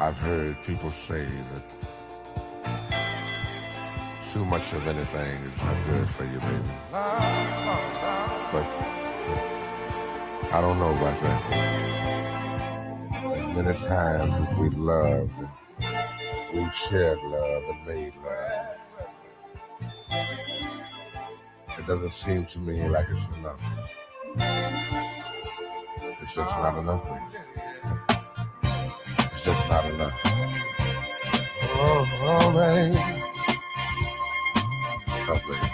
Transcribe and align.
I've 0.00 0.16
heard 0.16 0.56
people 0.62 0.90
say 0.90 1.26
that 1.26 1.62
too 4.30 4.46
much 4.46 4.72
of 4.72 4.86
anything 4.86 5.42
is 5.42 5.54
not 5.58 5.76
good 5.84 6.08
for 6.08 6.24
you, 6.24 6.40
baby. 6.40 6.70
But 8.50 8.66
I 10.54 10.60
don't 10.62 10.78
know 10.78 10.92
about 10.96 11.20
that. 11.20 11.40
As 13.36 13.46
many 13.54 13.78
times 13.78 14.48
as 14.48 14.56
we've 14.56 14.78
loved 14.78 15.34
and 15.80 16.54
we've 16.54 16.74
shared 16.74 17.18
love 17.24 17.64
and 17.68 17.86
made 17.86 18.14
love, 18.24 18.78
it 21.78 21.86
doesn't 21.86 22.14
seem 22.14 22.46
to 22.46 22.58
me 22.58 22.88
like 22.88 23.10
it's 23.10 23.28
enough. 23.36 23.60
It's 26.22 26.32
just 26.32 26.56
not 26.56 26.78
enough, 26.78 27.04
baby. 27.04 27.59
It's 29.42 29.46
just 29.46 29.68
not 29.70 29.86
enough. 29.86 30.20
Oh, 31.72 32.06
oh, 32.20 32.52
baby. 32.52 32.98
Oh, 35.08 35.40
baby. 35.48 35.70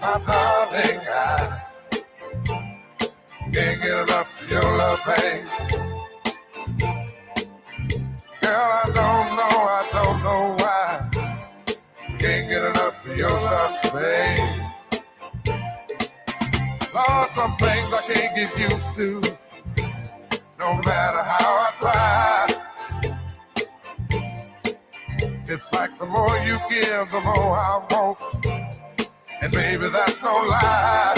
My 0.00 0.18
darling, 0.24 1.00
I 1.10 1.60
can't 3.52 3.82
get 3.82 3.98
enough 3.98 4.42
of 4.42 4.50
your 4.50 4.62
love, 4.62 5.00
babe. 5.04 5.46
Girl, 8.40 8.70
I 8.72 8.84
don't 8.86 9.28
know, 9.36 9.56
I 9.68 9.88
don't 9.92 10.22
know 10.22 10.56
why. 10.58 11.10
Can't 12.18 12.48
get 12.48 12.64
enough 12.64 13.06
of 13.06 13.14
your 13.14 13.28
love, 13.28 13.92
babe. 13.92 14.62
Lord, 16.94 17.28
some 17.34 17.54
things 17.58 17.92
I 17.92 18.02
can't 18.10 18.34
get 18.34 18.58
used 18.58 18.96
to, 18.96 19.20
no 20.58 20.74
matter 20.82 21.22
how 21.22 21.56
I 21.58 21.72
try. 21.78 22.47
It's 25.50 25.64
like 25.72 25.98
the 25.98 26.04
more 26.04 26.36
you 26.40 26.58
give, 26.68 27.10
the 27.10 27.22
more 27.22 27.56
I 27.56 27.82
want. 27.90 28.18
And 29.40 29.50
baby, 29.50 29.88
that's 29.88 30.20
no 30.20 30.34
lie. 30.34 31.14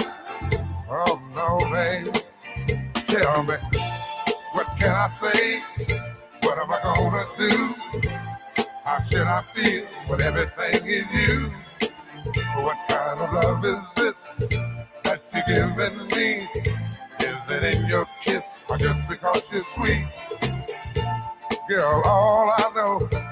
Oh 0.89 1.21
no, 1.35 1.59
baby. 1.69 2.13
Tell 3.09 3.43
me, 3.43 3.57
what 4.53 4.69
can 4.79 4.95
I 4.95 5.09
say? 5.21 5.61
What 6.45 6.59
am 6.59 6.71
I 6.71 6.81
gonna 6.81 7.25
do? 7.39 7.75
How 8.85 9.03
should 9.03 9.27
I 9.27 9.43
feel 9.53 9.87
when 10.07 10.21
everything 10.21 10.87
is 10.87 11.07
you? 11.13 11.53
What 12.63 12.77
kind 12.89 13.19
of 13.19 13.33
love 13.33 13.65
is 13.65 13.81
this 13.97 14.15
that 15.03 15.23
you're 15.35 15.57
giving 15.57 16.07
me? 16.07 16.49
Is 17.19 17.51
it 17.51 17.75
in 17.75 17.87
your 17.89 18.07
kiss 18.23 18.45
or 18.69 18.79
just 18.79 19.03
because 19.09 19.43
you're 19.51 19.65
sweet? 19.65 20.07
Girl, 21.69 22.03
all 22.05 22.55
I 22.57 22.73
know 22.77 23.30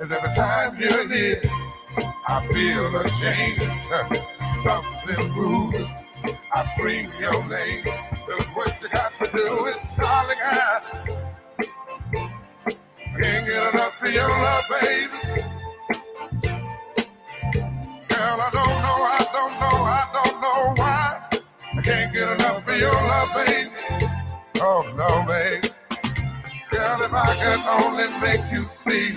is 0.00 0.12
every 0.12 0.34
time 0.34 0.76
you're 0.78 1.08
here, 1.08 1.40
I 2.28 2.46
feel 2.52 2.96
a 2.96 3.08
change, 3.20 3.62
something 4.62 5.32
moves. 5.32 5.78
I 6.52 6.66
scream 6.76 7.10
your 7.18 7.44
name. 7.48 7.84
Look 8.28 8.56
what 8.56 8.82
you 8.82 8.88
got 8.90 9.12
to 9.22 9.30
do 9.36 9.66
is, 9.66 9.76
darling, 9.98 10.38
I 10.42 10.80
can't 13.20 13.46
get 13.46 13.74
enough 13.74 14.02
of 14.02 14.12
your 14.12 14.28
love, 14.28 14.64
baby. 14.80 15.12
Girl, 18.08 18.40
I 18.40 18.50
don't 18.52 18.76
know, 18.84 18.98
I 19.02 19.26
don't 19.32 19.54
know, 19.60 19.76
I 19.84 20.08
don't 20.12 20.40
know 20.42 20.74
why. 20.76 21.28
I 21.78 21.82
can't 21.82 22.12
get 22.12 22.28
enough 22.32 22.68
of 22.68 22.78
your 22.78 22.92
love, 22.92 23.46
baby. 23.46 23.70
Oh 24.60 24.82
no, 24.94 25.24
baby. 25.26 25.68
Girl, 26.70 27.02
if 27.02 27.12
I 27.12 27.34
could 27.40 27.62
only 27.84 28.20
make 28.20 28.52
you 28.52 28.66
see 28.68 29.16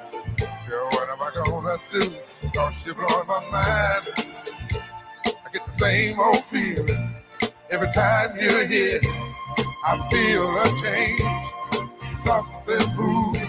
Girl, 0.71 0.87
what 0.91 1.09
am 1.09 1.21
I 1.21 1.31
gonna 1.35 1.77
do? 1.91 2.15
Cause 2.55 2.85
you're 2.85 2.95
blowing 2.95 3.27
my 3.27 3.41
mind. 3.51 4.07
I 5.27 5.49
get 5.51 5.65
the 5.65 5.73
same 5.77 6.17
old 6.17 6.45
feeling 6.45 7.13
every 7.69 7.91
time 7.91 8.39
you're 8.39 8.65
here. 8.65 9.01
I 9.83 10.07
feel 10.09 10.57
a 10.57 10.65
change, 10.81 11.21
something 12.23 12.95
moves. 12.95 13.41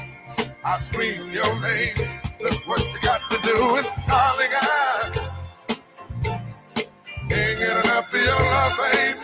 I 0.65 0.83
scream 0.83 1.31
your 1.31 1.61
name. 1.61 1.95
Look 2.41 2.67
what 2.67 2.85
you 2.93 3.01
got 3.03 3.21
to 3.31 3.39
do, 3.43 3.77
and 3.77 3.87
darling, 4.09 4.51
I 4.61 5.31
can't 7.29 7.57
get 7.57 7.85
enough 7.85 8.13
of 8.13 8.21
your 8.21 8.41
love, 8.51 8.77
baby. 8.93 9.21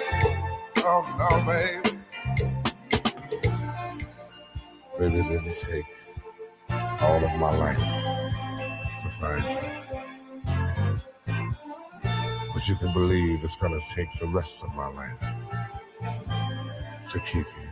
Oh 0.87 1.03
no, 1.19 1.31
baby. 1.53 1.99
Baby, 5.01 5.29
didn't 5.29 5.59
take 5.63 5.98
all 7.01 7.25
of 7.25 7.33
my 7.39 7.57
life 7.57 7.79
to 7.79 9.11
find 9.21 9.45
you. 9.45 9.59
But 12.55 12.69
you 12.69 12.75
can 12.77 12.93
believe 12.93 13.45
it's 13.45 13.57
gonna 13.57 13.81
take 13.95 14.09
the 14.19 14.27
rest 14.27 14.63
of 14.63 14.75
my 14.75 14.89
life 14.89 15.21
to 17.11 17.21
keep 17.21 17.47
you. 17.61 17.68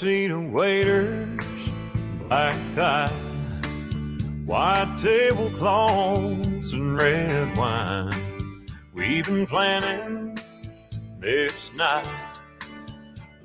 Tuxedo 0.00 0.40
waiters, 0.40 1.44
black 2.26 2.56
tie, 2.74 3.12
white 4.46 4.96
tablecloths, 4.98 6.72
and 6.72 6.96
red 6.96 7.54
wine. 7.54 8.10
We've 8.94 9.26
been 9.26 9.46
planning 9.46 10.38
this 11.18 11.70
night, 11.74 12.08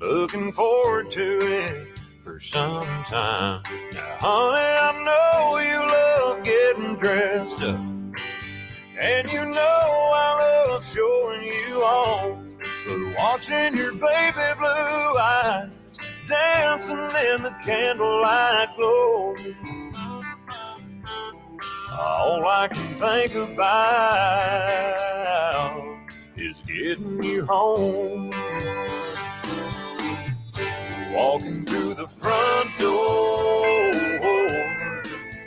looking 0.00 0.50
forward 0.50 1.10
to 1.10 1.36
it 1.42 1.88
for 2.24 2.40
some 2.40 2.86
time. 3.04 3.62
Now, 3.92 4.16
honey, 4.18 4.78
I 4.80 4.92
know 5.04 5.58
you 5.58 5.78
love 5.92 6.42
getting 6.42 6.94
dressed 6.96 7.60
up. 7.60 7.80
And 8.98 9.30
you 9.30 9.44
know 9.44 9.60
I 9.60 10.68
love 10.70 10.86
showing 10.86 11.48
you 11.48 11.82
off. 11.82 12.38
But 12.88 13.14
watching 13.18 13.76
your 13.76 13.92
baby 13.92 14.54
blue 14.58 15.18
eyes 15.18 15.75
dancing 16.28 16.98
in 17.32 17.42
the 17.42 17.54
candlelight 17.64 18.74
glow. 18.76 19.34
All 21.92 22.46
I 22.46 22.68
can 22.68 22.94
think 22.96 23.34
about 23.34 23.76
is 26.36 26.56
getting 26.66 27.22
you 27.22 27.46
home. 27.46 28.30
Walking 31.12 31.64
through 31.64 31.94
the 31.94 32.08
front 32.08 32.78
door, 32.78 33.92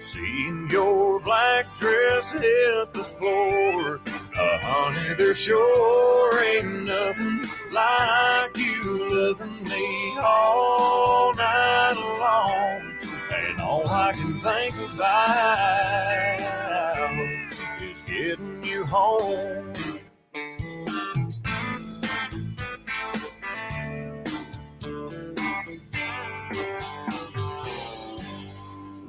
seeing 0.01 0.67
your 0.71 1.19
black 1.19 1.77
dress 1.77 2.31
hit 2.31 2.93
the 2.93 3.03
floor. 3.03 3.99
Uh, 4.35 4.57
honey, 4.61 5.13
there 5.15 5.35
sure 5.35 6.43
ain't 6.43 6.85
nothing 6.85 7.43
like 7.71 8.57
you 8.83 9.09
loving 9.09 9.63
me 9.63 10.17
all 10.21 11.33
night 11.33 11.93
long. 12.19 12.93
And 13.33 13.61
all 13.61 13.87
I 13.87 14.11
can 14.13 14.39
think 14.39 14.75
about 14.95 16.39
is 17.81 18.01
getting 18.03 18.63
you 18.63 18.85
home. 18.85 19.73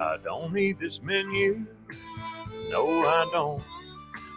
I 0.00 0.16
don't 0.24 0.52
need 0.52 0.78
this 0.80 1.02
menu. 1.02 1.66
No, 2.70 2.86
I 3.04 3.28
don't. 3.32 3.62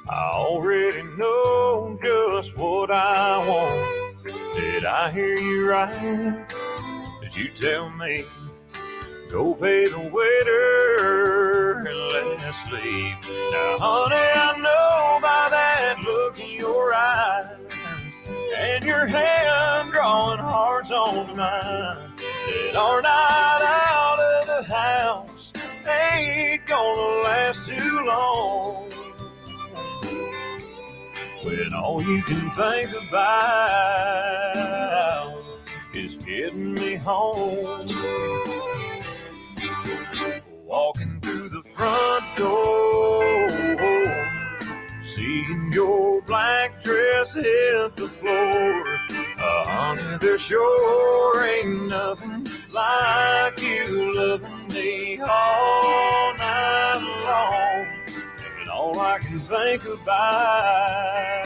I 0.09 0.31
already 0.33 1.03
know 1.18 1.97
just 2.03 2.57
what 2.57 2.91
I 2.91 3.47
want. 3.47 4.02
Did 4.53 4.85
I 4.85 5.11
hear 5.11 5.38
you 5.38 5.69
right? 5.69 6.45
Did 7.21 7.35
you 7.35 7.50
tell 7.50 7.89
me? 7.89 8.25
Go 9.31 9.55
pay 9.55 9.88
the 9.88 9.97
waiter 9.97 11.79
and 11.88 11.97
let's 12.13 12.71
leave. 12.71 13.15
Now, 13.51 13.77
honey, 13.79 14.15
I 14.15 14.53
know 14.57 15.19
by 15.21 15.47
that 15.50 15.95
look 16.03 16.39
in 16.39 16.59
your 16.59 16.94
eyes 16.94 17.57
and 18.55 18.83
your 18.83 19.07
hand 19.07 19.91
drawing 19.91 20.39
hearts 20.39 20.91
on 20.91 21.35
mine 21.35 22.11
that 22.17 22.75
our 22.75 23.01
night 23.01 23.61
out 23.65 24.19
of 24.19 24.47
the 24.47 24.73
house 24.73 25.51
ain't 25.88 26.65
gonna 26.67 27.23
last 27.23 27.67
too 27.67 28.05
long. 28.05 28.92
When 31.43 31.73
all 31.73 32.01
you 32.01 32.21
can 32.23 32.49
think 32.51 32.89
about 33.09 34.53
is 35.93 36.15
getting 36.15 36.73
me 36.73 36.95
home. 36.95 37.89
Walking 40.63 41.19
through 41.21 41.49
the 41.49 41.63
front 41.75 42.23
door, 42.37 43.49
seeing 45.03 45.71
your 45.73 46.21
black 46.21 46.81
dress 46.81 47.33
hit 47.33 47.95
the 47.97 48.07
floor. 48.07 48.99
Uh, 49.37 49.65
honey, 49.65 50.17
there 50.21 50.37
sure 50.37 51.43
ain't 51.45 51.89
nothing 51.89 52.47
like 52.71 53.61
you 53.61 54.15
loving 54.15 54.67
me 54.69 55.19
all 55.19 56.33
night 56.37 57.01
long. 57.25 57.92
All 58.83 59.00
I 59.00 59.18
can 59.19 59.39
think 59.39 59.81
about 59.85 61.45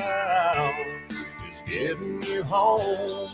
is 1.22 1.62
getting 1.68 2.24
you 2.24 2.42
home. 2.42 3.30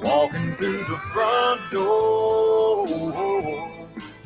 Walking 0.00 0.54
through 0.54 0.84
the 0.84 0.98
front 1.12 1.60
door, 1.72 2.86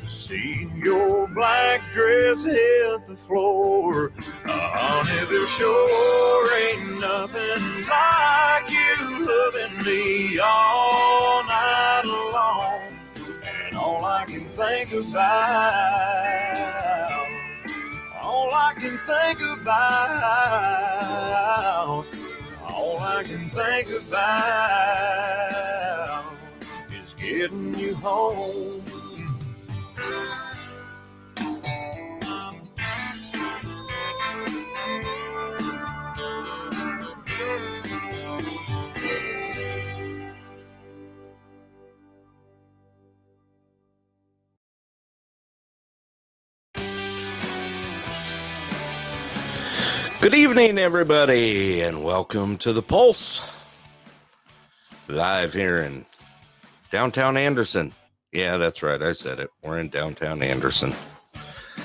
seeing 0.06 0.76
your 0.84 1.26
black 1.28 1.80
dress 1.94 2.44
hit 2.44 3.06
the 3.08 3.16
floor. 3.16 4.12
Uh, 4.44 4.50
honey, 4.50 5.24
there 5.30 5.46
sure 5.46 6.54
ain't 6.54 7.00
nothing 7.00 7.86
like 7.88 8.70
you 8.70 9.24
loving 9.26 9.78
me 9.86 10.38
all 10.38 11.44
night 11.44 12.02
long. 12.04 12.89
All 13.80 14.04
I 14.04 14.24
can 14.26 14.44
think 14.50 14.92
about, 14.92 15.24
all 18.22 18.50
I 18.52 18.74
can 18.78 18.98
think 19.08 19.40
about, 19.62 20.22
all 22.68 22.98
I 23.00 23.22
can 23.24 23.48
think 23.50 23.88
about 24.06 24.54
is 26.92 27.14
getting 27.14 27.74
you 27.74 27.94
home. 27.94 28.82
Good 50.20 50.34
evening, 50.34 50.76
everybody, 50.76 51.80
and 51.80 52.04
welcome 52.04 52.58
to 52.58 52.74
the 52.74 52.82
Pulse. 52.82 53.42
Live 55.08 55.54
here 55.54 55.78
in 55.78 56.04
downtown 56.90 57.38
Anderson. 57.38 57.94
Yeah, 58.30 58.58
that's 58.58 58.82
right. 58.82 59.00
I 59.02 59.12
said 59.12 59.40
it. 59.40 59.48
We're 59.62 59.78
in 59.78 59.88
downtown 59.88 60.42
Anderson. 60.42 60.94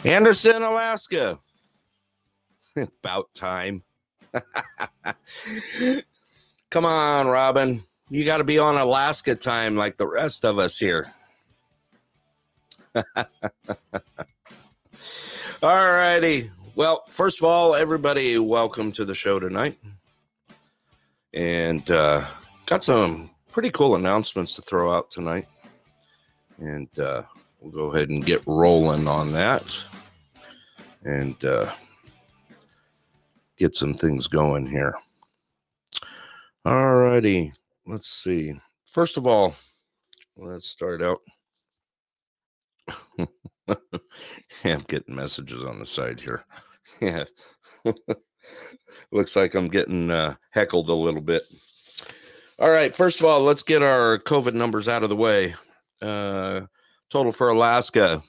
Anderson, 0.04 0.64
Alaska. 0.64 1.40
About 2.76 3.34
time. 3.34 3.84
Come 6.72 6.86
on, 6.86 7.27
Robin. 7.27 7.84
You 8.10 8.25
got 8.25 8.39
to 8.39 8.44
be 8.44 8.60
on 8.60 8.75
Alaska 8.75 9.36
time 9.36 9.77
like 9.77 9.96
the 9.96 10.08
rest 10.08 10.44
of 10.44 10.60
us 10.60 10.77
here. 10.77 11.13
All 12.94 13.06
righty. 15.63 16.51
Well, 16.75 17.05
first 17.10 17.39
of 17.39 17.46
all, 17.46 17.74
everybody, 17.74 18.38
welcome 18.38 18.91
to 18.94 19.05
the 19.05 19.15
show 19.15 19.39
tonight. 19.39 19.79
And 21.34 21.89
uh, 21.89 22.25
got 22.65 22.84
some 22.84 23.29
pretty 23.50 23.70
cool 23.70 23.96
announcements 23.96 24.58
to 24.58 24.62
throw 24.62 24.91
out 24.91 25.10
tonight. 25.10 25.48
And 26.58 26.89
uh, 27.00 27.24
we'll 27.62 27.72
go 27.72 27.96
ahead 27.96 28.10
and 28.10 28.25
get 28.25 28.44
rolling 28.46 29.08
on 29.08 29.32
that 29.32 29.86
and 31.05 31.41
uh, 31.46 31.72
get 33.58 33.77
some 33.77 33.94
things 33.94 34.27
going 34.27 34.65
here. 34.67 34.96
All 36.65 36.94
righty. 36.94 37.53
Let's 37.88 38.10
see. 38.10 38.53
First 38.84 39.15
of 39.15 39.25
all, 39.25 39.55
let's 40.36 40.67
start 40.67 41.01
out. 41.01 41.22
yeah, 43.67 44.75
I'm 44.75 44.86
getting 44.88 45.15
messages 45.15 45.63
on 45.63 45.79
the 45.79 45.86
side 45.86 46.19
here. 46.19 46.45
Yeah. 47.01 47.24
Looks 49.12 49.36
like 49.36 49.55
I'm 49.55 49.69
getting 49.69 50.12
uh, 50.12 50.36
heckled 50.51 50.88
a 50.88 50.93
little 50.93 51.19
bit. 51.19 51.41
All 52.60 52.69
right. 52.69 52.93
First 52.93 53.19
of 53.19 53.25
all, 53.25 53.41
let's 53.41 53.63
get 53.63 53.81
our 53.81 54.19
COVID 54.19 54.53
numbers 54.53 54.88
out 54.88 55.01
of 55.01 55.10
the 55.10 55.15
way. 55.15 55.55
Uh, 56.00 56.62
total 57.10 57.31
for 57.31 57.50
Alaska 57.50 58.22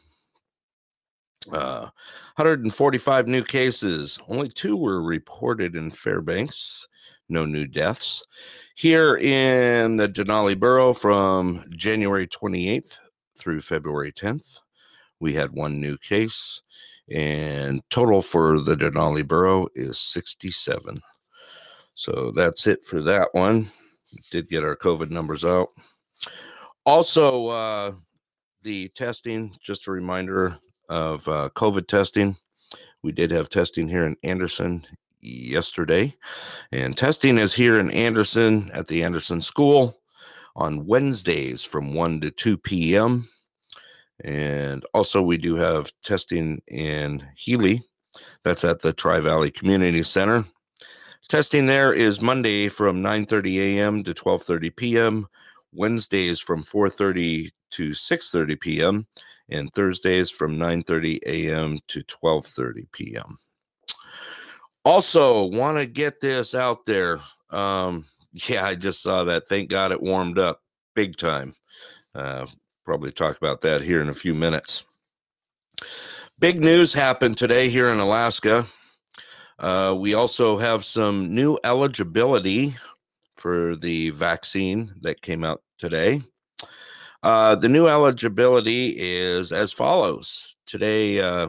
uh, 1.52 1.88
145 2.36 3.28
new 3.28 3.44
cases. 3.44 4.18
Only 4.28 4.48
two 4.48 4.76
were 4.76 5.02
reported 5.02 5.76
in 5.76 5.90
Fairbanks. 5.90 6.86
No 7.28 7.44
new 7.44 7.66
deaths. 7.66 8.24
Here 8.74 9.16
in 9.16 9.96
the 9.96 10.08
Denali 10.08 10.58
Borough 10.58 10.92
from 10.92 11.64
January 11.70 12.26
28th 12.26 12.98
through 13.36 13.60
February 13.62 14.12
10th, 14.12 14.60
we 15.20 15.34
had 15.34 15.52
one 15.52 15.80
new 15.80 15.96
case 15.98 16.62
and 17.10 17.82
total 17.90 18.20
for 18.20 18.60
the 18.60 18.76
Denali 18.76 19.26
Borough 19.26 19.68
is 19.74 19.98
67. 19.98 21.00
So 21.94 22.32
that's 22.34 22.66
it 22.66 22.84
for 22.84 23.02
that 23.02 23.28
one. 23.32 23.68
Did 24.30 24.48
get 24.48 24.64
our 24.64 24.76
COVID 24.76 25.10
numbers 25.10 25.44
out. 25.44 25.68
Also, 26.84 27.48
uh, 27.48 27.92
the 28.62 28.88
testing, 28.88 29.56
just 29.62 29.86
a 29.86 29.92
reminder 29.92 30.58
of 30.88 31.26
uh, 31.28 31.50
COVID 31.54 31.86
testing. 31.86 32.36
We 33.02 33.12
did 33.12 33.30
have 33.30 33.48
testing 33.48 33.88
here 33.88 34.04
in 34.04 34.16
Anderson 34.22 34.84
yesterday, 35.20 36.14
and 36.72 36.96
testing 36.96 37.38
is 37.38 37.54
here 37.54 37.78
in 37.78 37.90
Anderson 37.90 38.70
at 38.72 38.86
the 38.88 39.02
Anderson 39.02 39.42
School 39.42 40.00
on 40.54 40.86
Wednesdays 40.86 41.62
from 41.62 41.94
1 41.94 42.20
to 42.22 42.30
2 42.30 42.58
p.m. 42.58 43.28
And 44.26 44.84
also, 44.92 45.22
we 45.22 45.36
do 45.36 45.54
have 45.54 45.92
testing 46.02 46.60
in 46.66 47.24
Healy. 47.36 47.80
That's 48.42 48.64
at 48.64 48.80
the 48.80 48.92
Tri 48.92 49.20
Valley 49.20 49.52
Community 49.52 50.02
Center. 50.02 50.44
Testing 51.28 51.66
there 51.66 51.92
is 51.92 52.20
Monday 52.20 52.68
from 52.68 53.00
9:30 53.00 53.58
a.m. 53.58 54.02
to 54.02 54.12
12:30 54.12 54.74
p.m. 54.74 55.28
Wednesdays 55.72 56.40
from 56.40 56.62
4:30 56.62 57.50
to 57.70 57.90
6:30 57.90 58.60
p.m. 58.60 59.06
and 59.48 59.72
Thursdays 59.72 60.30
from 60.30 60.58
9:30 60.58 61.20
a.m. 61.24 61.78
to 61.86 62.02
12:30 62.02 62.90
p.m. 62.90 63.38
Also, 64.84 65.44
want 65.44 65.78
to 65.78 65.86
get 65.86 66.20
this 66.20 66.52
out 66.52 66.84
there. 66.84 67.20
Um, 67.50 68.06
yeah, 68.32 68.64
I 68.64 68.74
just 68.74 69.02
saw 69.02 69.22
that. 69.22 69.48
Thank 69.48 69.70
God 69.70 69.92
it 69.92 70.02
warmed 70.02 70.38
up 70.40 70.62
big 70.96 71.16
time. 71.16 71.54
Uh, 72.12 72.46
probably 72.86 73.10
talk 73.10 73.36
about 73.36 73.60
that 73.62 73.82
here 73.82 74.00
in 74.00 74.08
a 74.08 74.14
few 74.14 74.32
minutes. 74.32 74.84
Big 76.38 76.60
news 76.60 76.94
happened 76.94 77.36
today 77.36 77.68
here 77.68 77.88
in 77.88 77.98
Alaska. 77.98 78.64
Uh, 79.58 79.92
we 79.98 80.14
also 80.14 80.56
have 80.56 80.84
some 80.84 81.34
new 81.34 81.58
eligibility 81.64 82.76
for 83.36 83.74
the 83.74 84.10
vaccine 84.10 84.94
that 85.00 85.20
came 85.20 85.42
out 85.42 85.62
today. 85.78 86.22
Uh, 87.24 87.56
the 87.56 87.68
new 87.68 87.88
eligibility 87.88 88.94
is 88.96 89.52
as 89.52 89.72
follows. 89.72 90.54
Today, 90.64 91.20
uh, 91.20 91.48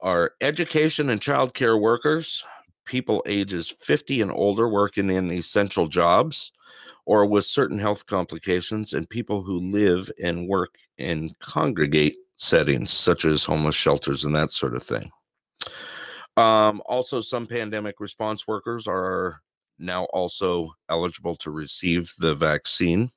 our 0.00 0.32
education 0.40 1.10
and 1.10 1.20
childcare 1.20 1.80
workers, 1.80 2.44
people 2.84 3.22
ages 3.26 3.74
50 3.80 4.22
and 4.22 4.30
older 4.30 4.68
working 4.68 5.10
in 5.10 5.30
essential 5.32 5.86
jobs, 5.86 6.52
or 7.06 7.26
with 7.26 7.44
certain 7.44 7.78
health 7.78 8.06
complications, 8.06 8.92
and 8.92 9.08
people 9.08 9.42
who 9.42 9.58
live 9.60 10.10
and 10.22 10.48
work 10.48 10.74
in 10.98 11.34
congregate 11.40 12.16
settings, 12.36 12.90
such 12.90 13.24
as 13.24 13.44
homeless 13.44 13.74
shelters 13.74 14.24
and 14.24 14.34
that 14.34 14.50
sort 14.50 14.74
of 14.74 14.82
thing. 14.82 15.10
Um, 16.36 16.82
also, 16.86 17.20
some 17.20 17.46
pandemic 17.46 18.00
response 18.00 18.46
workers 18.46 18.88
are 18.88 19.40
now 19.78 20.04
also 20.06 20.74
eligible 20.88 21.36
to 21.36 21.50
receive 21.50 22.12
the 22.18 22.34
vaccine. 22.34 23.10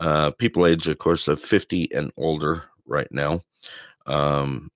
Uh, 0.00 0.30
people 0.32 0.66
age, 0.66 0.88
of 0.88 0.98
course, 0.98 1.28
of 1.28 1.40
50 1.40 1.92
and 1.94 2.12
older 2.16 2.64
right 2.86 3.10
now. 3.10 3.40
Um, 4.06 4.70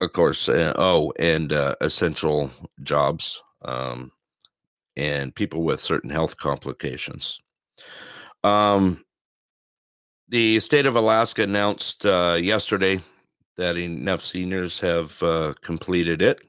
of 0.00 0.12
course, 0.12 0.48
uh, 0.48 0.72
oh, 0.76 1.12
and 1.18 1.52
uh, 1.52 1.74
essential 1.80 2.50
jobs. 2.82 3.42
Um, 3.62 4.12
and 4.96 5.34
people 5.34 5.62
with 5.62 5.80
certain 5.80 6.10
health 6.10 6.36
complications. 6.36 7.40
Um, 8.44 9.04
the 10.28 10.60
state 10.60 10.86
of 10.86 10.96
Alaska 10.96 11.42
announced 11.42 12.06
uh, 12.06 12.38
yesterday 12.40 13.00
that 13.56 13.76
enough 13.76 14.22
seniors 14.22 14.80
have 14.80 15.22
uh, 15.22 15.54
completed 15.62 16.22
it, 16.22 16.40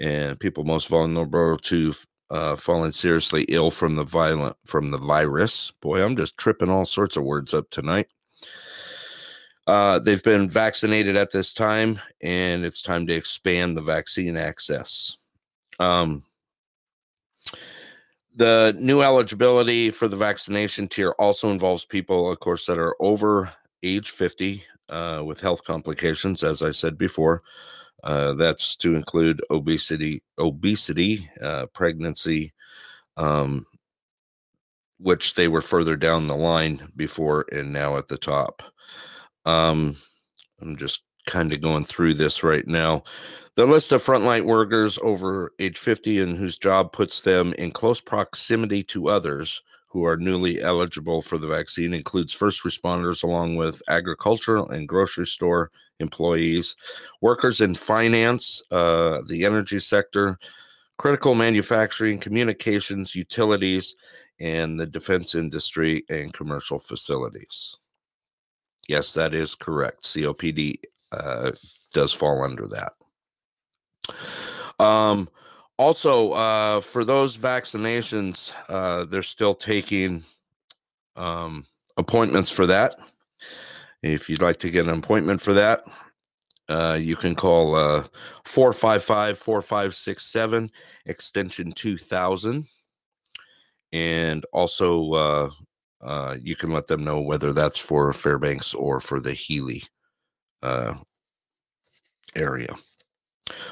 and 0.00 0.38
people 0.38 0.64
most 0.64 0.88
vulnerable 0.88 1.58
to 1.58 1.94
uh, 2.30 2.56
falling 2.56 2.92
seriously 2.92 3.44
ill 3.48 3.70
from 3.70 3.96
the 3.96 4.04
violent 4.04 4.56
from 4.64 4.90
the 4.90 4.98
virus. 4.98 5.70
Boy, 5.80 6.02
I'm 6.02 6.16
just 6.16 6.36
tripping 6.36 6.70
all 6.70 6.84
sorts 6.84 7.16
of 7.16 7.22
words 7.22 7.54
up 7.54 7.70
tonight. 7.70 8.08
Uh, 9.66 9.98
they've 9.98 10.22
been 10.22 10.48
vaccinated 10.48 11.16
at 11.16 11.30
this 11.30 11.54
time, 11.54 11.98
and 12.20 12.64
it's 12.64 12.82
time 12.82 13.06
to 13.06 13.14
expand 13.14 13.76
the 13.76 13.82
vaccine 13.82 14.36
access. 14.36 15.16
Um, 15.78 16.22
the 18.36 18.74
new 18.78 19.00
eligibility 19.00 19.90
for 19.90 20.08
the 20.08 20.16
vaccination 20.16 20.88
tier 20.88 21.14
also 21.18 21.50
involves 21.50 21.84
people, 21.84 22.30
of 22.30 22.40
course, 22.40 22.66
that 22.66 22.78
are 22.78 22.96
over 23.00 23.50
age 23.82 24.10
50 24.10 24.62
uh, 24.88 25.22
with 25.24 25.40
health 25.40 25.64
complications, 25.64 26.42
as 26.42 26.62
I 26.62 26.70
said 26.70 26.98
before. 26.98 27.42
Uh, 28.02 28.34
that's 28.34 28.76
to 28.76 28.94
include 28.96 29.40
obesity, 29.50 30.22
obesity, 30.38 31.30
uh, 31.40 31.66
pregnancy, 31.66 32.52
um, 33.16 33.64
which 34.98 35.34
they 35.34 35.48
were 35.48 35.62
further 35.62 35.96
down 35.96 36.28
the 36.28 36.36
line 36.36 36.86
before 36.96 37.46
and 37.50 37.72
now 37.72 37.96
at 37.96 38.08
the 38.08 38.18
top. 38.18 38.62
Um, 39.44 39.96
I'm 40.60 40.76
just 40.76 41.02
kind 41.26 41.52
of 41.52 41.60
going 41.60 41.84
through 41.84 42.14
this 42.14 42.42
right 42.42 42.66
now. 42.66 43.02
The 43.56 43.66
list 43.66 43.92
of 43.92 44.04
frontline 44.04 44.44
workers 44.44 44.98
over 45.02 45.52
age 45.58 45.78
50 45.78 46.20
and 46.20 46.36
whose 46.36 46.58
job 46.58 46.92
puts 46.92 47.20
them 47.20 47.54
in 47.54 47.70
close 47.70 48.00
proximity 48.00 48.82
to 48.84 49.08
others 49.08 49.62
who 49.94 50.04
are 50.04 50.16
newly 50.16 50.60
eligible 50.60 51.22
for 51.22 51.38
the 51.38 51.46
vaccine 51.46 51.94
includes 51.94 52.32
first 52.32 52.64
responders, 52.64 53.22
along 53.22 53.54
with 53.54 53.80
agricultural 53.88 54.68
and 54.70 54.88
grocery 54.88 55.24
store 55.24 55.70
employees, 56.00 56.74
workers 57.20 57.60
in 57.60 57.76
finance, 57.76 58.60
uh, 58.72 59.20
the 59.28 59.44
energy 59.44 59.78
sector, 59.78 60.36
critical 60.98 61.36
manufacturing, 61.36 62.18
communications, 62.18 63.14
utilities, 63.14 63.94
and 64.40 64.80
the 64.80 64.86
defense 64.86 65.36
industry 65.36 66.04
and 66.08 66.32
commercial 66.32 66.80
facilities. 66.80 67.76
Yes, 68.88 69.14
that 69.14 69.34
is 69.34 69.54
correct. 69.54 70.02
COPD 70.02 70.80
uh, 71.12 71.52
does 71.92 72.12
fall 72.12 72.42
under 72.42 72.66
that. 72.68 72.92
Um, 74.84 75.28
also, 75.78 76.32
uh, 76.32 76.80
for 76.80 77.04
those 77.04 77.36
vaccinations, 77.36 78.52
uh, 78.68 79.04
they're 79.04 79.22
still 79.22 79.54
taking 79.54 80.22
um, 81.16 81.66
appointments 81.96 82.50
for 82.50 82.66
that. 82.66 82.96
If 84.02 84.28
you'd 84.28 84.42
like 84.42 84.58
to 84.58 84.70
get 84.70 84.86
an 84.86 84.98
appointment 84.98 85.40
for 85.40 85.54
that, 85.54 85.84
uh, 86.68 86.98
you 87.00 87.16
can 87.16 87.34
call 87.34 87.74
uh, 87.74 88.04
455 88.44 89.38
4567, 89.38 90.70
extension 91.06 91.72
2000. 91.72 92.66
And 93.92 94.44
also, 94.52 95.12
uh, 95.12 95.50
uh, 96.04 96.36
you 96.40 96.54
can 96.54 96.70
let 96.70 96.86
them 96.86 97.02
know 97.02 97.20
whether 97.20 97.52
that's 97.52 97.78
for 97.78 98.12
Fairbanks 98.12 98.74
or 98.74 99.00
for 99.00 99.20
the 99.20 99.32
Healy 99.32 99.82
uh, 100.62 100.94
area. 102.36 102.74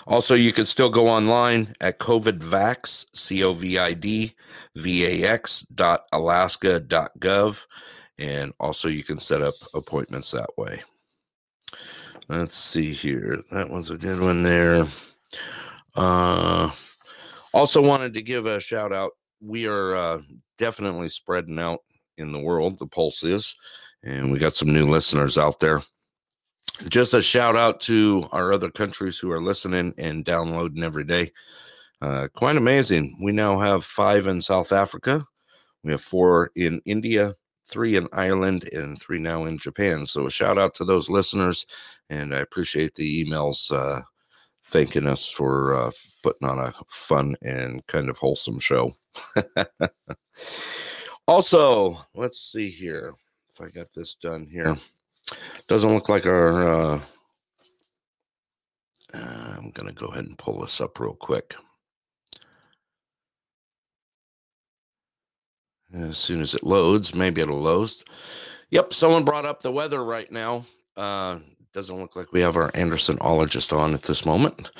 Also, 0.06 0.34
you 0.34 0.52
can 0.52 0.64
still 0.64 0.90
go 0.90 1.08
online 1.08 1.74
at 1.80 1.98
COVIDVax, 1.98 3.06
C 3.14 3.42
O 3.42 3.52
V 3.52 3.78
I 3.78 3.94
D 3.94 4.34
V 4.76 5.22
A 5.24 5.28
X 5.28 5.62
dot 5.74 6.04
Alaska 6.12 6.80
dot 6.80 7.12
gov. 7.18 7.66
And 8.18 8.52
also, 8.60 8.88
you 8.88 9.02
can 9.02 9.18
set 9.18 9.42
up 9.42 9.54
appointments 9.74 10.30
that 10.30 10.50
way. 10.56 10.82
Let's 12.28 12.54
see 12.54 12.92
here. 12.92 13.40
That 13.50 13.70
was 13.70 13.90
a 13.90 13.96
good 13.96 14.20
one 14.20 14.42
there. 14.42 14.86
Uh, 15.96 16.70
also, 17.52 17.82
wanted 17.82 18.14
to 18.14 18.22
give 18.22 18.46
a 18.46 18.60
shout 18.60 18.92
out. 18.92 19.12
We 19.40 19.66
are 19.66 19.96
uh, 19.96 20.22
definitely 20.58 21.08
spreading 21.08 21.58
out 21.58 21.80
in 22.16 22.32
the 22.32 22.40
world. 22.40 22.78
The 22.78 22.86
pulse 22.86 23.22
is, 23.24 23.56
and 24.02 24.30
we 24.30 24.38
got 24.38 24.54
some 24.54 24.72
new 24.72 24.88
listeners 24.88 25.38
out 25.38 25.60
there 25.60 25.82
just 26.88 27.14
a 27.14 27.22
shout 27.22 27.56
out 27.56 27.80
to 27.80 28.28
our 28.32 28.52
other 28.52 28.70
countries 28.70 29.18
who 29.18 29.30
are 29.30 29.42
listening 29.42 29.94
and 29.98 30.24
downloading 30.24 30.82
every 30.82 31.04
day. 31.04 31.32
Uh, 32.00 32.28
quite 32.34 32.56
amazing. 32.56 33.16
We 33.22 33.32
now 33.32 33.58
have 33.58 33.84
five 33.84 34.26
in 34.26 34.40
South 34.40 34.72
Africa, 34.72 35.24
we 35.84 35.92
have 35.92 36.00
four 36.00 36.50
in 36.56 36.80
India, 36.84 37.34
three 37.66 37.96
in 37.96 38.08
Ireland, 38.12 38.68
and 38.72 39.00
three 39.00 39.18
now 39.18 39.44
in 39.44 39.58
Japan. 39.58 40.06
So 40.06 40.26
a 40.26 40.30
shout 40.30 40.58
out 40.58 40.74
to 40.76 40.84
those 40.84 41.08
listeners, 41.08 41.66
and 42.10 42.34
I 42.34 42.38
appreciate 42.38 42.94
the 42.94 43.24
emails 43.24 43.70
uh, 43.72 44.02
thanking 44.64 45.06
us 45.06 45.28
for 45.28 45.74
uh, 45.74 45.90
putting 46.22 46.48
on 46.48 46.58
a 46.58 46.72
fun 46.88 47.36
and 47.42 47.86
kind 47.86 48.08
of 48.08 48.18
wholesome 48.18 48.58
show. 48.58 48.94
also, 51.26 52.04
let's 52.14 52.38
see 52.40 52.68
here 52.68 53.14
if 53.52 53.60
I 53.60 53.68
got 53.68 53.92
this 53.94 54.14
done 54.14 54.46
here. 54.50 54.76
Doesn't 55.68 55.92
look 55.92 56.08
like 56.08 56.26
our. 56.26 56.72
Uh, 56.72 57.00
uh, 59.14 59.54
I'm 59.58 59.70
going 59.70 59.88
to 59.88 59.94
go 59.94 60.06
ahead 60.06 60.24
and 60.24 60.38
pull 60.38 60.60
this 60.60 60.80
up 60.80 60.98
real 60.98 61.14
quick. 61.14 61.54
As 65.94 66.16
soon 66.16 66.40
as 66.40 66.54
it 66.54 66.62
loads, 66.62 67.14
maybe 67.14 67.42
it'll 67.42 67.60
load. 67.60 67.90
Yep, 68.70 68.94
someone 68.94 69.24
brought 69.24 69.44
up 69.44 69.62
the 69.62 69.72
weather 69.72 70.02
right 70.02 70.30
now. 70.32 70.64
Uh, 70.96 71.38
doesn't 71.74 71.98
look 72.00 72.16
like 72.16 72.32
we 72.32 72.40
have 72.40 72.56
our 72.56 72.70
Andersonologist 72.72 73.76
on 73.76 73.92
at 73.92 74.02
this 74.02 74.24
moment, 74.24 74.70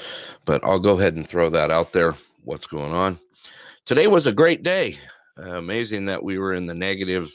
but 0.47 0.65
I'll 0.65 0.79
go 0.79 0.99
ahead 0.99 1.15
and 1.15 1.27
throw 1.27 1.51
that 1.51 1.71
out 1.71 1.93
there. 1.93 2.15
What's 2.45 2.67
going 2.67 2.93
on? 2.93 3.19
Today 3.85 4.07
was 4.07 4.27
a 4.27 4.33
great 4.33 4.63
day. 4.63 4.99
Amazing 5.37 6.07
that 6.07 6.23
we 6.23 6.39
were 6.39 6.53
in 6.53 6.67
the 6.67 6.75
negative 6.75 7.31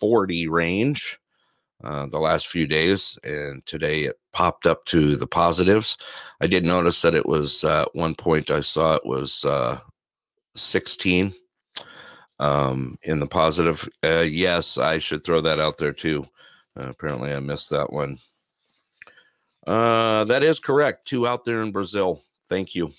40 0.00 0.48
range 0.48 1.18
uh, 1.84 2.06
the 2.06 2.18
last 2.18 2.48
few 2.48 2.66
days, 2.66 3.18
and 3.22 3.64
today 3.66 4.04
it 4.04 4.18
popped 4.32 4.66
up 4.66 4.84
to 4.86 5.16
the 5.16 5.26
positives. 5.26 5.96
I 6.40 6.46
did 6.46 6.64
notice 6.64 7.02
that 7.02 7.14
it 7.14 7.26
was 7.26 7.64
uh, 7.64 7.82
at 7.82 7.94
one 7.94 8.14
point 8.14 8.50
I 8.50 8.60
saw 8.60 8.94
it 8.94 9.04
was 9.04 9.44
uh, 9.44 9.78
16 10.54 11.34
um, 12.38 12.98
in 13.02 13.20
the 13.20 13.26
positive. 13.26 13.88
Uh, 14.02 14.24
yes, 14.26 14.78
I 14.78 14.98
should 14.98 15.22
throw 15.22 15.40
that 15.42 15.60
out 15.60 15.76
there 15.76 15.92
too. 15.92 16.26
Uh, 16.78 16.88
apparently, 16.88 17.32
I 17.32 17.40
missed 17.40 17.70
that 17.70 17.92
one. 17.92 18.18
That 19.66 20.42
is 20.42 20.60
correct. 20.60 21.06
Two 21.06 21.26
out 21.26 21.44
there 21.44 21.62
in 21.62 21.72
Brazil. 21.72 22.22
Thank 22.48 22.74
you 22.74 22.92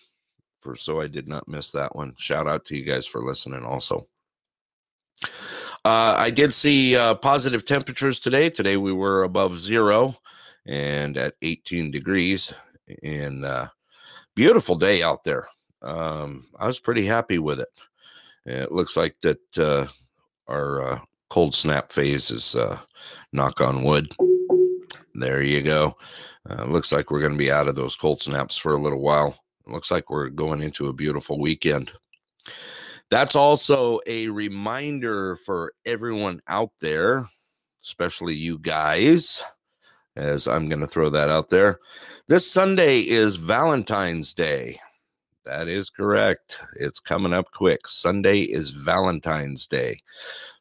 for 0.60 0.76
so 0.76 1.02
I 1.02 1.08
did 1.08 1.28
not 1.28 1.48
miss 1.48 1.72
that 1.72 1.96
one. 1.96 2.14
Shout 2.18 2.48
out 2.48 2.66
to 2.66 2.78
you 2.78 2.84
guys 2.84 3.06
for 3.06 3.24
listening. 3.24 3.64
Also, 3.64 4.08
uh, 5.24 6.16
I 6.18 6.30
did 6.30 6.54
see 6.54 6.96
uh, 6.96 7.16
positive 7.16 7.66
temperatures 7.66 8.20
today. 8.20 8.50
Today 8.50 8.78
we 8.78 8.92
were 8.92 9.24
above 9.24 9.58
zero 9.58 10.18
and 10.66 11.18
at 11.18 11.36
18 11.42 11.92
degrees, 11.92 12.54
and 13.04 13.46
uh, 13.46 13.68
beautiful 14.36 14.76
day 14.76 15.02
out 15.02 15.24
there. 15.24 15.48
Um, 15.82 16.46
I 16.60 16.68
was 16.68 16.80
pretty 16.80 17.06
happy 17.06 17.40
with 17.40 17.62
it. 17.62 17.70
It 18.46 18.72
looks 18.72 18.98
like 18.98 19.16
that 19.22 19.58
uh, 19.58 19.88
our 20.48 20.82
uh, 20.82 21.00
cold 21.30 21.54
snap 21.56 21.92
phase 21.92 22.32
is 22.32 22.56
uh, 22.56 22.80
knock 23.32 23.62
on 23.62 23.84
wood. 23.84 24.14
There 25.14 25.42
you 25.42 25.62
go. 25.62 25.96
Looks 26.66 26.92
like 26.92 27.12
we're 27.12 27.20
going 27.20 27.34
to 27.34 27.38
be 27.38 27.52
out 27.52 27.68
of 27.68 27.76
those 27.76 27.96
cold 27.96 28.22
snaps 28.22 28.56
for 28.56 28.74
a 28.74 28.82
little 28.82 29.02
while. 29.02 29.38
It 29.66 29.72
looks 29.72 29.92
like 29.92 30.10
we're 30.10 30.30
going 30.30 30.62
into 30.62 30.88
a 30.88 30.94
beautiful 30.94 31.40
weekend. 31.40 31.92
That's 33.10 33.36
also 33.36 34.00
a 34.06 34.28
reminder 34.28 35.38
for 35.38 35.72
everyone 35.86 36.42
out 36.48 36.72
there, 36.82 37.26
especially 37.84 38.36
you 38.36 38.60
guys, 38.60 39.44
as 40.18 40.48
I'm 40.48 40.68
going 40.68 40.82
to 40.82 40.88
throw 40.88 41.10
that 41.10 41.30
out 41.30 41.50
there. 41.50 41.80
This 42.28 42.52
Sunday 42.52 43.00
is 43.00 43.38
Valentine's 43.38 44.34
Day. 44.34 44.80
That 45.46 45.70
is 45.70 45.90
correct. 45.90 46.60
It's 46.78 47.00
coming 47.00 47.32
up 47.32 47.52
quick. 47.54 47.88
Sunday 47.88 48.42
is 48.42 48.72
Valentine's 48.72 49.68
Day. 49.68 50.02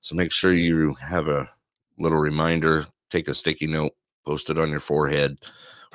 So 0.00 0.14
make 0.14 0.30
sure 0.30 0.52
you 0.52 0.94
have 0.94 1.26
a 1.26 1.50
little 1.98 2.18
reminder, 2.18 2.86
take 3.10 3.26
a 3.26 3.34
sticky 3.34 3.66
note, 3.66 3.92
post 4.24 4.50
it 4.50 4.58
on 4.58 4.70
your 4.70 4.78
forehead, 4.78 5.38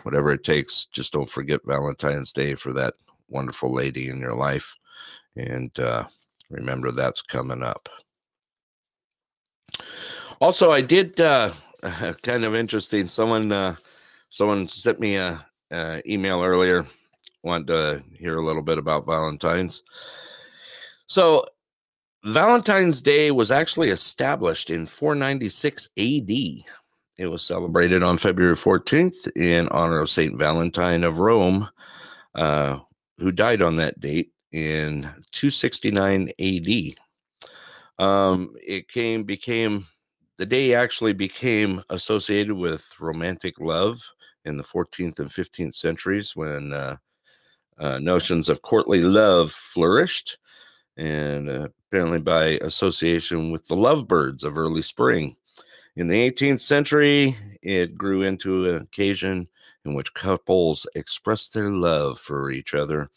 whatever 0.03 0.33
it 0.33 0.43
takes. 0.43 0.87
Just 0.87 1.13
don't 1.13 1.29
forget 1.29 1.61
Valentine's 1.63 2.33
Day 2.33 2.55
for 2.55 2.73
that 2.73 2.95
wonderful 3.29 3.73
lady 3.73 4.09
in 4.09 4.19
your 4.19 4.35
life. 4.35 4.75
And 5.37 5.79
uh, 5.79 6.07
remember 6.51 6.91
that's 6.91 7.21
coming 7.21 7.63
up. 7.63 7.89
Also, 10.39 10.71
I 10.71 10.81
did 10.81 11.19
uh, 11.19 11.51
kind 12.23 12.43
of 12.43 12.55
interesting. 12.55 13.07
Someone 13.07 13.51
uh, 13.51 13.75
someone 14.29 14.67
sent 14.67 14.99
me 14.99 15.15
a, 15.15 15.45
a 15.71 16.01
email 16.11 16.43
earlier 16.43 16.85
want 17.43 17.67
to 17.67 18.03
hear 18.17 18.37
a 18.37 18.45
little 18.45 18.61
bit 18.61 18.77
about 18.77 19.05
Valentine's. 19.05 19.83
So, 21.07 21.45
Valentine's 22.23 23.01
Day 23.01 23.31
was 23.31 23.51
actually 23.51 23.89
established 23.89 24.69
in 24.69 24.85
496 24.85 25.89
AD. 25.97 26.29
It 27.17 27.27
was 27.27 27.41
celebrated 27.41 28.03
on 28.03 28.17
February 28.17 28.55
14th 28.55 29.29
in 29.35 29.67
honor 29.69 29.99
of 29.99 30.09
Saint 30.09 30.37
Valentine 30.37 31.03
of 31.03 31.19
Rome, 31.19 31.67
uh, 32.35 32.79
who 33.17 33.31
died 33.31 33.61
on 33.61 33.75
that 33.77 33.99
date 33.99 34.31
in 34.51 35.03
269 35.31 36.31
AD. 36.39 38.03
Um, 38.03 38.55
it 38.61 38.87
came 38.87 39.23
became 39.23 39.85
the 40.37 40.45
day 40.45 40.73
actually 40.73 41.13
became 41.13 41.83
associated 41.89 42.55
with 42.55 42.91
romantic 42.99 43.59
love 43.59 44.01
in 44.45 44.57
the 44.57 44.63
14th 44.63 45.19
and 45.19 45.29
15th 45.29 45.75
centuries 45.75 46.35
when 46.35 46.73
uh, 46.73 46.97
uh, 47.77 47.99
notions 47.99 48.49
of 48.49 48.63
courtly 48.63 49.01
love 49.01 49.51
flourished, 49.51 50.39
and 50.97 51.47
uh, 51.47 51.67
apparently 51.87 52.19
by 52.19 52.59
association 52.63 53.51
with 53.51 53.67
the 53.67 53.75
lovebirds 53.75 54.43
of 54.43 54.57
early 54.57 54.81
spring. 54.81 55.35
In 55.95 56.07
the 56.07 56.31
18th 56.31 56.61
century, 56.61 57.35
it 57.61 57.97
grew 57.97 58.23
into 58.23 58.67
an 58.69 58.81
occasion 58.81 59.47
in 59.85 59.93
which 59.93 60.13
couples 60.13 60.87
expressed 60.95 61.53
their 61.53 61.69
love 61.69 62.19
for 62.19 62.49
each 62.49 62.73
other 62.73 63.09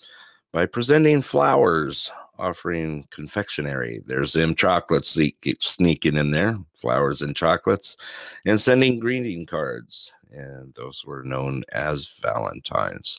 by 0.55 0.64
presenting 0.64 1.21
flowers, 1.21 2.11
offering 2.38 3.07
confectionery. 3.11 4.03
There's 4.07 4.33
them 4.33 4.55
chocolates 4.55 5.19
sneaking 5.61 6.17
in 6.17 6.31
there, 6.31 6.57
flowers 6.75 7.21
and 7.21 7.37
chocolates, 7.37 7.99
and 8.47 8.59
sending 8.59 8.99
greeting 8.99 9.45
cards 9.45 10.14
and 10.35 10.75
those 10.75 11.05
were 11.05 11.23
known 11.23 11.64
as 11.73 12.19
Valentines. 12.21 13.19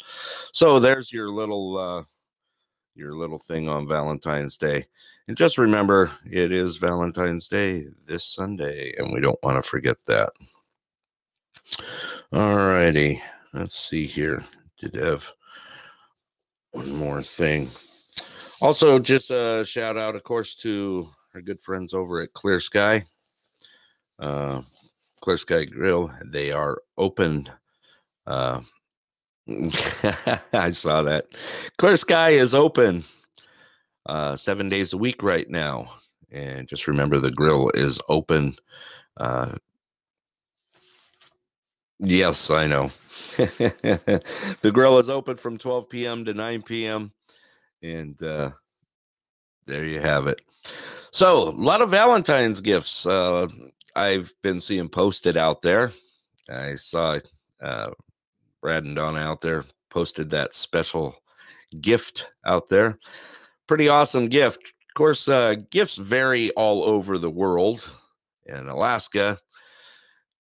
So 0.52 0.80
there's 0.80 1.12
your 1.12 1.30
little 1.30 1.78
uh, 1.78 2.04
your 2.96 3.16
little 3.16 3.40
thing 3.40 3.68
on 3.68 3.88
Valentine's 3.88 4.58
Day. 4.58 4.86
And 5.28 5.36
just 5.36 5.58
remember, 5.58 6.12
it 6.30 6.52
is 6.52 6.78
Valentine's 6.78 7.48
Day 7.48 7.86
this 8.06 8.24
Sunday, 8.24 8.94
and 8.98 9.12
we 9.12 9.20
don't 9.20 9.42
want 9.44 9.62
to 9.62 9.68
forget 9.68 9.98
that. 10.06 10.30
All 12.32 12.56
righty, 12.56 13.22
let's 13.54 13.78
see 13.78 14.06
here. 14.06 14.44
Did 14.78 14.96
have 14.96 15.32
one 16.76 16.94
more 16.94 17.24
thing. 17.24 17.70
Also, 18.62 19.00
just 19.00 19.32
a 19.32 19.64
shout 19.66 19.98
out, 19.98 20.16
of 20.16 20.24
course, 20.24 20.56
to 20.58 21.10
our 21.34 21.42
good 21.42 21.62
friends 21.62 21.94
over 21.94 22.22
at 22.22 22.34
Clear 22.34 22.60
Sky. 22.60 23.06
Uh, 24.20 24.62
Clear 25.22 25.38
Sky 25.38 25.66
Grill. 25.66 26.12
They 26.26 26.52
are 26.52 26.82
open. 26.98 27.50
Uh, 28.28 28.62
I 30.54 30.72
saw 30.72 31.04
that. 31.04 31.28
Clear 31.78 31.96
Sky 31.96 32.32
is 32.32 32.54
open 32.54 33.06
uh, 34.06 34.36
seven 34.36 34.68
days 34.68 34.92
a 34.94 34.98
week 34.98 35.24
right 35.24 35.50
now. 35.50 35.94
And 36.32 36.68
just 36.68 36.88
remember 36.88 37.20
the 37.20 37.32
grill 37.32 37.72
is 37.74 38.02
open. 38.10 38.56
Uh, 39.16 39.54
yes, 42.00 42.52
I 42.52 42.68
know. 42.68 42.92
the 44.62 44.72
grill 44.74 45.00
is 45.00 45.10
open 45.10 45.38
from 45.38 45.58
12 45.58 45.90
p.m. 45.90 46.26
to 46.26 46.34
9 46.34 46.62
p.m. 46.62 47.12
And 47.82 48.22
uh, 48.22 48.52
there 49.66 49.86
you 49.86 50.00
have 50.00 50.28
it. 50.28 50.42
So, 51.12 51.50
a 51.50 51.52
lot 51.52 51.82
of 51.82 51.92
Valentine's 51.92 52.62
gifts. 52.62 53.06
Uh, 53.06 53.48
I've 53.96 54.34
been 54.42 54.60
seeing 54.60 54.90
posted 54.90 55.38
out 55.38 55.62
there. 55.62 55.92
I 56.50 56.76
saw 56.76 57.20
uh, 57.62 57.92
Brad 58.62 58.84
and 58.84 58.96
Donna 58.96 59.20
out 59.20 59.42
there 59.42 59.66
posted 59.90 60.30
that 60.32 60.56
special 60.56 61.16
gift 61.82 62.30
out 62.46 62.68
there. 62.68 63.00
Pretty 63.68 63.88
awesome 63.88 64.28
gift. 64.28 64.60
Of 64.90 64.94
course, 64.96 65.28
uh, 65.28 65.56
gifts 65.70 65.96
vary 65.96 66.52
all 66.52 66.84
over 66.84 67.18
the 67.18 67.30
world. 67.30 67.92
In 68.46 68.68
Alaska, 68.68 69.40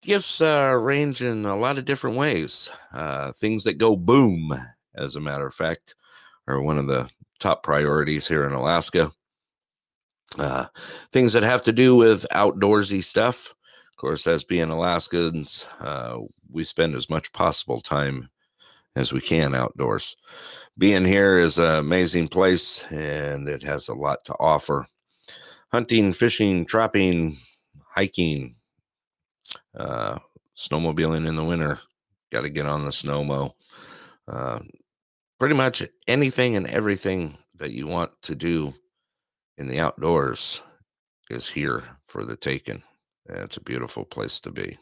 gifts 0.05 0.41
uh, 0.41 0.71
range 0.79 1.21
in 1.21 1.45
a 1.45 1.57
lot 1.57 1.77
of 1.77 1.85
different 1.85 2.17
ways. 2.17 2.71
Uh, 2.93 3.31
things 3.33 3.63
that 3.63 3.77
go 3.77 3.95
boom, 3.95 4.53
as 4.95 5.15
a 5.15 5.21
matter 5.21 5.47
of 5.47 5.53
fact, 5.53 5.95
are 6.47 6.61
one 6.61 6.77
of 6.77 6.87
the 6.87 7.09
top 7.39 7.63
priorities 7.63 8.27
here 8.27 8.45
in 8.45 8.53
Alaska 8.53 9.11
uh, 10.39 10.65
things 11.11 11.33
that 11.33 11.43
have 11.43 11.63
to 11.63 11.71
do 11.71 11.95
with 11.95 12.25
outdoorsy 12.31 13.03
stuff. 13.03 13.53
Of 13.91 13.97
course, 13.97 14.27
as 14.27 14.43
being 14.43 14.69
Alaskans, 14.69 15.67
uh, 15.79 16.19
we 16.51 16.63
spend 16.63 16.95
as 16.95 17.09
much 17.09 17.31
possible 17.31 17.81
time 17.81 18.29
as 18.95 19.13
we 19.13 19.21
can 19.21 19.55
outdoors. 19.55 20.15
Being 20.77 21.05
here 21.05 21.37
is 21.37 21.57
an 21.57 21.75
amazing 21.75 22.27
place 22.27 22.85
and 22.91 23.47
it 23.47 23.63
has 23.63 23.87
a 23.87 23.93
lot 23.93 24.19
to 24.25 24.35
offer. 24.39 24.87
Hunting, 25.71 26.13
fishing, 26.13 26.65
trapping, 26.65 27.37
hiking, 27.89 28.55
uh, 29.75 30.19
snowmobiling 30.57 31.27
in 31.27 31.35
the 31.35 31.43
winter. 31.43 31.79
Got 32.31 32.41
to 32.41 32.49
get 32.49 32.65
on 32.65 32.85
the 32.85 32.91
snowmo. 32.91 33.51
Uh, 34.27 34.59
pretty 35.39 35.55
much 35.55 35.83
anything 36.07 36.55
and 36.55 36.67
everything 36.67 37.37
that 37.55 37.71
you 37.71 37.87
want 37.87 38.11
to 38.23 38.35
do 38.35 38.73
in 39.57 39.67
the 39.67 39.79
outdoors 39.79 40.61
is 41.29 41.49
here 41.49 41.83
for 42.07 42.25
the 42.25 42.35
taking. 42.35 42.83
It's 43.27 43.57
a 43.57 43.61
beautiful 43.61 44.05
place 44.05 44.39
to 44.41 44.51
be. 44.51 44.77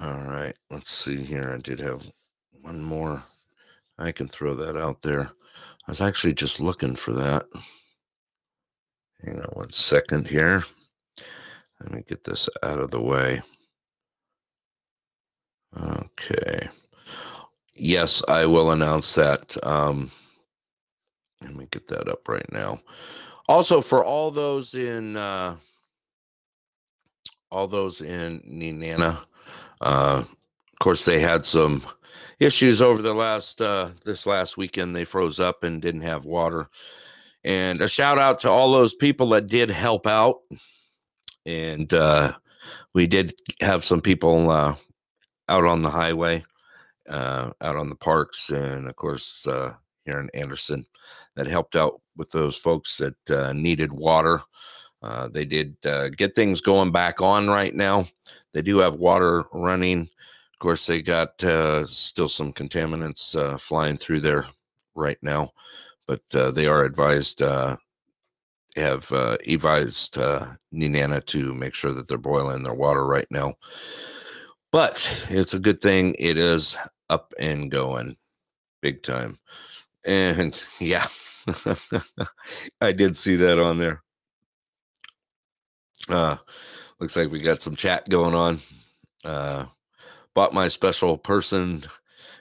All 0.00 0.20
right, 0.20 0.54
let's 0.70 0.90
see 0.90 1.22
here. 1.22 1.52
I 1.54 1.58
did 1.58 1.80
have 1.80 2.10
one 2.60 2.82
more. 2.82 3.22
I 3.98 4.12
can 4.12 4.28
throw 4.28 4.54
that 4.54 4.76
out 4.76 5.02
there. 5.02 5.32
I 5.86 5.90
was 5.90 6.00
actually 6.00 6.34
just 6.34 6.60
looking 6.60 6.94
for 6.96 7.12
that. 7.12 7.46
Hang 9.24 9.40
on 9.40 9.50
one 9.52 9.72
second 9.72 10.28
here. 10.28 10.64
Let 11.80 11.92
me 11.92 12.02
get 12.08 12.24
this 12.24 12.48
out 12.62 12.78
of 12.80 12.90
the 12.90 13.00
way. 13.00 13.42
Okay. 15.80 16.68
Yes, 17.74 18.22
I 18.26 18.46
will 18.46 18.72
announce 18.72 19.14
that. 19.14 19.56
Um, 19.64 20.10
let 21.40 21.54
me 21.54 21.66
get 21.70 21.86
that 21.88 22.08
up 22.08 22.28
right 22.28 22.50
now. 22.52 22.80
Also, 23.48 23.80
for 23.80 24.04
all 24.04 24.30
those 24.30 24.74
in 24.74 25.16
uh, 25.16 25.56
all 27.50 27.68
those 27.68 28.00
in 28.00 28.40
Nenana, 28.40 29.20
uh, 29.80 30.24
of 30.24 30.78
course, 30.80 31.04
they 31.04 31.20
had 31.20 31.46
some 31.46 31.82
issues 32.40 32.82
over 32.82 33.00
the 33.02 33.14
last 33.14 33.60
uh, 33.62 33.90
this 34.04 34.26
last 34.26 34.56
weekend. 34.56 34.94
They 34.96 35.04
froze 35.04 35.40
up 35.40 35.62
and 35.62 35.80
didn't 35.80 36.02
have 36.02 36.24
water, 36.24 36.68
And 37.44 37.80
a 37.80 37.88
shout 37.88 38.18
out 38.18 38.40
to 38.40 38.50
all 38.50 38.72
those 38.72 38.94
people 38.94 39.28
that 39.30 39.46
did 39.46 39.70
help 39.70 40.06
out. 40.06 40.40
And 41.48 41.94
uh, 41.94 42.34
we 42.92 43.06
did 43.06 43.32
have 43.62 43.82
some 43.82 44.02
people 44.02 44.50
uh, 44.50 44.74
out 45.48 45.64
on 45.64 45.80
the 45.80 45.88
highway, 45.88 46.44
uh, 47.08 47.52
out 47.62 47.76
on 47.76 47.88
the 47.88 47.94
parks, 47.94 48.50
and 48.50 48.86
of 48.86 48.94
course, 48.96 49.46
uh, 49.46 49.72
here 50.04 50.20
in 50.20 50.28
Anderson 50.34 50.84
that 51.36 51.46
helped 51.46 51.74
out 51.74 52.02
with 52.18 52.30
those 52.32 52.54
folks 52.54 52.98
that 52.98 53.30
uh, 53.30 53.54
needed 53.54 53.90
water. 53.90 54.42
Uh, 55.02 55.28
they 55.28 55.46
did 55.46 55.74
get 56.18 56.34
things 56.34 56.60
going 56.60 56.92
back 56.92 57.22
on 57.22 57.48
right 57.48 57.74
now. 57.74 58.06
They 58.52 58.60
do 58.60 58.78
have 58.78 58.96
water 58.96 59.44
running. 59.50 60.02
Of 60.02 60.58
course, 60.58 60.86
they 60.86 61.00
got 61.00 61.40
still 61.88 62.28
some 62.28 62.52
contaminants 62.52 63.58
flying 63.58 63.96
through 63.96 64.20
there 64.20 64.46
right 64.94 65.18
now, 65.22 65.52
but 66.06 66.20
they 66.28 66.66
are 66.66 66.84
advised, 66.84 67.42
have 68.78 69.10
uh, 69.12 69.36
advised 69.46 70.18
uh, 70.18 70.52
Nenana 70.74 71.24
to 71.26 71.54
make 71.54 71.74
sure 71.74 71.92
that 71.92 72.08
they're 72.08 72.18
boiling 72.18 72.62
their 72.62 72.74
water 72.74 73.06
right 73.06 73.26
now. 73.30 73.54
But 74.72 75.26
it's 75.28 75.54
a 75.54 75.58
good 75.58 75.80
thing 75.80 76.14
it 76.18 76.36
is 76.36 76.76
up 77.08 77.32
and 77.38 77.70
going 77.70 78.16
big 78.82 79.02
time. 79.02 79.38
And 80.04 80.60
yeah, 80.80 81.06
I 82.80 82.92
did 82.92 83.16
see 83.16 83.36
that 83.36 83.58
on 83.58 83.78
there. 83.78 84.02
Uh, 86.08 86.36
looks 87.00 87.16
like 87.16 87.30
we 87.30 87.40
got 87.40 87.62
some 87.62 87.76
chat 87.76 88.08
going 88.08 88.34
on. 88.34 88.60
Uh, 89.24 89.66
bought 90.34 90.54
my 90.54 90.68
special 90.68 91.18
person. 91.18 91.82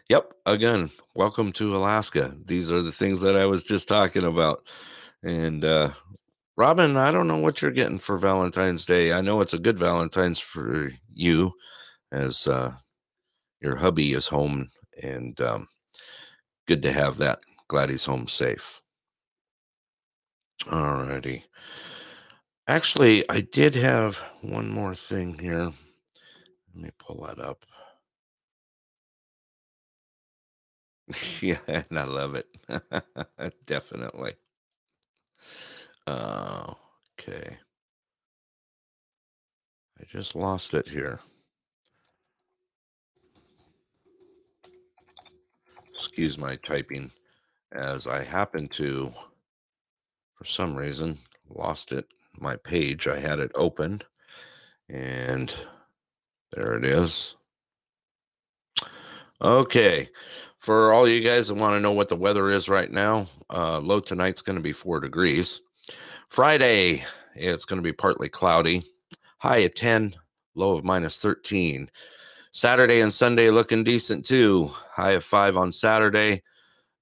Yep, 0.10 0.34
again, 0.46 0.90
welcome 1.16 1.52
to 1.54 1.76
Alaska. 1.76 2.36
These 2.46 2.72
are 2.72 2.82
the 2.82 2.92
things 2.92 3.22
that 3.22 3.36
I 3.36 3.46
was 3.46 3.64
just 3.64 3.88
talking 3.88 4.24
about. 4.24 4.66
And 5.22 5.66
uh, 5.66 5.92
Robin, 6.58 6.98
I 6.98 7.12
don't 7.12 7.28
know 7.28 7.38
what 7.38 7.62
you're 7.62 7.72
getting 7.72 8.00
for 8.00 8.18
Valentine's 8.18 8.86
Day. 8.86 9.14
I 9.14 9.22
know 9.22 9.42
it's 9.42 9.54
a 9.54 9.60
good 9.60 9.78
Valentine's 9.78 10.40
for 10.40 10.92
you, 11.14 11.54
as 12.12 12.48
uh, 12.48 12.74
your 13.62 13.78
hubby 13.78 14.14
is 14.14 14.28
home, 14.28 14.70
and 15.02 15.40
um, 15.42 15.68
good 16.68 16.82
to 16.84 16.92
have 16.92 17.18
that. 17.18 17.42
Glad 17.68 17.90
he's 17.92 18.06
home 18.06 18.28
safe. 18.28 18.82
Alrighty. 20.66 21.44
Actually, 22.68 23.30
I 23.30 23.42
did 23.42 23.76
have 23.76 24.18
one 24.42 24.70
more 24.70 24.96
thing 24.96 25.40
here. 25.40 25.72
Let 26.74 26.84
me 26.84 26.92
pull 27.00 27.26
that 27.28 27.40
up. 27.40 27.66
yeah, 31.42 31.60
and 31.68 32.00
I 32.00 32.04
love 32.06 32.36
it. 32.36 32.48
Definitely. 33.66 34.34
Uh, 36.08 36.74
okay. 37.20 37.58
I 40.00 40.04
just 40.10 40.36
lost 40.36 40.74
it 40.74 40.88
here. 40.88 41.20
Excuse 45.94 46.38
my 46.38 46.56
typing 46.58 47.12
as 47.74 48.08
I 48.08 48.24
happen 48.24 48.70
to, 48.70 49.12
for 50.36 50.46
some 50.46 50.76
reason, 50.76 51.18
lost 51.50 51.92
it. 51.92 52.08
My 52.40 52.56
page, 52.56 53.08
I 53.08 53.20
had 53.20 53.40
it 53.40 53.52
open, 53.56 54.02
and 54.88 55.54
there 56.54 56.78
it 56.78 56.86
is. 56.86 57.36
Okay, 59.42 60.10
for 60.58 60.94
all 60.94 61.08
you 61.08 61.22
guys 61.22 61.48
that 61.48 61.56
want 61.56 61.76
to 61.76 61.82
know 61.82 61.92
what 61.92 62.10
the 62.10 62.16
weather 62.16 62.50
is 62.50 62.70
right 62.70 62.92
now, 62.92 63.28
uh, 63.54 63.80
low 63.80 64.00
tonight's 64.00 64.42
going 64.42 64.56
to 64.56 64.62
be 64.62 64.74
four 64.74 65.00
degrees. 65.00 65.62
Friday, 66.30 67.04
it's 67.36 67.66
going 67.66 67.78
to 67.78 67.84
be 67.84 67.94
partly 67.94 68.30
cloudy, 68.30 68.84
high 69.38 69.64
at 69.64 69.76
10, 69.76 70.14
low 70.56 70.76
of 70.76 70.84
minus 70.84 71.22
13. 71.22 71.90
Saturday 72.52 73.00
and 73.00 73.14
Sunday 73.14 73.50
looking 73.50 73.84
decent 73.84 74.26
too, 74.26 74.72
high 74.92 75.12
of 75.12 75.24
five 75.24 75.58
on 75.58 75.72
Saturday, 75.72 76.44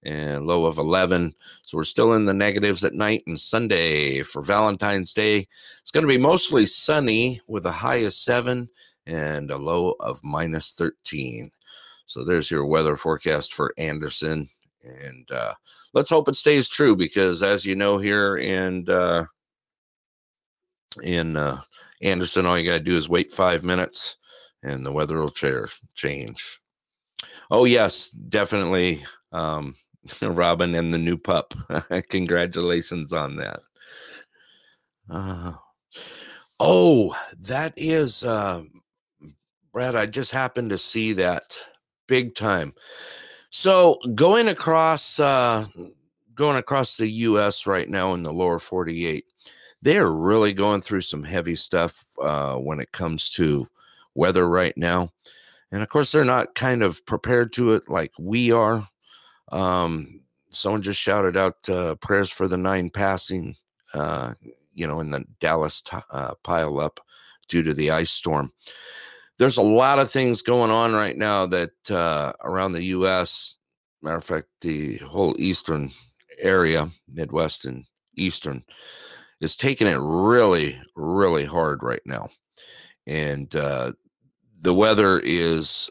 and 0.03 0.45
low 0.45 0.65
of 0.65 0.77
11. 0.77 1.33
So 1.63 1.77
we're 1.77 1.83
still 1.83 2.13
in 2.13 2.25
the 2.25 2.33
negatives 2.33 2.85
at 2.85 2.93
night. 2.93 3.23
And 3.25 3.39
Sunday 3.39 4.21
for 4.21 4.41
Valentine's 4.41 5.13
Day, 5.13 5.47
it's 5.81 5.91
going 5.91 6.03
to 6.03 6.13
be 6.13 6.19
mostly 6.19 6.65
sunny 6.65 7.41
with 7.47 7.65
a 7.65 7.71
high 7.71 7.97
of 7.97 8.13
seven 8.13 8.69
and 9.07 9.49
a 9.49 9.57
low 9.57 9.95
of 9.99 10.23
minus 10.23 10.73
13. 10.75 11.51
So 12.05 12.23
there's 12.23 12.51
your 12.51 12.65
weather 12.65 12.95
forecast 12.95 13.53
for 13.53 13.73
Anderson. 13.77 14.49
And 14.85 15.29
uh, 15.31 15.53
let's 15.93 16.09
hope 16.09 16.27
it 16.29 16.35
stays 16.35 16.69
true 16.69 16.95
because, 16.95 17.41
as 17.43 17.65
you 17.65 17.75
know, 17.75 17.97
here 17.97 18.37
in 18.37 18.87
uh, 18.89 19.25
in 21.03 21.35
uh, 21.35 21.61
Anderson, 22.01 22.45
all 22.45 22.57
you 22.57 22.65
got 22.65 22.77
to 22.77 22.79
do 22.79 22.95
is 22.95 23.09
wait 23.09 23.31
five 23.31 23.63
minutes, 23.63 24.17
and 24.63 24.85
the 24.85 24.91
weather 24.91 25.19
will 25.19 25.31
cha- 25.31 25.65
change. 25.95 26.59
Oh 27.49 27.65
yes, 27.65 28.09
definitely. 28.09 29.03
Um, 29.31 29.75
Robin 30.21 30.75
and 30.75 30.93
the 30.93 30.99
new 30.99 31.17
pup. 31.17 31.53
Congratulations 32.09 33.13
on 33.13 33.37
that. 33.37 33.59
Uh, 35.09 35.53
oh, 36.59 37.15
that 37.39 37.73
is 37.75 38.23
uh, 38.23 38.63
Brad. 39.71 39.95
I 39.95 40.05
just 40.05 40.31
happened 40.31 40.71
to 40.71 40.77
see 40.77 41.13
that 41.13 41.59
big 42.07 42.35
time. 42.35 42.73
So 43.57 43.99
going 44.15 44.49
across, 44.49 45.17
uh, 45.17 45.67
going 46.33 46.57
across 46.57 46.97
the 46.97 47.07
U.S. 47.07 47.65
right 47.65 47.89
now 47.89 48.13
in 48.13 48.21
the 48.21 48.33
lower 48.33 48.59
48, 48.59 49.23
they 49.81 49.97
are 49.97 50.11
really 50.11 50.51
going 50.51 50.81
through 50.81 51.01
some 51.01 51.23
heavy 51.23 51.55
stuff 51.55 52.05
uh, 52.21 52.55
when 52.55 52.81
it 52.81 52.91
comes 52.91 53.29
to 53.29 53.65
weather 54.13 54.45
right 54.45 54.75
now. 54.75 55.13
And 55.71 55.81
of 55.81 55.87
course, 55.87 56.11
they're 56.11 56.25
not 56.25 56.53
kind 56.53 56.83
of 56.83 57.05
prepared 57.05 57.53
to 57.53 57.71
it 57.75 57.83
like 57.87 58.11
we 58.19 58.51
are. 58.51 58.89
Um, 59.53 60.19
someone 60.49 60.81
just 60.81 60.99
shouted 60.99 61.37
out 61.37 61.69
uh, 61.69 61.95
prayers 61.95 62.29
for 62.29 62.49
the 62.49 62.57
nine 62.57 62.89
passing, 62.89 63.55
uh, 63.93 64.33
you 64.73 64.85
know, 64.85 64.99
in 64.99 65.11
the 65.11 65.23
Dallas 65.39 65.79
t- 65.79 65.95
uh, 66.11 66.33
pile 66.43 66.77
up 66.77 66.99
due 67.47 67.63
to 67.63 67.73
the 67.73 67.89
ice 67.89 68.11
storm. 68.11 68.51
There's 69.37 69.57
a 69.57 69.63
lot 69.63 69.99
of 69.99 70.09
things 70.09 70.41
going 70.41 70.71
on 70.71 70.93
right 70.93 71.17
now 71.17 71.45
that 71.47 71.91
uh, 71.91 72.33
around 72.43 72.71
the 72.71 72.83
U.S. 72.83 73.57
Matter 74.01 74.17
of 74.17 74.23
fact, 74.23 74.47
the 74.61 74.97
whole 74.97 75.35
eastern 75.37 75.91
area, 76.39 76.89
Midwest 77.11 77.65
and 77.65 77.85
Eastern, 78.15 78.63
is 79.41 79.55
taking 79.55 79.87
it 79.87 79.99
really, 79.99 80.81
really 80.95 81.45
hard 81.45 81.83
right 81.83 82.01
now, 82.05 82.29
and 83.05 83.53
uh, 83.55 83.91
the 84.61 84.73
weather 84.73 85.19
is 85.23 85.89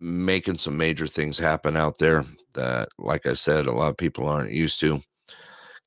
making 0.00 0.58
some 0.58 0.76
major 0.76 1.06
things 1.06 1.38
happen 1.38 1.76
out 1.76 1.98
there 1.98 2.24
that, 2.54 2.88
like 2.98 3.24
I 3.24 3.34
said, 3.34 3.66
a 3.66 3.72
lot 3.72 3.88
of 3.88 3.96
people 3.96 4.28
aren't 4.28 4.50
used 4.50 4.80
to. 4.80 5.00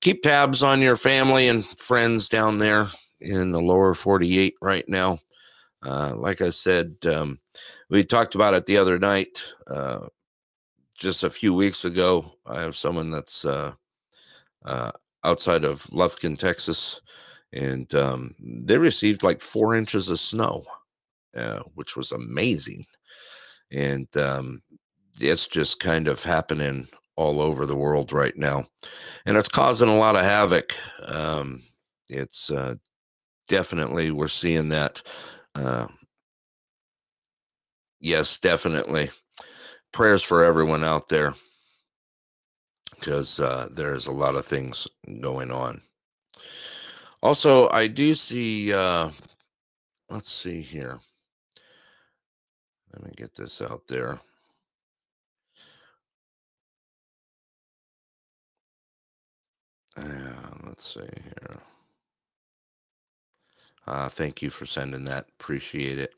Keep 0.01 0.23
tabs 0.23 0.63
on 0.63 0.81
your 0.81 0.95
family 0.95 1.47
and 1.47 1.65
friends 1.79 2.29
down 2.29 2.57
there 2.57 2.87
in 3.19 3.51
the 3.51 3.61
lower 3.61 3.93
48 3.93 4.55
right 4.61 4.87
now. 4.87 5.19
Uh, 5.85 6.15
like 6.15 6.41
I 6.41 6.49
said, 6.49 6.95
um, 7.05 7.39
we 7.89 8.03
talked 8.03 8.35
about 8.35 8.55
it 8.55 8.65
the 8.65 8.77
other 8.77 8.97
night, 8.97 9.43
uh, 9.67 10.07
just 10.97 11.23
a 11.23 11.29
few 11.29 11.53
weeks 11.53 11.85
ago. 11.85 12.33
I 12.45 12.61
have 12.61 12.75
someone 12.75 13.11
that's 13.11 13.45
uh, 13.45 13.73
uh 14.65 14.91
outside 15.23 15.63
of 15.63 15.83
Lufkin, 15.85 16.37
Texas, 16.37 17.01
and 17.53 17.93
um, 17.95 18.35
they 18.39 18.77
received 18.77 19.23
like 19.23 19.41
four 19.41 19.75
inches 19.75 20.09
of 20.09 20.19
snow, 20.19 20.65
uh, 21.35 21.59
which 21.73 21.95
was 21.95 22.11
amazing. 22.11 22.85
And 23.71 24.07
um, 24.17 24.61
it's 25.19 25.47
just 25.47 25.79
kind 25.79 26.07
of 26.07 26.23
happening 26.23 26.87
all 27.15 27.41
over 27.41 27.65
the 27.65 27.75
world 27.75 28.11
right 28.11 28.37
now, 28.37 28.65
and 29.25 29.37
it's 29.37 29.49
causing 29.49 29.89
a 29.89 29.97
lot 29.97 30.15
of 30.15 30.23
havoc. 30.23 30.75
Um, 31.03 31.61
it's 32.09 32.49
uh, 32.49 32.75
definitely 33.47 34.11
we're 34.11 34.27
seeing 34.27 34.69
that. 34.69 35.01
Uh, 35.55 35.87
yes, 37.99 38.37
definitely. 38.39 39.09
Prayers 39.93 40.21
for 40.21 40.43
everyone 40.43 40.83
out 40.83 41.07
there 41.07 41.33
because 42.99 43.39
uh, 43.39 43.69
there's 43.71 44.07
a 44.07 44.11
lot 44.11 44.35
of 44.35 44.45
things 44.45 44.87
going 45.21 45.51
on. 45.51 45.81
Also, 47.21 47.69
I 47.69 47.87
do 47.87 48.13
see. 48.13 48.73
Uh, 48.73 49.11
let's 50.09 50.31
see 50.31 50.61
here. 50.61 50.99
Let 52.93 53.03
me 53.03 53.11
get 53.15 53.35
this 53.35 53.61
out 53.61 53.83
there. 53.87 54.19
Uh, 59.97 60.03
let's 60.65 60.93
see 60.93 60.99
here. 61.01 61.61
Uh, 63.87 64.09
thank 64.09 64.41
you 64.41 64.49
for 64.49 64.65
sending 64.65 65.03
that. 65.05 65.27
Appreciate 65.39 65.99
it. 65.99 66.13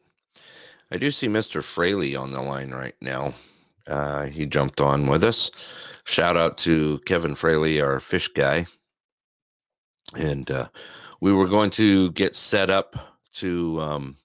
I 0.90 0.98
do 0.98 1.12
see 1.12 1.28
Mr. 1.28 1.62
Fraley 1.64 2.16
on 2.16 2.32
the 2.32 2.42
line 2.42 2.72
right 2.72 2.96
now. 3.02 3.34
Uh, 3.86 4.26
he 4.26 4.46
jumped 4.46 4.80
on 4.82 5.06
with 5.08 5.24
us. 5.24 5.52
Shout 6.06 6.38
out 6.38 6.58
to 6.60 7.00
Kevin 7.06 7.36
Fraley, 7.36 7.82
our 7.82 8.00
fish 8.00 8.30
guy. 8.30 8.68
and 10.16 10.50
uh, 10.50 10.68
we 11.20 11.34
were 11.34 11.48
going 11.48 11.70
to 11.72 12.12
get 12.12 12.36
set 12.36 12.70
up 12.70 12.96
to 13.34 13.82
um, 13.82 14.18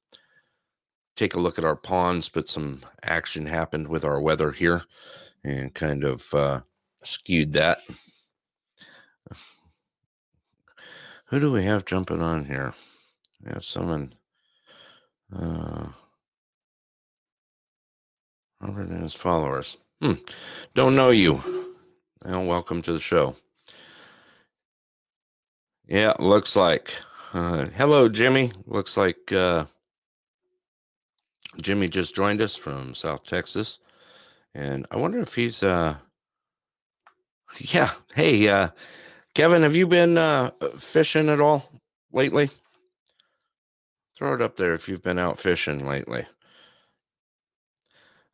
take 1.16 1.34
a 1.34 1.40
look 1.40 1.58
at 1.58 1.64
our 1.64 1.76
ponds, 1.76 2.28
but 2.28 2.48
some 2.48 2.80
action 3.02 3.46
happened 3.46 3.88
with 3.88 4.04
our 4.04 4.20
weather 4.20 4.52
here 4.52 4.82
and 5.44 5.74
kind 5.74 6.04
of 6.04 6.32
uh, 6.34 6.60
skewed 7.02 7.52
that. 7.54 7.80
Who 11.26 11.40
do 11.40 11.50
we 11.50 11.64
have 11.64 11.84
jumping 11.84 12.22
on 12.22 12.44
here? 12.44 12.74
Have 13.46 13.64
someone. 13.64 14.14
Uh, 15.34 15.88
Robert 18.60 18.88
and 18.88 19.02
his 19.02 19.14
followers. 19.14 19.76
Hmm. 20.00 20.14
Don't 20.74 20.94
know 20.94 21.10
you. 21.10 21.42
Well, 22.24 22.44
welcome 22.44 22.82
to 22.82 22.92
the 22.92 23.00
show. 23.00 23.34
Yeah, 25.88 26.12
looks 26.20 26.54
like. 26.54 26.94
Uh, 27.34 27.66
hello, 27.76 28.08
Jimmy. 28.08 28.52
Looks 28.66 28.96
like 28.96 29.32
uh, 29.32 29.64
Jimmy 31.60 31.88
just 31.88 32.14
joined 32.14 32.40
us 32.40 32.56
from 32.56 32.94
South 32.94 33.26
Texas, 33.26 33.80
and 34.54 34.86
I 34.90 34.96
wonder 34.96 35.18
if 35.18 35.34
he's. 35.34 35.62
Uh, 35.62 35.96
yeah. 37.58 37.90
Hey, 38.14 38.48
uh, 38.48 38.68
Kevin, 39.34 39.62
have 39.62 39.74
you 39.74 39.88
been 39.88 40.16
uh, 40.16 40.52
fishing 40.78 41.28
at 41.28 41.40
all 41.40 41.68
lately? 42.12 42.50
Throw 44.22 44.34
it 44.34 44.40
up 44.40 44.54
there 44.54 44.72
if 44.72 44.88
you've 44.88 45.02
been 45.02 45.18
out 45.18 45.40
fishing 45.40 45.84
lately. 45.84 46.26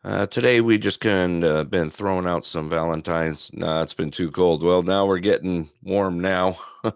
Uh, 0.04 0.26
today 0.26 0.60
we 0.60 0.76
just 0.76 1.00
kind 1.00 1.42
of 1.42 1.70
been 1.70 1.90
throwing 1.90 2.26
out 2.26 2.44
some 2.44 2.68
Valentines. 2.68 3.50
Nah, 3.54 3.80
it's 3.84 3.94
been 3.94 4.10
too 4.10 4.30
cold. 4.30 4.62
Well, 4.62 4.82
now 4.82 5.06
we're 5.06 5.18
getting 5.18 5.70
warm 5.82 6.20
now. 6.20 6.58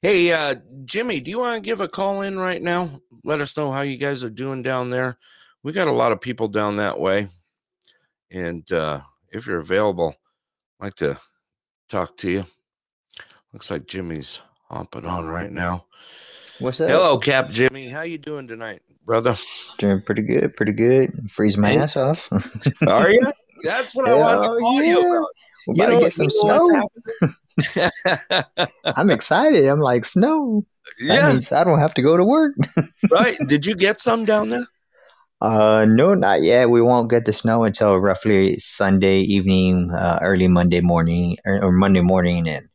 hey, 0.00 0.30
uh, 0.30 0.54
Jimmy, 0.84 1.18
do 1.18 1.32
you 1.32 1.40
want 1.40 1.56
to 1.56 1.68
give 1.68 1.80
a 1.80 1.88
call 1.88 2.22
in 2.22 2.38
right 2.38 2.62
now? 2.62 3.00
Let 3.24 3.40
us 3.40 3.56
know 3.56 3.72
how 3.72 3.80
you 3.80 3.96
guys 3.96 4.22
are 4.22 4.30
doing 4.30 4.62
down 4.62 4.90
there. 4.90 5.18
We 5.64 5.72
got 5.72 5.88
a 5.88 5.92
lot 5.92 6.12
of 6.12 6.20
people 6.20 6.46
down 6.46 6.76
that 6.76 7.00
way, 7.00 7.30
and 8.30 8.70
uh, 8.70 9.00
if 9.32 9.48
you're 9.48 9.58
available, 9.58 10.14
I'd 10.78 10.84
like 10.84 10.94
to 10.98 11.18
talk 11.88 12.16
to 12.18 12.30
you. 12.30 12.46
Looks 13.52 13.72
like 13.72 13.86
Jimmy's 13.88 14.40
hopping 14.68 15.04
on 15.04 15.26
right 15.26 15.50
now. 15.50 15.86
What's 16.62 16.80
up? 16.80 16.90
Hello, 16.90 17.18
Cap 17.18 17.50
Jimmy. 17.50 17.88
How 17.88 18.02
you 18.02 18.18
doing 18.18 18.46
tonight, 18.46 18.82
brother? 19.04 19.34
Doing 19.78 20.00
pretty 20.00 20.22
good, 20.22 20.54
pretty 20.54 20.72
good. 20.72 21.28
Freeze 21.28 21.58
my 21.58 21.72
ass 21.74 21.96
off. 21.96 22.28
Are 22.86 23.10
you? 23.10 23.20
That's 23.64 23.96
what 23.96 24.08
I 24.08 24.14
wanted 24.14 24.42
to 24.42 24.60
call 24.60 24.82
you 24.82 25.00
yeah. 25.00 25.16
about. 25.16 25.28
We're 25.66 25.74
You 25.74 25.82
about 25.82 25.88
know- 25.88 25.98
to 25.98 26.04
get 26.04 26.12
some 26.12 26.30
snow. 26.30 26.88
I'm 28.96 29.10
excited. 29.10 29.66
I'm 29.66 29.80
like, 29.80 30.04
snow. 30.04 30.62
Yeah, 31.00 31.36
I 31.50 31.64
don't 31.64 31.80
have 31.80 31.94
to 31.94 32.02
go 32.02 32.16
to 32.16 32.24
work. 32.24 32.54
right. 33.10 33.36
Did 33.48 33.66
you 33.66 33.74
get 33.74 33.98
some 33.98 34.24
down 34.24 34.50
there? 34.50 34.66
Uh, 35.40 35.84
no, 35.88 36.14
not 36.14 36.42
yet. 36.42 36.70
We 36.70 36.80
won't 36.80 37.10
get 37.10 37.24
the 37.24 37.32
snow 37.32 37.64
until 37.64 37.96
roughly 37.98 38.56
Sunday 38.58 39.18
evening, 39.22 39.90
uh, 39.92 40.20
early 40.22 40.46
Monday 40.46 40.80
morning, 40.80 41.38
or, 41.44 41.64
or 41.64 41.72
Monday 41.72 42.02
morning, 42.02 42.48
and 42.48 42.68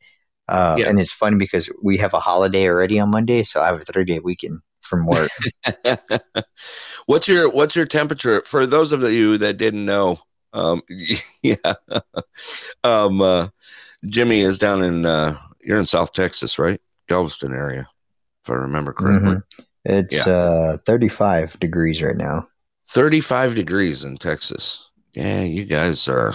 uh, 0.48 0.76
Yeah. 0.78 0.88
and 0.88 0.98
it's 1.00 1.12
funny 1.12 1.36
because 1.36 1.70
we 1.82 1.96
have 1.98 2.14
a 2.14 2.20
holiday 2.20 2.68
already 2.68 2.98
on 2.98 3.10
Monday, 3.10 3.42
so 3.42 3.60
I 3.62 3.66
have 3.66 3.80
a 3.80 3.84
three 3.84 4.04
day 4.04 4.18
weekend 4.20 4.60
from 4.82 5.06
work. 5.06 5.30
what's 7.06 7.28
your 7.28 7.50
What's 7.50 7.76
your 7.76 7.86
temperature 7.86 8.42
for 8.44 8.66
those 8.66 8.92
of 8.92 9.02
you 9.02 9.38
that 9.38 9.58
didn't 9.58 9.84
know? 9.84 10.20
Um, 10.52 10.82
yeah, 11.42 11.56
um, 12.84 13.20
uh, 13.20 13.48
Jimmy 14.06 14.40
is 14.40 14.58
down 14.58 14.82
in 14.82 15.04
uh, 15.04 15.38
you're 15.62 15.78
in 15.78 15.86
South 15.86 16.12
Texas, 16.12 16.58
right? 16.58 16.80
Galveston 17.08 17.54
area, 17.54 17.88
if 18.44 18.50
I 18.50 18.54
remember 18.54 18.92
correctly. 18.92 19.36
Mhm. 19.36 19.42
It's 19.84 20.26
uh 20.26 20.76
35 20.84 21.58
degrees 21.60 22.02
right 22.02 22.16
now. 22.16 22.46
35 22.88 23.54
degrees 23.54 24.04
in 24.04 24.16
Texas. 24.18 24.90
Yeah, 25.14 25.42
you 25.42 25.64
guys 25.64 26.08
are 26.08 26.34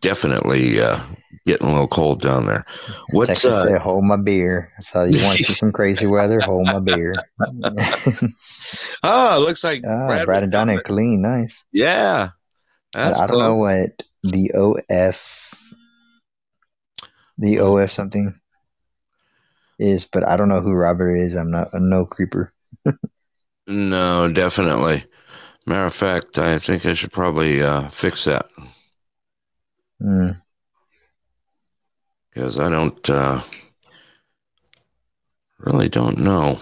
definitely 0.00 0.80
uh, 0.80 1.00
getting 1.46 1.66
a 1.66 1.70
little 1.70 1.88
cold 1.88 2.20
down 2.20 2.46
there. 2.46 2.64
What's 3.12 3.28
Texas 3.28 3.56
uh, 3.56 3.68
said, 3.68 3.80
"Hold 3.80 4.04
my 4.04 4.16
beer." 4.16 4.72
So 4.80 5.04
you 5.04 5.22
want 5.22 5.38
to 5.38 5.44
see 5.44 5.54
some 5.54 5.72
crazy 5.72 6.06
weather? 6.06 6.40
Hold 6.40 6.66
my 6.66 6.80
beer. 6.80 7.14
oh, 9.02 9.36
it 9.36 9.46
looks 9.46 9.64
like 9.64 9.82
ah, 9.86 10.06
Brad 10.06 10.26
Brad 10.26 10.42
and 10.42 10.52
Donna 10.52 10.72
and 10.72 10.84
Colleen, 10.84 11.22
nice. 11.22 11.66
Yeah, 11.72 12.30
I 12.94 13.26
don't 13.26 13.38
know 13.38 13.56
what 13.56 14.02
the 14.22 14.50
OF, 14.54 15.74
the 17.38 17.58
OF 17.58 17.90
something 17.90 18.38
is, 19.78 20.04
but 20.04 20.26
I 20.28 20.36
don't 20.36 20.48
know 20.48 20.60
who 20.60 20.74
Robert 20.74 21.14
is. 21.14 21.34
I'm 21.34 21.50
not 21.50 21.72
a 21.72 21.80
no 21.80 22.04
creeper. 22.06 22.52
No, 23.66 24.26
definitely. 24.26 25.04
Matter 25.64 25.86
of 25.86 25.94
fact, 25.94 26.38
I 26.38 26.58
think 26.58 26.84
I 26.84 26.94
should 26.94 27.12
probably 27.12 27.62
uh, 27.62 27.88
fix 27.90 28.24
that 28.24 28.50
Mm. 30.00 30.40
because 32.30 32.58
I 32.58 32.68
don't 32.68 33.10
uh, 33.10 33.42
really 35.58 35.88
don't 35.88 36.18
know. 36.18 36.58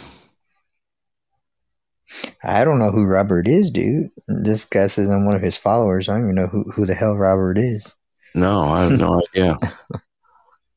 I 2.42 2.64
don't 2.64 2.78
know 2.78 2.90
who 2.90 3.06
Robert 3.06 3.46
is, 3.46 3.70
dude. 3.70 4.10
This 4.26 4.64
guy 4.64 4.86
says 4.86 5.10
I'm 5.10 5.24
one 5.24 5.36
of 5.36 5.42
his 5.42 5.56
followers. 5.56 6.08
I 6.08 6.14
don't 6.14 6.24
even 6.24 6.34
know 6.34 6.46
who, 6.46 6.64
who 6.64 6.86
the 6.86 6.94
hell 6.94 7.16
Robert 7.16 7.58
is. 7.58 7.94
No, 8.34 8.64
I 8.64 8.84
have 8.84 8.98
no 8.98 9.20
idea. 9.34 9.58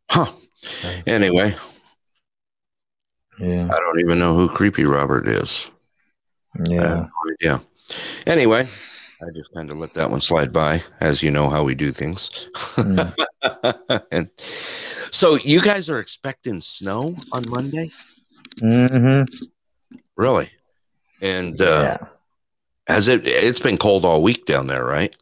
Huh. 0.09 0.31
Anyway, 1.07 1.55
Yeah, 3.39 3.65
I 3.65 3.79
don't 3.79 3.99
even 3.99 4.19
know 4.19 4.35
who 4.35 4.49
Creepy 4.49 4.85
Robert 4.85 5.27
is. 5.27 5.71
Yeah. 6.65 7.05
no 7.07 7.31
idea. 7.31 7.61
Anyway, 8.27 8.67
I 9.21 9.29
just 9.33 9.53
kind 9.53 9.69
of 9.69 9.77
let 9.77 9.93
that 9.93 10.09
one 10.09 10.21
slide 10.21 10.51
by, 10.51 10.81
as 10.99 11.21
you 11.21 11.29
know 11.29 11.49
how 11.49 11.63
we 11.63 11.75
do 11.75 11.91
things. 11.91 12.31
Mm. 12.75 13.13
and 14.11 14.29
so, 15.11 15.35
you 15.35 15.61
guys 15.61 15.89
are 15.89 15.99
expecting 15.99 16.61
snow 16.61 17.13
on 17.33 17.43
Monday, 17.49 17.89
Mm-hmm. 18.61 19.23
really? 20.17 20.49
And 21.21 21.59
uh, 21.61 21.97
yeah. 21.99 22.07
has 22.87 23.07
it? 23.07 23.27
It's 23.27 23.59
been 23.59 23.77
cold 23.77 24.05
all 24.05 24.21
week 24.21 24.45
down 24.45 24.67
there, 24.67 24.83
right? 24.85 25.15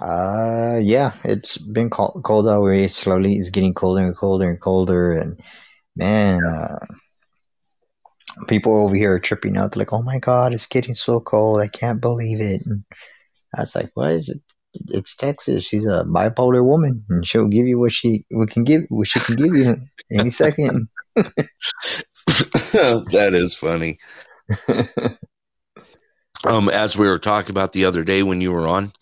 Uh, 0.00 0.78
yeah, 0.80 1.12
it's 1.24 1.58
been 1.58 1.90
cold, 1.90 2.22
cold 2.24 2.48
all 2.48 2.64
week. 2.64 2.90
Slowly, 2.90 3.36
it's 3.36 3.50
getting 3.50 3.74
colder 3.74 4.04
and 4.04 4.16
colder 4.16 4.48
and 4.48 4.60
colder. 4.60 5.12
And 5.12 5.38
man, 5.96 6.44
uh, 6.44 6.78
people 8.48 8.76
over 8.76 8.94
here 8.94 9.14
are 9.14 9.20
tripping 9.20 9.56
out. 9.56 9.72
They're 9.72 9.80
like, 9.80 9.92
"Oh 9.92 10.02
my 10.02 10.18
god, 10.18 10.52
it's 10.52 10.66
getting 10.66 10.94
so 10.94 11.20
cold! 11.20 11.60
I 11.60 11.68
can't 11.68 12.00
believe 12.00 12.40
it." 12.40 12.62
And 12.66 12.84
I 13.56 13.62
was 13.62 13.74
like, 13.74 13.90
"What 13.94 14.12
is 14.12 14.28
it? 14.28 14.40
It's 14.88 15.16
Texas. 15.16 15.64
She's 15.64 15.86
a 15.86 16.04
bipolar 16.04 16.64
woman, 16.64 17.04
and 17.08 17.26
she'll 17.26 17.48
give 17.48 17.66
you 17.66 17.78
what 17.78 17.92
she 17.92 18.24
what 18.30 18.50
can 18.50 18.64
give 18.64 18.82
what 18.88 19.08
she 19.08 19.20
can 19.20 19.36
give 19.36 19.56
you 19.56 19.76
any 20.12 20.30
second." 20.30 20.88
that 21.16 21.48
is 23.32 23.54
funny. 23.54 23.98
Um, 26.46 26.68
as 26.68 26.96
we 26.96 27.08
were 27.08 27.18
talking 27.18 27.50
about 27.50 27.72
the 27.72 27.86
other 27.86 28.04
day 28.04 28.22
when 28.22 28.42
you 28.42 28.52
were 28.52 28.68
on, 28.68 28.92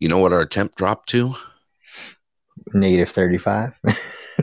you 0.00 0.08
know 0.08 0.18
what 0.18 0.32
our 0.32 0.44
temp 0.44 0.74
dropped 0.74 1.08
to? 1.10 1.36
Negative 2.74 3.08
thirty 3.08 3.38
five. 3.38 3.72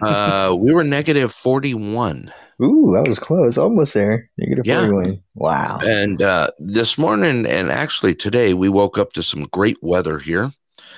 Uh, 0.02 0.56
we 0.58 0.74
were 0.74 0.84
negative 0.84 1.32
forty-one. 1.32 2.32
Ooh, 2.62 2.92
that 2.94 3.06
was 3.08 3.20
close. 3.20 3.58
Almost 3.58 3.94
there. 3.94 4.30
Negative 4.38 4.66
Yeah. 4.66 4.86
forty 4.86 4.92
one. 5.12 5.24
Wow. 5.36 5.80
And 5.82 6.22
uh, 6.22 6.50
this 6.60 6.98
morning, 6.98 7.46
and 7.46 7.72
actually 7.72 8.16
today, 8.16 8.54
we 8.54 8.70
woke 8.70 8.98
up 8.98 9.14
to 9.14 9.24
some 9.24 9.44
great 9.52 9.78
weather 9.82 10.20
here. 10.20 10.52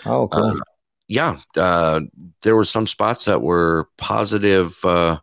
Oh, 0.06 0.28
cool. 0.30 0.44
Uh, 0.46 0.56
yeah, 1.08 1.38
uh, 1.56 2.02
there 2.42 2.56
were 2.56 2.66
some 2.66 2.86
spots 2.86 3.26
that 3.26 3.42
were 3.42 3.88
positive, 3.98 4.78
uh, 4.84 5.20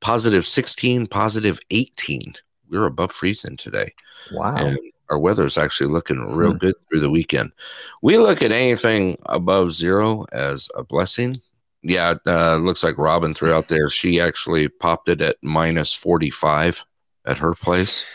positive 0.00 0.46
16, 0.46 1.06
positive 1.06 1.58
18. 1.70 2.34
We 2.68 2.78
were 2.78 2.86
above 2.86 3.10
freezing 3.12 3.56
today. 3.56 3.92
wow. 4.32 4.56
And 4.56 4.78
our 5.10 5.18
weather 5.18 5.44
is 5.46 5.58
actually 5.58 5.90
looking 5.90 6.18
real 6.34 6.52
Hmm. 6.52 6.58
good 6.58 6.74
through 6.88 7.00
the 7.00 7.10
weekend. 7.10 7.52
We 8.02 8.18
look 8.18 8.42
at 8.42 8.52
anything 8.52 9.16
above 9.26 9.72
zero 9.72 10.24
as 10.32 10.70
a 10.74 10.82
blessing. 10.84 11.40
Yeah, 11.82 12.14
uh, 12.26 12.56
looks 12.56 12.82
like 12.82 12.96
Robin 12.96 13.34
threw 13.34 13.52
out 13.52 13.68
there. 13.68 13.90
She 13.90 14.18
actually 14.20 14.68
popped 14.68 15.08
it 15.10 15.20
at 15.20 15.36
minus 15.42 15.92
45 15.92 16.84
at 17.26 17.38
her 17.38 17.54
place. 17.54 18.06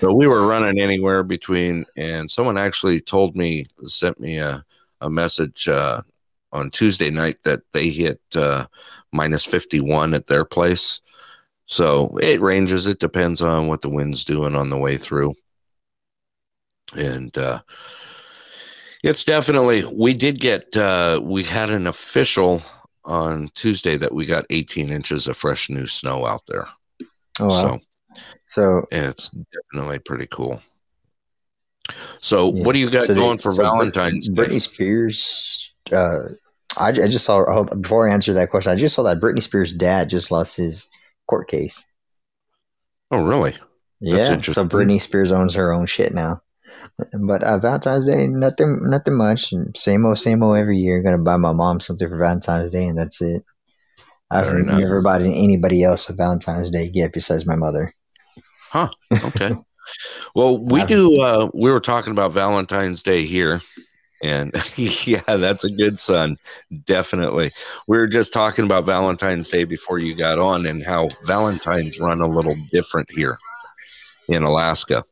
So 0.00 0.12
we 0.12 0.26
were 0.26 0.46
running 0.46 0.78
anywhere 0.78 1.22
between, 1.22 1.86
and 1.96 2.30
someone 2.30 2.58
actually 2.58 3.00
told 3.00 3.34
me, 3.34 3.64
sent 3.84 4.20
me 4.20 4.36
a, 4.38 4.62
a 5.00 5.08
message 5.08 5.66
uh, 5.68 6.02
on 6.52 6.70
Tuesday 6.70 7.10
night 7.10 7.38
that 7.44 7.60
they 7.72 7.88
hit 7.88 8.20
uh, 8.34 8.66
minus 9.12 9.44
51 9.46 10.12
at 10.12 10.26
their 10.26 10.44
place. 10.44 11.00
So 11.64 12.16
it 12.18 12.42
ranges. 12.42 12.86
It 12.86 13.00
depends 13.00 13.40
on 13.40 13.66
what 13.66 13.80
the 13.80 13.88
wind's 13.88 14.24
doing 14.24 14.54
on 14.54 14.68
the 14.68 14.76
way 14.78 14.98
through. 14.98 15.34
And 16.94 17.36
uh, 17.36 17.62
it's 19.02 19.24
definitely, 19.24 19.84
we 19.84 20.14
did 20.14 20.40
get, 20.40 20.76
uh, 20.76 21.20
we 21.22 21.44
had 21.44 21.70
an 21.70 21.86
official 21.86 22.62
on 23.04 23.48
Tuesday 23.54 23.96
that 23.96 24.12
we 24.12 24.26
got 24.26 24.46
18 24.50 24.90
inches 24.90 25.26
of 25.28 25.36
fresh 25.36 25.70
new 25.70 25.86
snow 25.86 26.26
out 26.26 26.42
there. 26.46 26.68
Oh 27.38 27.48
wow. 27.48 27.50
So 27.50 27.80
So, 28.46 28.84
it's 28.90 29.30
definitely 29.52 29.98
pretty 29.98 30.26
cool. 30.26 30.62
So 32.20 32.52
yeah. 32.52 32.64
what 32.64 32.72
do 32.72 32.78
you 32.78 32.90
got 32.90 33.04
So 33.04 33.14
going 33.14 33.38
for 33.38 33.52
so 33.52 33.62
Valentine's 33.62 34.28
Day? 34.28 34.42
Britney 34.42 34.60
Spears. 34.60 35.74
Uh, 35.92 36.20
I, 36.78 36.88
I 36.88 36.92
just 36.92 37.24
saw. 37.24 37.44
Hold, 37.50 37.80
before 37.82 38.08
I 38.08 38.12
answer 38.12 38.32
that 38.32 38.50
question, 38.50 38.72
I 38.72 38.76
just 38.76 38.94
saw 38.94 39.02
that 39.04 39.20
Britney 39.20 39.42
Spears' 39.42 39.72
dad 39.72 40.08
just 40.10 40.30
lost 40.30 40.56
his 40.56 40.90
court 41.26 41.48
case. 41.48 41.84
Oh, 43.10 43.22
really? 43.22 43.56
Yeah, 44.00 44.40
so. 44.40 44.66
Britney 44.66 45.00
Spears 45.00 45.32
owns 45.32 45.54
her 45.54 45.72
own 45.72 45.86
shit 45.86 46.12
now. 46.12 46.42
But 47.20 47.42
uh, 47.42 47.58
Valentine's 47.58 48.06
Day, 48.06 48.26
nothing, 48.26 48.78
nothing 48.82 49.16
much. 49.18 49.52
Same 49.74 50.06
old, 50.06 50.18
same 50.18 50.42
old 50.42 50.56
every 50.56 50.78
year. 50.78 51.02
Gonna 51.02 51.18
buy 51.18 51.36
my 51.36 51.52
mom 51.52 51.80
something 51.80 52.08
for 52.08 52.16
Valentine's 52.18 52.70
Day, 52.70 52.84
and 52.86 52.96
that's 52.98 53.20
it. 53.20 53.42
I've 54.30 54.46
Very 54.46 54.64
nice. 54.64 54.78
never 54.80 55.02
bought 55.02 55.20
anybody 55.20 55.82
else 55.84 56.08
a 56.08 56.14
Valentine's 56.14 56.70
Day 56.70 56.88
gift 56.88 57.14
besides 57.14 57.46
my 57.46 57.54
mother. 57.56 57.90
Huh? 58.70 58.88
Okay. 59.12 59.52
well, 60.34 60.58
we 60.58 60.80
I've- 60.80 60.92
do. 60.92 61.20
Uh, 61.20 61.50
we 61.54 61.70
were 61.70 61.80
talking 61.80 62.12
about 62.12 62.32
Valentine's 62.32 63.02
Day 63.02 63.26
here, 63.26 63.60
and 64.22 64.52
yeah, 64.76 65.20
that's 65.26 65.64
a 65.64 65.70
good 65.70 65.98
son. 65.98 66.38
Definitely. 66.86 67.52
We 67.86 67.98
were 67.98 68.08
just 68.08 68.32
talking 68.32 68.64
about 68.64 68.86
Valentine's 68.86 69.50
Day 69.50 69.64
before 69.64 69.98
you 69.98 70.14
got 70.16 70.38
on, 70.38 70.64
and 70.66 70.82
how 70.82 71.08
Valentine's 71.24 72.00
run 72.00 72.20
a 72.22 72.26
little 72.26 72.56
different 72.72 73.10
here 73.12 73.36
in 74.28 74.42
Alaska. 74.42 75.04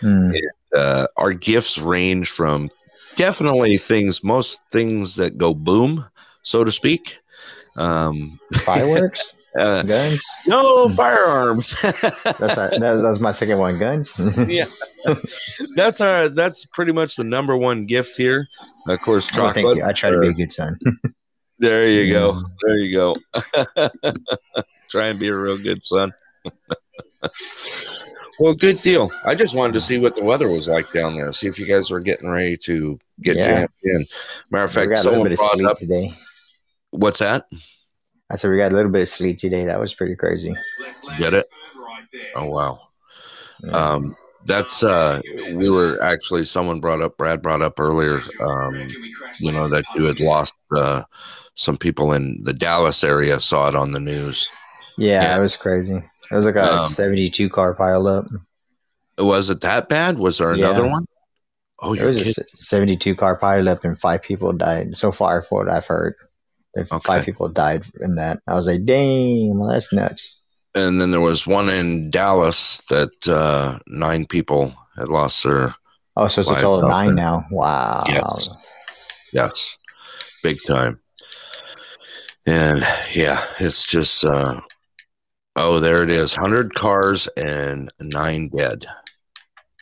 Hmm. 0.00 0.32
Uh, 0.76 1.06
our 1.16 1.32
gifts 1.32 1.78
range 1.78 2.28
from 2.28 2.68
definitely 3.16 3.78
things, 3.78 4.22
most 4.22 4.60
things 4.70 5.16
that 5.16 5.38
go 5.38 5.54
boom, 5.54 6.04
so 6.42 6.62
to 6.64 6.70
speak. 6.70 7.18
Um, 7.76 8.38
Fireworks, 8.64 9.34
uh, 9.58 9.82
guns. 9.82 10.22
no 10.46 10.88
firearms. 10.90 11.74
That's 11.82 12.56
that, 12.56 13.00
that's 13.02 13.20
my 13.20 13.30
second 13.32 13.58
one. 13.58 13.78
Guns. 13.78 14.18
yeah 14.48 14.66
that's 15.76 16.00
our 16.00 16.28
that's 16.28 16.66
pretty 16.74 16.92
much 16.92 17.14
the 17.16 17.22
number 17.24 17.56
one 17.56 17.86
gift 17.86 18.16
here 18.16 18.44
of 18.88 19.00
course 19.00 19.28
Oh, 19.38 19.52
thank 19.52 19.56
chocolate 19.64 19.76
you. 19.78 19.84
I 19.86 19.92
try 19.92 20.10
to 20.10 20.18
be 20.18 20.28
a 20.28 20.32
good 20.32 20.50
son. 20.52 20.76
there 21.60 21.88
you 21.88 22.12
go 22.12 22.32
Mm. 22.32 22.44
there 22.66 22.76
you 22.78 22.92
go 22.96 23.14
try 24.90 25.06
and 25.06 25.18
be 25.18 25.28
a 25.28 25.34
real 25.36 25.56
good 25.58 25.82
son 25.84 26.12
well 28.40 28.54
good 28.54 28.80
deal 28.82 29.10
i 29.26 29.34
just 29.34 29.54
wanted 29.54 29.72
to 29.72 29.80
see 29.80 29.98
what 29.98 30.14
the 30.16 30.22
weather 30.24 30.48
was 30.50 30.68
like 30.68 30.90
down 30.92 31.14
there 31.16 31.32
see 31.32 31.46
if 31.48 31.58
you 31.58 31.66
guys 31.66 31.90
were 31.90 32.00
getting 32.00 32.28
ready 32.28 32.56
to 32.56 32.98
get 33.20 33.36
Yeah. 33.36 33.44
jammed 33.60 33.68
in 33.82 34.06
matter 34.50 34.64
of 34.64 34.70
we 34.70 34.74
fact 34.74 34.90
got 34.94 35.06
a 35.06 35.10
little 35.10 35.36
someone 35.36 35.58
brought 35.62 35.70
up 35.72 35.76
today. 35.78 36.10
what's 36.90 37.18
that 37.20 37.44
I 38.28 38.34
said 38.34 38.50
we 38.50 38.56
got 38.56 38.72
a 38.72 38.74
little 38.74 38.90
bit 38.90 39.02
of 39.02 39.08
sleet 39.08 39.38
today. 39.38 39.66
That 39.66 39.78
was 39.78 39.94
pretty 39.94 40.16
crazy. 40.16 40.52
did 41.18 41.32
it 41.34 41.46
oh 42.34 42.46
wow 42.46 42.80
Yeah. 43.62 43.70
um 43.94 44.16
that's 44.44 44.82
uh 44.82 45.20
we 45.54 45.70
were 45.70 46.00
actually 46.02 46.44
someone 46.44 46.80
brought 46.80 47.00
up 47.02 47.16
brad 47.16 47.42
brought 47.42 47.62
up 47.62 47.78
earlier 47.80 48.20
um 48.40 48.88
you 49.40 49.50
know 49.52 49.68
that 49.68 49.84
you 49.94 50.04
had 50.04 50.20
lost 50.20 50.54
uh 50.76 51.02
some 51.54 51.76
people 51.76 52.12
in 52.12 52.38
the 52.44 52.52
dallas 52.52 53.02
area 53.02 53.40
saw 53.40 53.68
it 53.68 53.74
on 53.74 53.90
the 53.92 54.00
news 54.00 54.48
yeah, 54.98 55.22
yeah. 55.22 55.36
it 55.36 55.40
was 55.40 55.56
crazy. 55.58 56.02
It 56.30 56.34
was 56.34 56.44
like 56.46 56.56
a 56.56 56.72
Um, 56.74 56.78
72 56.78 57.48
car 57.48 57.74
pile 57.74 58.06
up. 58.06 58.26
was 59.18 59.48
it 59.50 59.60
that 59.62 59.88
bad 59.88 60.18
was 60.18 60.38
there 60.38 60.50
another 60.52 60.84
Yeah. 60.84 60.92
one 60.92 61.06
oh 61.80 61.92
It 61.94 61.98
you're 61.98 62.06
was 62.06 62.16
a 62.16 62.24
kidding. 62.24 62.44
s- 62.52 62.68
72 62.68 63.14
car 63.14 63.36
pile 63.36 63.68
up 63.68 63.84
and 63.84 63.98
five 63.98 64.22
people 64.22 64.52
died. 64.52 64.96
So 64.96 65.10
far, 65.12 65.40
for 65.42 65.64
what 65.64 65.68
I've 65.74 65.86
heard, 65.86 66.14
Okay. 66.76 66.98
five 67.02 67.24
people 67.24 67.48
died 67.48 67.84
in 68.00 68.16
that. 68.16 68.40
I 68.46 68.52
was 68.54 68.66
like, 68.66 68.84
damn, 68.84 69.58
well, 69.58 69.70
that's 69.70 69.92
nuts. 69.92 70.40
and 70.74 71.00
then 71.00 71.10
there 71.10 71.22
was 71.22 71.46
one 71.46 71.70
in 71.70 72.10
dallas 72.10 72.82
that 72.90 73.26
uh 73.28 73.78
nine 73.86 74.26
people 74.26 74.74
had 74.98 75.08
lost 75.08 75.42
their 75.44 75.74
Oh, 76.18 76.28
so 76.28 76.40
it's 76.42 76.50
a 76.50 76.54
total 76.54 76.84
of 76.84 76.90
nine 76.90 77.14
there. 77.14 77.24
now. 77.24 77.46
Wow. 77.50 78.04
Yes. 78.08 78.48
yes 79.32 79.76
big 80.42 80.56
time 80.66 81.00
and 82.46 82.86
yeah 83.14 83.42
it's 83.58 83.86
just 83.86 84.24
uh 84.24 84.60
oh 85.56 85.80
there 85.80 86.02
it 86.02 86.10
is. 86.10 86.34
100 86.36 86.74
cars 86.74 87.28
and 87.36 87.90
nine 88.00 88.48
dead. 88.48 88.86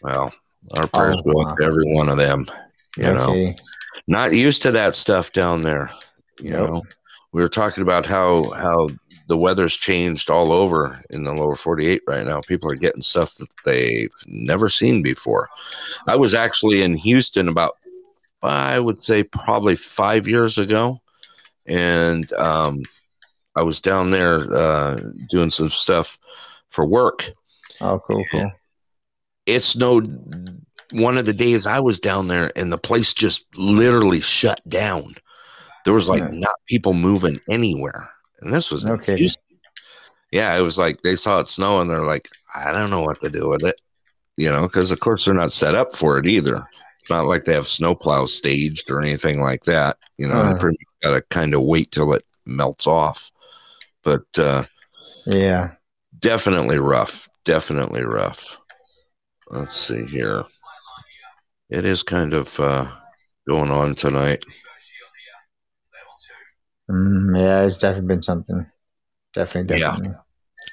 Well 0.02 0.32
our 0.78 0.86
prayers 0.86 1.16
Oh, 1.18 1.32
go 1.32 1.38
wow. 1.38 1.50
out 1.50 1.58
to 1.58 1.64
every 1.64 1.92
one 1.92 2.08
of 2.08 2.16
them 2.16 2.46
you 2.96 3.02
No 3.04 3.14
know 3.14 3.52
not 4.06 4.32
used 4.32 4.62
to 4.62 4.70
that 4.72 4.94
stuff 4.94 5.32
down 5.32 5.62
there 5.62 5.90
you 6.40 6.50
Nope. 6.50 6.70
know. 6.70 6.82
We 7.32 7.42
were 7.42 7.48
talking 7.48 7.82
about 7.82 8.06
how 8.06 8.50
how 8.52 8.88
the 9.28 9.36
weather's 9.36 9.74
changed 9.74 10.30
all 10.30 10.52
over 10.52 11.00
in 11.10 11.24
the 11.24 11.32
lower 11.32 11.56
48 11.56 12.02
right 12.06 12.26
now. 12.26 12.40
People 12.42 12.70
are 12.70 12.74
getting 12.76 13.02
stuff 13.02 13.34
that 13.36 13.48
they've 13.64 14.12
never 14.26 14.68
seen 14.68 15.02
before. 15.02 15.48
I 16.06 16.14
was 16.16 16.34
actually 16.34 16.82
in 16.82 16.94
houston 16.96 17.48
about 17.48 17.76
i 18.42 18.78
would 18.78 19.02
say 19.02 19.22
probably 19.22 19.74
five 19.74 20.28
years 20.28 20.58
ago 20.58 21.00
and 21.66 22.30
um, 22.34 22.82
i 23.56 23.62
was 23.62 23.80
down 23.80 24.10
there 24.10 24.52
uh, 24.54 25.00
doing 25.30 25.50
some 25.50 25.68
stuff 25.68 26.18
for 26.68 26.84
work 26.86 27.30
Oh, 27.80 27.98
cool, 28.06 28.22
cool. 28.30 28.52
it 29.46 29.60
snowed 29.60 30.62
one 30.92 31.18
of 31.18 31.26
the 31.26 31.32
days 31.32 31.66
I 31.66 31.80
was 31.80 31.98
down 31.98 32.28
there, 32.28 32.52
and 32.56 32.72
the 32.72 32.78
place 32.78 33.12
just 33.14 33.44
literally 33.58 34.20
shut 34.20 34.60
down. 34.68 35.16
There 35.84 35.92
was 35.94 36.08
like 36.08 36.20
Yeah. 36.22 36.30
not 36.34 36.54
people 36.68 36.92
moving 36.92 37.40
anywhere, 37.50 38.08
and 38.40 38.52
this 38.54 38.70
was 38.70 38.86
okay. 38.86 39.16
Houston. 39.16 39.42
Yeah, 40.30 40.56
it 40.56 40.60
was 40.62 40.78
like 40.78 41.02
they 41.02 41.16
saw 41.16 41.40
it 41.40 41.48
snow, 41.48 41.80
and 41.80 41.90
they're 41.90 42.06
like, 42.06 42.28
I 42.54 42.70
don't 42.72 42.90
know 42.90 43.02
what 43.02 43.18
to 43.20 43.28
do 43.30 43.48
with 43.48 43.64
it, 43.64 43.80
you 44.36 44.50
know, 44.52 44.62
because 44.62 44.92
of 44.92 45.00
course 45.00 45.24
they're 45.24 45.34
not 45.34 45.50
set 45.52 45.74
up 45.74 45.96
for 45.96 46.18
it 46.18 46.26
either. 46.26 46.64
It's 47.00 47.10
not 47.10 47.26
like 47.26 47.44
they 47.44 47.54
have 47.54 47.64
snowplows 47.64 48.28
staged 48.28 48.88
or 48.90 49.00
anything 49.00 49.40
like 49.40 49.64
that. 49.64 49.96
You 50.16 50.28
know, 50.28 50.34
Uh. 50.34 50.58
pretty 50.60 50.78
much 50.78 51.02
got 51.02 51.16
to 51.18 51.22
kind 51.34 51.54
of 51.54 51.62
wait 51.62 51.90
till 51.90 52.12
it 52.12 52.24
melts 52.46 52.86
off. 52.86 53.32
But 54.04 54.38
uh, 54.38 54.64
Yeah. 55.26 55.72
definitely 56.18 56.78
rough 56.78 57.28
definitely 57.44 58.02
rough 58.02 58.56
let's 59.50 59.74
see 59.76 60.06
here 60.06 60.44
it 61.68 61.84
is 61.84 62.02
kind 62.02 62.32
of 62.32 62.58
uh 62.60 62.90
going 63.48 63.70
on 63.70 63.94
tonight 63.94 64.44
Mm, 66.90 67.36
yeah, 67.36 67.64
it's 67.64 67.78
definitely 67.78 68.08
been 68.08 68.22
something. 68.22 68.66
Definitely, 69.32 69.78
definitely. 69.78 70.08
Yeah. 70.10 70.20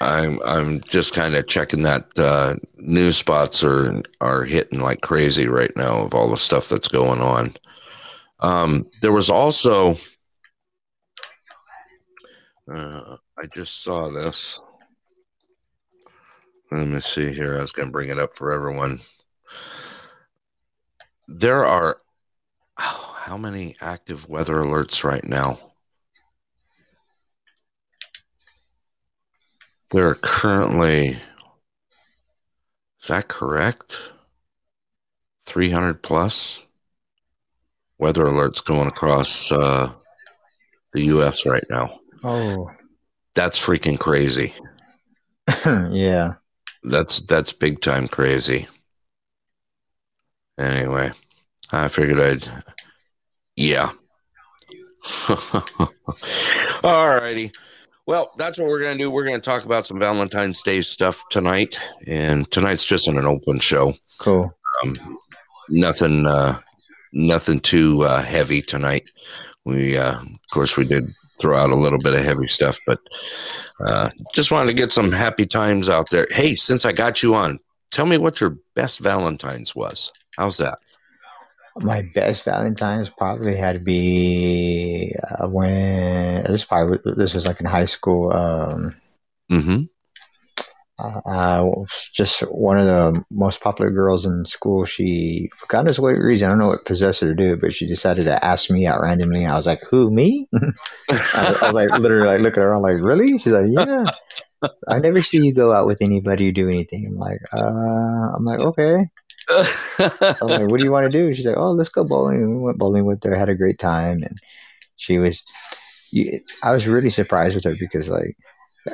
i'm 0.02 0.40
i'm 0.46 0.82
just 0.82 1.14
kind 1.14 1.36
of 1.36 1.48
checking 1.48 1.82
that 1.84 2.08
uh 2.18 2.56
news 2.78 3.18
spots 3.18 3.64
are 3.64 4.02
are 4.22 4.44
hitting 4.46 4.80
like 4.80 5.02
crazy 5.02 5.48
right 5.48 5.76
now 5.76 6.02
of 6.02 6.14
all 6.14 6.30
the 6.30 6.38
stuff 6.38 6.70
that's 6.70 6.88
going 6.88 7.22
on 7.22 7.56
um 8.40 8.86
there 9.02 9.12
was 9.12 9.30
also 9.30 9.96
uh 12.74 13.18
i 13.42 13.48
just 13.48 13.84
saw 13.84 14.10
this. 14.10 14.60
Let 16.72 16.88
me 16.88 17.00
see 17.00 17.34
here. 17.34 17.58
I 17.58 17.62
was 17.62 17.72
gonna 17.72 17.90
bring 17.90 18.10
it 18.10 18.20
up 18.20 18.36
for 18.36 18.52
everyone. 18.52 19.02
There 21.28 21.66
are 21.66 21.98
oh, 22.80 23.16
how 23.20 23.38
many 23.38 23.76
active 23.82 24.30
weather 24.30 24.58
alerts 24.58 25.04
right 25.04 25.28
now? 25.28 25.60
There 29.92 30.08
are 30.08 30.16
currently 30.16 31.18
is 33.02 33.08
that 33.08 33.28
correct? 33.28 34.12
300 35.48 36.04
plus 36.04 36.62
weather 37.98 38.26
alerts 38.26 38.64
going 38.64 38.88
across 38.88 39.52
uh, 39.52 39.92
the 40.94 41.02
us 41.02 41.48
right 41.48 41.66
now. 41.70 42.00
Oh, 42.24 42.70
that's 43.36 43.64
freaking 43.64 44.00
crazy. 44.00 44.54
Yeah. 45.66 46.36
that's 46.84 47.22
that's 47.22 47.52
big 47.54 47.82
time 47.82 48.08
crazy. 48.08 48.68
Anyway 50.60 51.12
i 51.74 51.88
figured 51.88 52.20
i'd 52.20 52.64
yeah. 53.56 53.92
All 56.84 57.10
righty 57.16 57.52
well 58.06 58.32
that's 58.38 58.60
what 58.60 58.68
we're 58.68 58.82
gonna 58.82 58.98
do. 58.98 59.10
We're 59.12 59.24
gonna 59.26 59.40
talk 59.40 59.66
about 59.66 59.86
some 59.86 60.00
valentine's 60.00 60.62
day 60.64 60.82
stuff 60.82 61.24
tonight 61.30 61.80
and 62.08 62.50
tonight's 62.52 62.86
just 62.86 63.08
an 63.08 63.18
open 63.26 63.60
show. 63.60 63.94
Cool. 64.20 64.54
um, 64.84 64.94
nothing 65.70 66.26
uh 66.28 66.60
nothing 67.14 67.60
too 67.60 68.04
uh 68.04 68.22
heavy 68.22 68.62
tonight. 68.62 69.10
We 69.66 69.98
uh 69.98 70.20
of 70.22 70.40
course 70.54 70.78
we 70.78 70.86
did 70.86 71.06
throw 71.42 71.58
out 71.58 71.72
a 71.72 71.76
little 71.76 72.00
bit 72.00 72.14
of 72.14 72.24
heavy 72.24 72.48
stuff 72.48 72.80
but 72.86 73.00
uh 73.86 74.10
just 74.34 74.52
wanted 74.52 74.68
to 74.68 74.74
get 74.74 74.92
some 74.92 75.12
happy 75.12 75.46
times 75.46 75.90
out 75.90 76.10
there 76.10 76.28
hey 76.32 76.56
since 76.56 76.86
i 76.86 76.92
got 76.92 77.24
you 77.24 77.36
on 77.36 77.60
tell 77.90 78.06
me 78.06 78.18
what 78.18 78.40
your 78.40 78.58
best 78.76 79.00
valentine's 79.00 79.76
was 79.76 80.12
how's 80.38 80.58
that 80.58 80.80
My 81.78 82.04
best 82.14 82.44
Valentine's 82.44 83.10
probably 83.10 83.56
had 83.56 83.74
to 83.74 83.80
be 83.80 85.16
uh, 85.24 85.48
when 85.48 86.44
this 86.44 86.66
probably 86.66 87.00
this 87.16 87.34
was 87.34 87.48
like 87.48 87.62
in 87.62 87.66
high 87.66 87.86
school. 87.86 88.34
Um, 88.34 88.92
Mm-hmm. 89.52 89.84
Uh, 91.02 91.70
just 92.14 92.42
one 92.52 92.80
of 92.80 92.86
the 92.86 93.24
most 93.32 93.62
popular 93.62 93.92
girls 93.92 94.26
in 94.26 94.46
school. 94.46 94.86
She, 94.86 95.50
for 95.56 95.68
God 95.68 95.86
knows 95.86 96.00
what 96.00 96.16
reason, 96.16 96.48
I 96.48 96.52
don't 96.52 96.60
know 96.60 96.68
what 96.68 96.86
possessed 96.86 97.22
her 97.22 97.28
to 97.28 97.36
do, 97.36 97.54
it, 97.54 97.62
but 97.62 97.74
she 97.74 97.88
decided 97.88 98.26
to 98.26 98.44
ask 98.44 98.70
me 98.70 98.86
out 98.86 99.02
randomly. 99.02 99.46
I 99.46 99.56
was 99.56 99.68
like, 99.68 99.82
"Who 99.90 100.12
me?" 100.12 100.48
I, 101.10 101.58
I 101.62 101.68
was 101.68 101.76
like, 101.76 101.92
literally, 102.00 102.28
like 102.28 102.42
looking 102.42 102.64
around, 102.64 102.82
like, 102.82 102.98
"Really?" 102.98 103.38
She's 103.38 103.54
like, 103.54 103.68
"Yeah." 103.70 104.06
I 104.88 105.00
never 105.00 105.24
see 105.24 105.40
you 105.40 105.54
go 105.54 105.72
out 105.72 105.88
with 105.88 106.04
anybody 106.04 106.50
or 106.50 106.52
do 106.52 106.70
anything. 106.70 107.08
I'm 107.08 107.18
like, 107.18 107.40
uh, 107.52 108.36
I'm 108.38 108.46
like, 108.46 108.60
okay. 108.60 109.08
So 109.98 110.36
I'm 110.42 110.48
like, 110.48 110.72
what 110.72 110.78
do 110.78 110.84
you 110.84 110.92
want 110.92 111.12
to 111.12 111.18
do? 111.18 111.34
She's 111.34 111.48
like, 111.48 111.58
oh, 111.58 111.72
let's 111.72 111.90
go 111.90 112.04
bowling. 112.04 112.58
We 112.58 112.64
went 112.64 112.78
bowling 112.78 113.06
with 113.06 113.24
her, 113.24 113.36
had 113.36 113.50
a 113.50 113.56
great 113.56 113.80
time, 113.80 114.22
and 114.22 114.38
she 114.98 115.18
was. 115.18 115.44
You, 116.12 116.40
I 116.64 116.72
was 116.72 116.88
really 116.88 117.10
surprised 117.10 117.56
with 117.56 117.64
her 117.64 117.76
because 117.80 118.10
like 118.10 118.38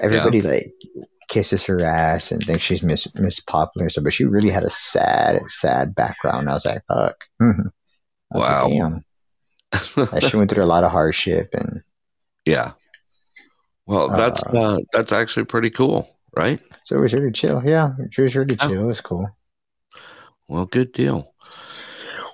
everybody 0.02 0.42
like 0.42 0.72
kisses 1.28 1.66
her 1.66 1.84
ass 1.84 2.32
and 2.32 2.42
thinks 2.44 2.64
she's 2.64 2.84
Miss 2.84 3.14
Miss 3.16 3.40
Popular 3.40 3.86
and 3.86 3.92
stuff, 3.92 4.04
but 4.04 4.14
she 4.14 4.26
really 4.26 4.50
had 4.50 4.64
a 4.64 4.70
sad, 4.70 5.42
sad 5.50 5.94
background. 5.96 6.50
I 6.50 6.54
was 6.54 6.66
like, 6.66 6.82
fuck. 6.88 7.26
I 7.42 7.46
was 7.46 8.44
Wow. 8.44 8.64
like, 8.68 8.74
damn. 8.74 9.04
Like, 10.14 10.24
she 10.24 10.38
went 10.38 10.50
through 10.52 10.64
a 10.64 10.66
lot 10.66 10.84
of 10.84 10.92
hardship 10.92 11.50
and 11.54 11.82
yeah. 12.46 12.72
Well, 13.86 14.10
that's 14.10 14.44
Uh, 14.48 14.76
uh, 14.76 14.78
that's 14.94 15.12
actually 15.14 15.46
pretty 15.46 15.70
cool, 15.70 16.10
right? 16.36 16.60
so 16.84 16.98
it 16.98 17.02
was 17.02 17.14
really 17.14 17.32
chill. 17.32 17.62
Yeah, 17.66 17.92
she 18.12 18.22
was 18.22 18.36
really 18.36 18.56
chill. 18.56 18.84
It 18.84 18.88
was 18.88 19.02
cool. 19.02 19.30
Well, 20.48 20.66
good 20.66 20.92
deal. 20.94 21.34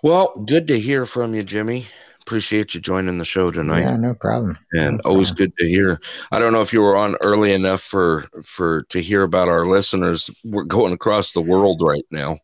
Well, 0.04 0.34
good 0.46 0.68
to 0.68 0.80
hear 0.80 1.06
from 1.06 1.34
you, 1.34 1.44
Jimmy. 1.44 1.88
Appreciate 2.26 2.74
you 2.74 2.80
joining 2.80 3.18
the 3.18 3.26
show 3.26 3.52
tonight. 3.52 3.82
Yeah, 3.82 3.98
no 3.98 4.14
problem. 4.14 4.58
and 4.72 4.96
no 5.04 5.10
always 5.10 5.30
problem. 5.30 5.48
good 5.50 5.58
to 5.58 5.68
hear. 5.68 6.00
I 6.32 6.40
don't 6.40 6.54
know 6.54 6.62
if 6.62 6.72
you 6.72 6.82
were 6.82 6.96
on 6.96 7.16
early 7.24 7.52
enough 7.52 7.82
for 7.82 8.26
for 8.44 8.84
to 8.84 9.02
hear 9.02 9.24
about 9.24 9.50
our 9.50 9.66
listeners. 9.66 10.30
We're 10.46 10.64
going 10.64 10.94
across 10.94 11.34
the 11.34 11.42
world 11.42 11.82
right 11.84 12.06
now, 12.12 12.38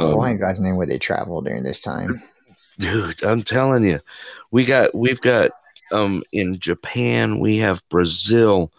Oh, 0.00 0.12
Um, 0.12 0.16
why 0.16 0.30
in 0.30 0.38
God's 0.38 0.60
name 0.60 0.76
would 0.76 0.88
they 0.88 0.98
travel 0.98 1.42
during 1.42 1.62
this 1.62 1.80
time? 1.80 2.20
dude. 2.78 3.22
I'm 3.22 3.42
telling 3.42 3.84
you, 3.84 4.00
we 4.50 4.64
got 4.64 4.94
we've 4.94 5.20
got 5.20 5.50
um 5.92 6.22
in 6.32 6.58
Japan, 6.58 7.38
we 7.38 7.58
have 7.58 7.86
Brazil, 7.90 8.72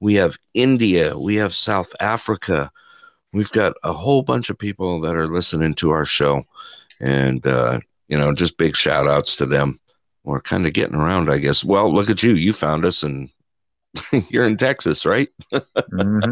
we 0.00 0.14
have 0.14 0.36
India, 0.52 1.16
we 1.18 1.36
have 1.36 1.54
South 1.54 1.94
Africa. 2.00 2.70
We've 3.32 3.52
got 3.52 3.72
a 3.84 3.92
whole 3.94 4.22
bunch 4.22 4.50
of 4.50 4.58
people 4.58 5.00
that 5.00 5.16
are 5.16 5.26
listening 5.28 5.74
to 5.76 5.90
our 5.90 6.04
show, 6.04 6.44
and 7.00 7.46
uh, 7.46 7.80
you 8.08 8.18
know, 8.18 8.32
just 8.32 8.56
big 8.56 8.76
shout 8.76 9.06
outs 9.06 9.36
to 9.36 9.46
them. 9.46 9.78
We're 10.24 10.40
kind 10.40 10.66
of 10.66 10.72
getting 10.72 10.96
around, 10.96 11.30
I 11.30 11.38
guess. 11.38 11.64
Well, 11.64 11.92
look 11.92 12.10
at 12.10 12.22
you. 12.22 12.34
You 12.34 12.52
found 12.52 12.84
us, 12.84 13.02
and 13.02 13.30
you're 14.28 14.46
in 14.46 14.56
Texas, 14.56 15.06
right? 15.06 15.28
hmm 15.90 16.20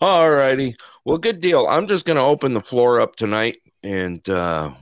All 0.00 0.30
righty. 0.30 0.76
Well, 1.04 1.18
good 1.18 1.40
deal. 1.40 1.66
I'm 1.66 1.88
just 1.88 2.04
going 2.04 2.16
to 2.16 2.22
open 2.22 2.52
the 2.52 2.60
floor 2.60 3.00
up 3.00 3.16
tonight 3.16 3.56
and 3.82 4.26
uh, 4.28 4.72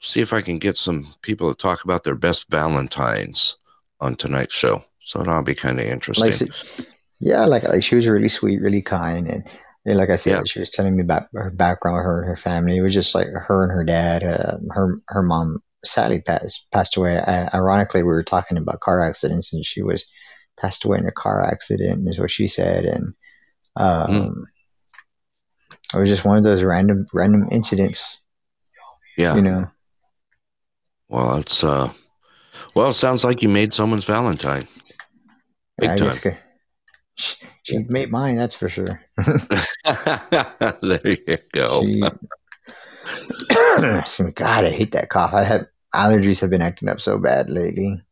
see 0.00 0.20
if 0.20 0.32
I 0.32 0.40
can 0.40 0.58
get 0.58 0.76
some 0.76 1.14
people 1.22 1.52
to 1.52 1.56
talk 1.56 1.84
about 1.84 2.04
their 2.04 2.14
best 2.14 2.50
Valentines 2.50 3.56
on 4.00 4.16
tonight's 4.16 4.54
show. 4.54 4.84
So 5.00 5.18
that'll 5.18 5.42
be 5.42 5.54
kind 5.54 5.78
of 5.78 5.86
interesting. 5.86 6.48
Like, 6.48 6.86
yeah, 7.20 7.44
like 7.44 7.62
like 7.64 7.82
she 7.82 7.94
was 7.94 8.08
really 8.08 8.28
sweet, 8.28 8.60
really 8.60 8.82
kind, 8.82 9.28
and, 9.28 9.44
and 9.86 9.98
like 9.98 10.10
I 10.10 10.16
said, 10.16 10.30
Yeah. 10.30 10.42
she 10.46 10.60
was 10.60 10.70
telling 10.70 10.96
me 10.96 11.02
about 11.02 11.24
her 11.34 11.50
background, 11.50 11.98
her 11.98 12.20
and 12.22 12.28
her 12.28 12.36
family. 12.36 12.76
It 12.76 12.82
was 12.82 12.94
just 12.94 13.14
like 13.14 13.28
her 13.28 13.64
and 13.64 13.72
her 13.72 13.84
dad. 13.84 14.24
Uh, 14.24 14.58
her 14.70 15.00
her 15.08 15.22
mom 15.22 15.58
sadly 15.84 16.20
passed 16.20 16.70
passed 16.72 16.96
away. 16.96 17.18
I, 17.18 17.48
ironically, 17.54 18.02
we 18.02 18.08
were 18.08 18.24
talking 18.24 18.56
about 18.56 18.80
car 18.80 19.06
accidents, 19.06 19.52
and 19.52 19.64
she 19.64 19.82
was 19.82 20.06
passed 20.58 20.84
away 20.84 20.98
in 20.98 21.06
a 21.06 21.12
car 21.12 21.42
accident, 21.42 22.08
is 22.08 22.18
what 22.18 22.30
she 22.30 22.48
said, 22.48 22.84
and 22.84 23.12
um, 23.76 24.44
it 25.92 25.98
was 25.98 26.08
just 26.08 26.24
one 26.24 26.38
of 26.38 26.44
those 26.44 26.64
random 26.64 27.06
random 27.12 27.48
incidents, 27.50 28.20
yeah. 29.18 29.34
you 29.34 29.42
know. 29.42 29.70
Well, 31.08 31.36
it's 31.36 31.62
uh, 31.62 31.92
well, 32.74 32.88
it 32.88 32.94
sounds 32.94 33.24
like 33.24 33.42
you 33.42 33.48
made 33.48 33.74
someone's 33.74 34.04
Valentine. 34.06 34.66
Big 35.78 35.90
I 35.90 35.96
time. 35.96 36.08
guess 36.08 36.26
she, 37.16 37.36
she 37.62 37.78
made 37.88 38.10
mine, 38.10 38.36
that's 38.36 38.56
for 38.56 38.68
sure. 38.68 39.02
there 40.82 41.00
you 41.04 41.38
go. 41.52 41.82
She, 41.82 42.00
God, 44.34 44.64
I 44.64 44.70
hate 44.70 44.92
that 44.92 45.08
cough. 45.10 45.34
I 45.34 45.42
have 45.42 45.66
allergies 45.94 46.40
have 46.40 46.50
been 46.50 46.62
acting 46.62 46.88
up 46.88 47.00
so 47.00 47.18
bad 47.18 47.50
lately. 47.50 48.02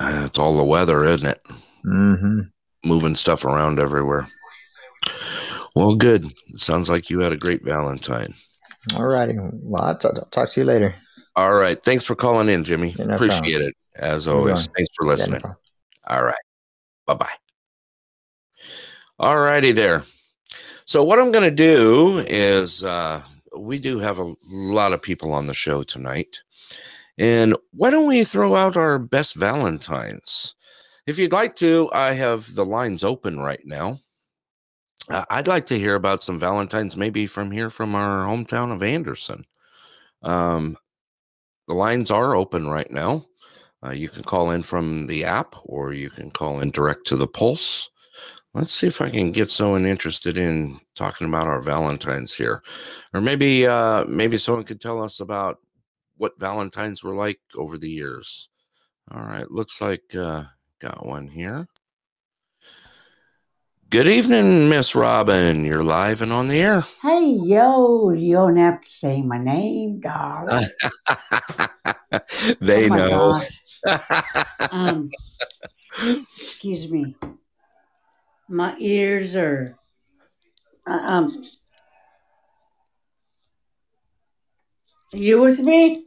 Uh, 0.00 0.24
it's 0.26 0.38
all 0.38 0.56
the 0.56 0.64
weather, 0.64 1.04
isn't 1.04 1.26
it? 1.26 1.40
Mm-hmm. 1.84 2.40
Moving 2.84 3.14
stuff 3.14 3.44
around 3.44 3.80
everywhere. 3.80 4.28
Well, 5.74 5.94
good. 5.94 6.30
Sounds 6.56 6.88
like 6.88 7.10
you 7.10 7.20
had 7.20 7.32
a 7.32 7.36
great 7.36 7.64
Valentine. 7.64 8.34
All 8.94 9.06
righty. 9.06 9.34
Well, 9.36 9.82
I'll, 9.82 9.98
t- 9.98 10.08
I'll 10.08 10.24
talk 10.26 10.48
to 10.50 10.60
you 10.60 10.66
later. 10.66 10.94
All 11.34 11.52
right. 11.52 11.82
Thanks 11.82 12.04
for 12.04 12.14
calling 12.14 12.48
in, 12.48 12.64
Jimmy. 12.64 12.94
Yeah, 12.98 13.06
no 13.06 13.14
Appreciate 13.14 13.60
it 13.60 13.74
as 13.94 14.26
always. 14.26 14.68
Thanks 14.74 14.90
for 14.96 15.04
Yeah, 15.04 15.08
no 15.08 15.10
listening. 15.10 15.42
All 16.06 16.22
right. 16.22 16.34
Bye 17.06 17.14
bye. 17.14 17.32
All 19.18 19.38
righty 19.38 19.72
there. 19.72 20.04
So, 20.84 21.02
what 21.02 21.18
I'm 21.18 21.32
going 21.32 21.48
to 21.48 21.50
do 21.50 22.18
is 22.28 22.84
uh, 22.84 23.22
we 23.56 23.78
do 23.78 23.98
have 23.98 24.18
a 24.18 24.34
lot 24.48 24.92
of 24.92 25.02
people 25.02 25.32
on 25.32 25.46
the 25.46 25.54
show 25.54 25.82
tonight. 25.82 26.42
And 27.18 27.56
why 27.72 27.90
don't 27.90 28.06
we 28.06 28.24
throw 28.24 28.56
out 28.56 28.76
our 28.76 28.98
best 28.98 29.34
Valentines? 29.34 30.54
If 31.06 31.18
you'd 31.18 31.32
like 31.32 31.56
to, 31.56 31.88
I 31.92 32.12
have 32.12 32.54
the 32.54 32.66
lines 32.66 33.02
open 33.02 33.40
right 33.40 33.64
now. 33.64 34.00
Uh, 35.08 35.24
I'd 35.30 35.48
like 35.48 35.66
to 35.66 35.78
hear 35.78 35.94
about 35.94 36.22
some 36.22 36.38
Valentines, 36.38 36.96
maybe 36.96 37.26
from 37.26 37.52
here 37.52 37.70
from 37.70 37.94
our 37.94 38.26
hometown 38.26 38.70
of 38.70 38.82
Anderson. 38.82 39.46
Um, 40.22 40.76
the 41.68 41.74
lines 41.74 42.10
are 42.10 42.34
open 42.34 42.68
right 42.68 42.90
now. 42.90 43.26
Uh, 43.84 43.92
you 43.92 44.08
can 44.08 44.24
call 44.24 44.50
in 44.50 44.62
from 44.62 45.06
the 45.06 45.24
app 45.24 45.54
or 45.64 45.92
you 45.92 46.10
can 46.10 46.30
call 46.30 46.60
in 46.60 46.70
direct 46.70 47.06
to 47.06 47.16
the 47.16 47.26
Pulse. 47.26 47.90
Let's 48.56 48.72
see 48.72 48.86
if 48.86 49.02
I 49.02 49.10
can 49.10 49.32
get 49.32 49.50
someone 49.50 49.84
interested 49.84 50.38
in 50.38 50.80
talking 50.94 51.26
about 51.26 51.46
our 51.46 51.60
Valentines 51.60 52.32
here, 52.32 52.62
or 53.12 53.20
maybe 53.20 53.66
uh, 53.66 54.06
maybe 54.06 54.38
someone 54.38 54.64
could 54.64 54.80
tell 54.80 55.04
us 55.04 55.20
about 55.20 55.58
what 56.16 56.40
Valentines 56.40 57.04
were 57.04 57.14
like 57.14 57.38
over 57.54 57.76
the 57.76 57.90
years. 57.90 58.48
All 59.10 59.20
right, 59.20 59.50
looks 59.50 59.82
like 59.82 60.14
uh, 60.14 60.44
got 60.80 61.04
one 61.04 61.28
here. 61.28 61.68
Good 63.90 64.08
evening, 64.08 64.70
Miss 64.70 64.94
Robin. 64.94 65.62
You're 65.66 65.84
live 65.84 66.22
and 66.22 66.32
on 66.32 66.48
the 66.48 66.58
air. 66.58 66.82
Hey, 67.02 67.26
yo, 67.26 68.08
you 68.12 68.36
don't 68.36 68.56
have 68.56 68.80
to 68.80 68.88
say 68.88 69.20
my 69.20 69.36
name, 69.36 70.00
darling. 70.00 70.66
they 72.60 72.88
oh 72.88 72.94
know. 72.94 73.42
Um, 74.72 75.10
excuse 76.38 76.90
me. 76.90 77.14
My 78.48 78.76
ears 78.78 79.34
are. 79.34 79.76
Um, 80.86 81.44
you 85.12 85.40
with 85.40 85.58
me? 85.60 86.04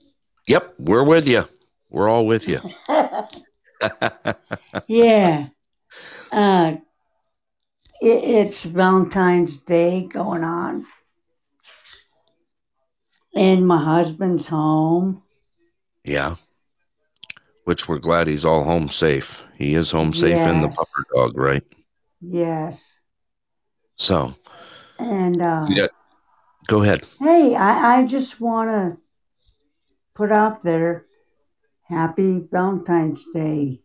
yep, 0.47 0.73
we're 0.79 1.03
with 1.03 1.27
you. 1.27 1.45
We're 1.89 2.07
all 2.07 2.25
with 2.25 2.47
you. 2.47 2.61
yeah. 4.87 5.47
Uh, 6.31 6.71
it, 8.01 8.23
it's 8.23 8.63
Valentine's 8.63 9.57
Day 9.57 10.07
going 10.11 10.43
on. 10.43 10.85
And 13.35 13.67
my 13.67 13.83
husband's 13.83 14.45
home. 14.47 15.23
yeah. 16.03 16.35
Which 17.65 17.87
we're 17.87 17.99
glad 17.99 18.25
he's 18.27 18.45
all 18.45 18.63
home 18.63 18.89
safe. 18.89 19.43
He 19.55 19.75
is 19.75 19.91
home 19.91 20.11
safe 20.13 20.47
in 20.47 20.61
the 20.61 20.67
Yes. 20.69 20.75
pupper 20.77 21.03
dog, 21.15 21.37
right? 21.37 21.63
Yes. 22.21 22.79
So, 23.95 24.33
And 24.97 25.41
uh, 25.41 25.67
got, 25.75 25.89
go 26.67 26.81
ahead. 26.81 27.05
hey, 27.19 27.55
I, 27.55 27.99
I 27.99 28.05
just 28.05 28.39
want 28.39 28.69
to 28.69 29.01
put 30.15 30.31
out 30.31 30.63
there 30.63 31.05
happy 31.83 32.41
Valentine's 32.51 33.23
Day 33.33 33.81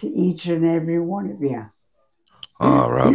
to 0.00 0.06
each 0.06 0.46
and 0.46 0.64
every 0.64 1.00
one 1.00 1.30
of 1.30 1.42
you. 1.42 1.66
Uh, 2.60 2.88
Rob, 2.90 3.14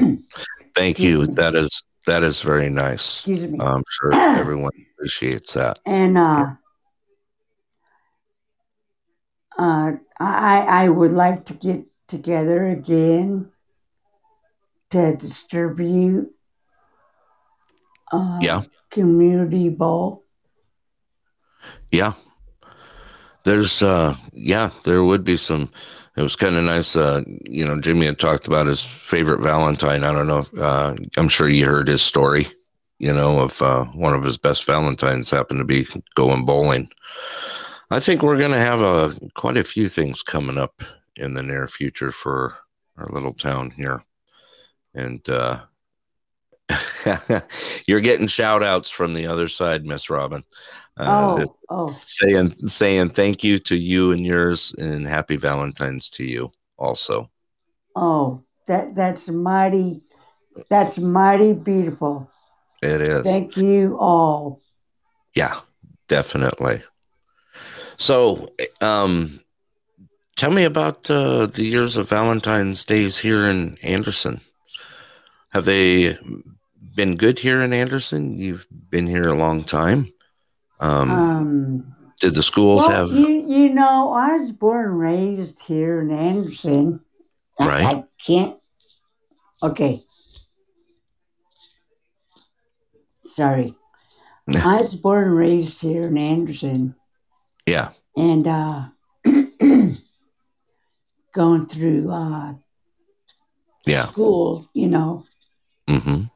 thank 0.75 0.99
you. 0.99 1.27
That 1.27 1.55
is 1.55 1.83
that 2.07 2.23
is 2.23 2.41
very 2.41 2.69
nice. 2.69 3.17
Excuse 3.17 3.49
me. 3.49 3.59
I'm 3.59 3.83
sure 3.89 4.13
everyone 4.39 4.71
appreciates 4.95 5.53
that. 5.53 5.79
And 5.85 6.17
uh, 6.17 6.45
uh, 9.57 9.91
I, 10.19 10.59
I 10.85 10.89
would 10.89 11.13
like 11.13 11.45
to 11.45 11.53
get 11.53 11.85
together 12.07 12.67
again 12.69 13.52
to 14.93 15.15
distribute 15.17 16.29
uh, 18.11 18.39
Yeah. 18.41 18.63
community 18.91 19.69
bowl. 19.69 20.23
Yeah. 21.91 22.13
There's 23.43 23.83
uh 23.83 24.15
yeah, 24.31 24.69
there 24.83 25.03
would 25.03 25.23
be 25.23 25.35
some 25.37 25.69
it 26.15 26.21
was 26.21 26.35
kind 26.35 26.55
of 26.55 26.63
nice 26.63 26.95
uh 26.95 27.21
you 27.45 27.65
know 27.65 27.79
Jimmy 27.79 28.05
had 28.05 28.19
talked 28.19 28.47
about 28.47 28.67
his 28.67 28.81
favorite 28.81 29.41
Valentine. 29.41 30.03
I 30.03 30.13
don't 30.13 30.27
know 30.27 30.45
uh 30.61 30.95
I'm 31.17 31.27
sure 31.27 31.49
you 31.49 31.65
heard 31.65 31.87
his 31.89 32.01
story, 32.01 32.47
you 32.99 33.13
know, 33.13 33.39
of 33.39 33.61
uh 33.61 33.85
one 33.93 34.13
of 34.13 34.23
his 34.23 34.37
best 34.37 34.65
Valentines 34.65 35.29
happened 35.31 35.59
to 35.59 35.65
be 35.65 35.85
going 36.15 36.45
bowling. 36.45 36.89
I 37.91 37.99
think 37.99 38.23
we're 38.23 38.39
going 38.39 38.51
to 38.53 38.59
have 38.59 38.81
a 38.81 39.13
quite 39.35 39.57
a 39.57 39.63
few 39.63 39.87
things 39.87 40.23
coming 40.23 40.57
up 40.57 40.81
in 41.15 41.35
the 41.35 41.43
near 41.43 41.67
future 41.67 42.11
for 42.11 42.57
our 42.97 43.07
little 43.09 43.33
town 43.33 43.69
here. 43.71 44.03
And 44.93 45.27
uh 45.29 45.61
you're 47.87 48.01
getting 48.01 48.27
shout 48.27 48.63
outs 48.63 48.89
from 48.89 49.13
the 49.13 49.27
other 49.27 49.47
side, 49.47 49.85
Miss 49.85 50.09
Robin. 50.09 50.43
Uh, 50.95 51.39
oh, 51.39 51.55
oh, 51.69 51.87
saying 51.99 52.55
saying 52.67 53.09
thank 53.09 53.43
you 53.43 53.57
to 53.57 53.75
you 53.75 54.11
and 54.11 54.23
yours 54.23 54.75
and 54.77 55.07
happy 55.07 55.37
valentine's 55.37 56.07
to 56.07 56.23
you 56.23 56.51
also 56.77 57.31
oh, 57.95 58.43
that 58.67 58.93
that's 58.93 59.27
mighty, 59.27 60.03
that's 60.69 60.99
mighty 60.99 61.53
beautiful. 61.53 62.29
it 62.83 63.01
is 63.01 63.25
Thank 63.25 63.57
you 63.57 63.97
all. 63.99 64.61
yeah 65.33 65.61
definitely 66.07 66.83
so 67.97 68.53
um 68.79 69.39
tell 70.35 70.51
me 70.51 70.63
about 70.63 71.09
uh, 71.09 71.47
the 71.47 71.63
years 71.63 71.97
of 71.97 72.07
valentine's 72.07 72.85
days 72.85 73.17
here 73.17 73.47
in 73.47 73.75
anderson 73.81 74.41
have 75.53 75.65
they 75.65 76.17
been 76.95 77.15
good 77.15 77.39
here 77.39 77.61
in 77.61 77.73
anderson 77.73 78.37
you've 78.37 78.67
been 78.89 79.07
here 79.07 79.29
a 79.29 79.37
long 79.37 79.63
time 79.63 80.11
um, 80.79 81.11
Um, 81.11 81.95
did 82.19 82.33
the 82.33 82.43
schools 82.43 82.87
well, 82.87 83.07
have 83.07 83.11
you 83.11 83.43
you 83.47 83.69
know, 83.73 84.13
I 84.13 84.33
was 84.37 84.51
born 84.51 84.85
and 84.85 84.99
raised 84.99 85.59
here 85.59 86.01
in 86.01 86.11
Anderson. 86.11 87.01
Right. 87.59 87.85
I 87.85 88.03
can't. 88.25 88.57
Okay. 89.61 90.03
Sorry. 93.23 93.75
I 94.53 94.77
was 94.77 94.95
born 94.95 95.25
and 95.25 95.35
raised 95.35 95.79
here 95.79 96.07
in 96.07 96.17
Anderson, 96.17 96.95
yeah 97.65 97.89
and 98.15 98.47
uh, 98.47 98.85
going 101.33 101.67
through 101.67 102.11
uh, 102.11 102.53
yeah 103.85 104.07
school, 104.09 104.67
you 104.73 104.87
know, 104.87 105.25
hmm 105.87 106.29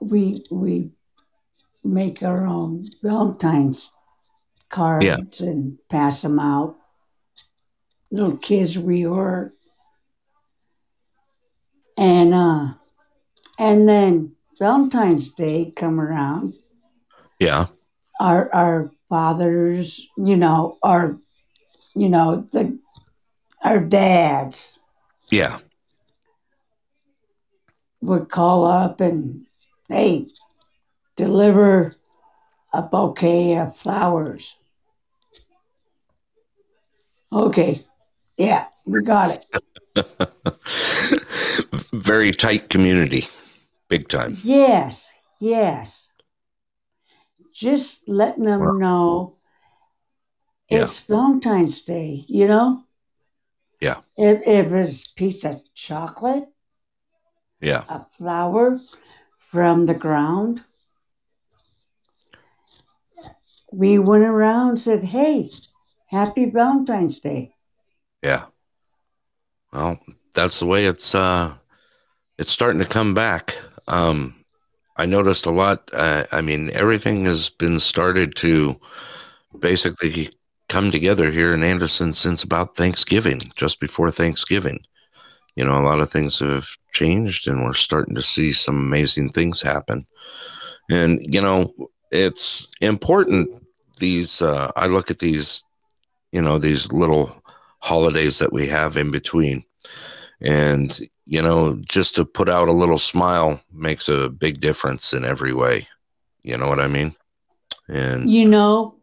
we 0.00 0.44
we 0.50 0.90
make 1.84 2.22
our 2.22 2.46
own 2.46 2.86
Valentine's 3.02 3.90
cards 4.70 5.06
Yeah. 5.06 5.16
and 5.40 5.78
pass 5.88 6.22
them 6.22 6.38
out. 6.38 6.76
Little 8.10 8.36
kids 8.36 8.78
we 8.78 9.06
were, 9.06 9.52
and 11.96 12.34
uh, 12.34 12.74
and 13.58 13.88
then 13.88 14.32
Valentine's 14.58 15.28
Day 15.32 15.72
come 15.76 16.00
around. 16.00 16.54
yeah 17.38 17.66
Our 18.20 18.52
our 18.54 18.90
fathers, 19.08 20.06
you 20.16 20.36
know, 20.36 20.78
our 20.82 21.16
you 21.94 22.08
know 22.08 22.46
the 22.52 22.78
our 23.62 23.80
dads 23.80 24.72
yeah 25.30 25.58
would 28.00 28.30
call 28.30 28.64
up 28.64 29.00
and 29.00 29.46
hey, 29.88 30.26
deliver 31.16 31.96
a 32.72 32.82
bouquet 32.82 33.56
of 33.58 33.76
flowers. 33.78 34.54
Okay, 37.32 37.86
yeah, 38.36 38.66
we 38.84 39.02
got 39.02 39.30
it. 39.30 39.46
very 41.92 42.30
tight 42.32 42.68
community 42.68 43.26
big 43.88 44.08
time 44.08 44.36
Yes, 44.44 45.10
yes. 45.40 46.06
Just 47.52 48.00
letting 48.06 48.44
them 48.44 48.60
Wow. 48.60 48.78
know 48.78 49.36
Yeah. 50.70 50.84
it's 50.84 51.00
Valentine's 51.00 51.82
Day, 51.82 52.24
you 52.28 52.46
know? 52.46 52.84
Yeah. 53.80 54.00
If, 54.16 54.42
if 54.46 54.72
it's 54.72 55.02
a 55.02 55.14
piece 55.16 55.44
of 55.44 55.60
chocolate, 55.74 56.48
yeah. 57.60 57.84
A 57.88 58.06
flower 58.18 58.80
from 59.50 59.86
the 59.86 59.94
ground, 59.94 60.62
we 63.72 63.98
went 63.98 64.24
around 64.24 64.70
and 64.70 64.80
said, 64.80 65.04
hey, 65.04 65.50
happy 66.08 66.46
Valentine's 66.46 67.20
Day. 67.20 67.54
yeah. 68.22 68.44
Well 69.72 70.00
that's 70.34 70.58
the 70.58 70.66
way 70.66 70.86
it's 70.86 71.14
uh 71.14 71.54
it's 72.38 72.50
starting 72.50 72.80
to 72.80 72.86
come 72.86 73.14
back. 73.14 73.56
Um 73.86 74.34
i 74.96 75.06
noticed 75.06 75.46
a 75.46 75.50
lot 75.50 75.90
uh, 75.94 76.24
i 76.30 76.40
mean 76.42 76.70
everything 76.74 77.24
has 77.24 77.48
been 77.48 77.78
started 77.80 78.36
to 78.36 78.78
basically 79.58 80.28
come 80.68 80.90
together 80.90 81.30
here 81.30 81.54
in 81.54 81.62
anderson 81.62 82.12
since 82.12 82.42
about 82.42 82.76
thanksgiving 82.76 83.40
just 83.56 83.80
before 83.80 84.10
thanksgiving 84.10 84.78
you 85.56 85.64
know 85.64 85.80
a 85.80 85.84
lot 85.84 86.00
of 86.00 86.10
things 86.10 86.38
have 86.38 86.68
changed 86.92 87.48
and 87.48 87.64
we're 87.64 87.72
starting 87.72 88.14
to 88.14 88.22
see 88.22 88.52
some 88.52 88.76
amazing 88.76 89.30
things 89.30 89.62
happen. 89.62 90.06
And 90.90 91.20
you 91.34 91.40
know 91.40 91.72
it's 92.10 92.70
important 92.80 93.48
these 93.98 94.42
uh, 94.42 94.72
i 94.74 94.86
look 94.86 95.10
at 95.10 95.20
these 95.20 95.62
you 96.32 96.42
know 96.42 96.58
these 96.58 96.92
little 96.92 97.42
holidays 97.80 98.38
that 98.38 98.52
we 98.52 98.66
have 98.66 98.96
in 98.96 99.10
between. 99.10 99.64
And 100.40 100.98
you 101.26 101.42
know 101.42 101.80
just 101.88 102.16
to 102.16 102.24
put 102.24 102.48
out 102.48 102.68
a 102.68 102.72
little 102.72 102.98
smile 102.98 103.60
makes 103.72 104.08
a 104.08 104.28
big 104.28 104.60
difference 104.60 105.12
in 105.12 105.24
every 105.24 105.52
way. 105.52 105.88
You 106.42 106.56
know 106.56 106.68
what 106.68 106.80
i 106.80 106.88
mean? 106.88 107.14
And 107.88 108.30
You 108.30 108.48
know, 108.48 108.96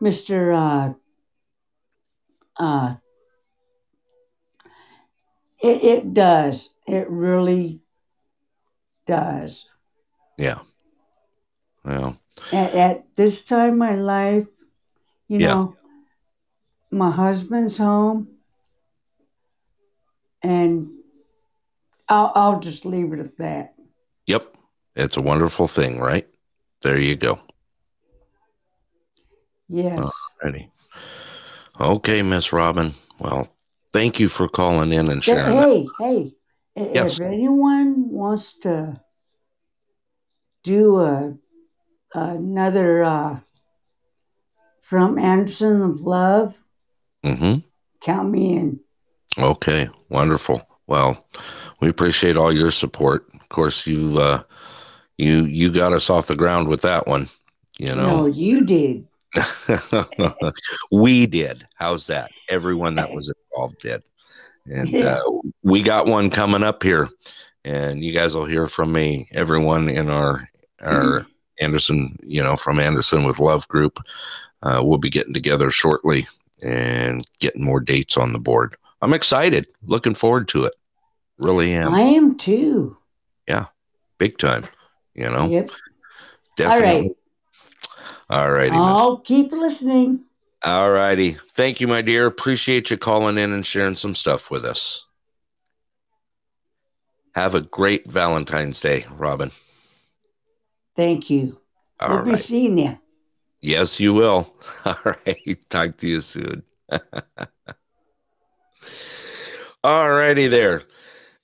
Mr. 0.00 0.94
Uh, 2.58 2.62
uh, 2.62 2.94
it, 5.66 5.84
it 5.84 6.14
does. 6.14 6.68
It 6.86 7.08
really 7.10 7.80
does. 9.06 9.64
yeah 10.38 10.58
well 11.84 12.16
At, 12.52 12.74
at 12.74 13.14
this 13.16 13.40
time 13.42 13.72
in 13.72 13.78
my 13.78 13.94
life, 13.96 14.46
you 15.28 15.38
Yeah. 15.38 15.54
know, 15.54 15.76
my 16.90 17.10
husband's 17.10 17.76
home, 17.76 18.28
and 20.42 20.88
I'll, 22.08 22.32
I'll 22.34 22.60
just 22.60 22.84
leave 22.84 23.12
it 23.12 23.20
at 23.20 23.36
that. 23.38 23.74
yep 24.26 24.56
it's 24.94 25.16
a 25.16 25.22
wonderful 25.22 25.66
thing 25.68 25.98
right 26.00 26.26
there 26.82 26.98
you 26.98 27.16
go 27.16 27.38
Yes. 29.68 30.08
Ready. 30.42 30.70
Okay, 31.80 32.22
Miss 32.22 32.52
Robin. 32.52 32.94
Well, 33.18 33.48
thank 33.96 34.20
you 34.20 34.28
for 34.28 34.46
calling 34.48 34.92
in 34.92 35.10
and 35.10 35.24
sharing 35.24 35.56
that. 35.56 35.68
hey, 35.98 36.32
hey, 36.74 36.90
Yes. 36.94 37.14
if 37.14 37.20
anyone 37.20 38.10
wants 38.10 38.52
to 38.62 39.00
do 40.62 41.00
a 41.00 41.34
another 42.12 43.02
uh, 43.02 43.40
from 44.82 45.18
Anderson 45.18 45.80
of 45.82 46.00
Love, 46.00 46.54
hmm 47.24 47.56
count 48.02 48.30
me 48.30 48.56
in. 48.56 48.80
Okay, 49.38 49.88
wonderful. 50.10 50.66
Well, 50.86 51.26
we 51.80 51.88
appreciate 51.88 52.36
all 52.36 52.52
your 52.52 52.70
support. 52.70 53.26
Of 53.34 53.48
course, 53.48 53.86
you 53.86 54.18
uh, 54.18 54.42
you 55.16 55.44
you 55.44 55.72
got 55.72 55.92
us 55.94 56.10
off 56.10 56.26
the 56.26 56.36
ground 56.36 56.68
with 56.68 56.82
that 56.82 57.06
one. 57.06 57.28
You 57.78 57.94
know, 57.94 58.18
No, 58.18 58.26
you 58.26 58.64
did. 58.64 59.06
we 60.90 61.26
did. 61.26 61.66
How's 61.74 62.06
that? 62.08 62.30
Everyone 62.48 62.94
that 62.96 63.12
was 63.12 63.32
involved 63.52 63.80
did, 63.80 64.02
and 64.66 64.94
uh, 65.02 65.22
we 65.62 65.82
got 65.82 66.06
one 66.06 66.30
coming 66.30 66.62
up 66.62 66.82
here, 66.82 67.08
and 67.64 68.04
you 68.04 68.12
guys 68.12 68.34
will 68.34 68.46
hear 68.46 68.66
from 68.66 68.92
me. 68.92 69.28
Everyone 69.32 69.88
in 69.88 70.10
our 70.10 70.48
our 70.82 71.26
Anderson, 71.60 72.16
you 72.22 72.42
know, 72.42 72.56
from 72.56 72.80
Anderson 72.80 73.24
with 73.24 73.38
Love 73.38 73.66
Group, 73.68 73.98
uh, 74.62 74.80
we'll 74.84 74.98
be 74.98 75.10
getting 75.10 75.34
together 75.34 75.70
shortly 75.70 76.26
and 76.62 77.26
getting 77.40 77.64
more 77.64 77.80
dates 77.80 78.16
on 78.16 78.32
the 78.32 78.38
board. 78.38 78.76
I'm 79.02 79.14
excited. 79.14 79.66
Looking 79.84 80.14
forward 80.14 80.48
to 80.48 80.64
it. 80.64 80.74
Really 81.38 81.72
am. 81.72 81.94
I 81.94 82.00
am 82.00 82.38
too. 82.38 82.96
Yeah, 83.46 83.66
big 84.18 84.38
time. 84.38 84.64
You 85.14 85.30
know, 85.30 85.48
Yep. 85.48 85.70
definitely. 86.56 87.08
All 87.08 87.16
righty. 88.30 88.70
miss. 88.70 88.80
I'll 88.80 89.18
keep 89.18 89.52
listening. 89.52 90.20
All 90.64 90.90
righty. 90.90 91.36
Thank 91.54 91.80
you, 91.80 91.86
my 91.86 92.02
dear. 92.02 92.26
Appreciate 92.26 92.90
you 92.90 92.96
calling 92.96 93.38
in 93.38 93.52
and 93.52 93.64
sharing 93.64 93.96
some 93.96 94.14
stuff 94.14 94.50
with 94.50 94.64
us. 94.64 95.06
Have 97.34 97.54
a 97.54 97.60
great 97.60 98.06
Valentine's 98.06 98.80
Day, 98.80 99.06
Robin. 99.10 99.50
Thank 100.96 101.28
you. 101.30 101.60
All 102.00 102.22
we'll 102.22 102.34
be 102.34 102.38
seeing 102.38 102.78
you. 102.78 102.98
Yes, 103.60 104.00
you 104.00 104.14
will. 104.14 104.54
All 104.84 104.96
right. 105.04 105.58
Talk 105.70 105.98
to 105.98 106.08
you 106.08 106.20
soon. 106.20 106.62
All 109.84 110.10
righty 110.10 110.48
there. 110.48 110.82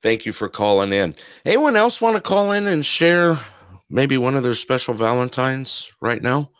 Thank 0.02 0.26
you 0.26 0.32
for 0.32 0.48
calling 0.48 0.92
in. 0.92 1.14
Anyone 1.44 1.76
else 1.76 2.00
want 2.00 2.16
to 2.16 2.20
call 2.20 2.52
in 2.52 2.66
and 2.66 2.84
share 2.84 3.38
maybe 3.88 4.18
one 4.18 4.34
of 4.34 4.42
their 4.42 4.54
special 4.54 4.94
Valentines 4.94 5.92
right 6.00 6.22
now? 6.22 6.50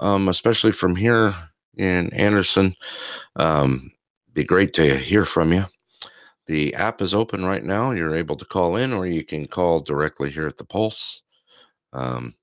Um, 0.00 0.28
especially 0.28 0.72
from 0.72 0.96
here 0.96 1.34
in 1.76 2.12
Anderson. 2.12 2.74
Um, 3.36 3.92
be 4.32 4.44
great 4.44 4.72
to 4.74 4.96
hear 4.96 5.24
from 5.24 5.52
you. 5.52 5.66
The 6.46 6.74
app 6.74 7.02
is 7.02 7.14
open 7.14 7.44
right 7.44 7.64
now. 7.64 7.90
You're 7.90 8.16
able 8.16 8.36
to 8.36 8.44
call 8.44 8.76
in 8.76 8.92
or 8.92 9.06
you 9.06 9.24
can 9.24 9.46
call 9.46 9.80
directly 9.80 10.30
here 10.30 10.46
at 10.46 10.56
the 10.56 10.64
Pulse. 10.64 11.22
Um, 11.92 12.34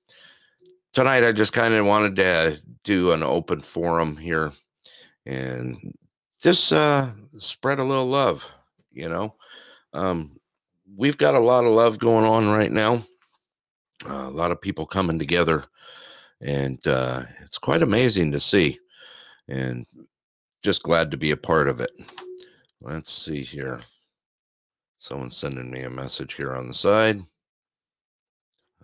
tonight, 0.92 1.24
I 1.24 1.32
just 1.32 1.52
kind 1.52 1.74
of 1.74 1.86
wanted 1.86 2.16
to 2.16 2.60
do 2.84 3.12
an 3.12 3.22
open 3.22 3.60
forum 3.60 4.16
here 4.16 4.52
and 5.24 5.92
just 6.40 6.72
uh, 6.72 7.10
spread 7.36 7.78
a 7.78 7.84
little 7.84 8.06
love, 8.06 8.46
you 8.92 9.08
know. 9.08 9.34
Um, 9.92 10.38
we've 10.96 11.18
got 11.18 11.34
a 11.34 11.40
lot 11.40 11.64
of 11.64 11.72
love 11.72 11.98
going 11.98 12.24
on 12.24 12.48
right 12.48 12.70
now. 12.70 13.02
Uh, 14.08 14.28
a 14.28 14.30
lot 14.30 14.52
of 14.52 14.60
people 14.60 14.86
coming 14.86 15.18
together, 15.18 15.64
and 16.46 16.86
uh, 16.86 17.22
it's 17.42 17.58
quite 17.58 17.82
amazing 17.82 18.30
to 18.30 18.40
see. 18.40 18.78
And 19.48 19.84
just 20.62 20.84
glad 20.84 21.10
to 21.10 21.16
be 21.16 21.32
a 21.32 21.36
part 21.36 21.68
of 21.68 21.80
it. 21.80 21.90
Let's 22.80 23.12
see 23.12 23.42
here. 23.42 23.80
Someone's 25.00 25.36
sending 25.36 25.70
me 25.70 25.82
a 25.82 25.90
message 25.90 26.34
here 26.34 26.54
on 26.54 26.68
the 26.68 26.74
side. 26.74 27.24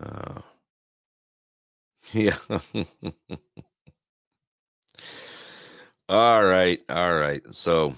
Uh, 0.00 0.40
yeah. 2.12 2.36
all 6.08 6.44
right. 6.44 6.80
All 6.88 7.14
right. 7.14 7.42
So 7.52 7.94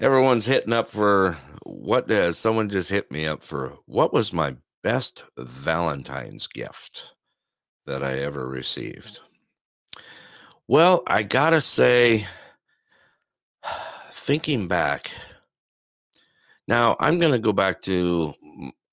everyone's 0.00 0.46
hitting 0.46 0.72
up 0.72 0.88
for 0.88 1.38
what 1.62 2.08
does 2.08 2.38
someone 2.38 2.68
just 2.68 2.90
hit 2.90 3.10
me 3.12 3.24
up 3.24 3.44
for 3.44 3.78
what 3.86 4.12
was 4.12 4.32
my 4.32 4.56
best 4.82 5.22
Valentine's 5.38 6.48
gift 6.48 7.14
that 7.86 8.02
I 8.02 8.18
ever 8.18 8.46
received? 8.46 9.20
Well, 10.66 11.02
I 11.06 11.22
gotta 11.22 11.60
say, 11.60 12.26
thinking 14.12 14.68
back, 14.68 15.10
now 16.66 16.96
I'm 17.00 17.18
gonna 17.18 17.38
go 17.38 17.52
back 17.52 17.80
to 17.82 18.34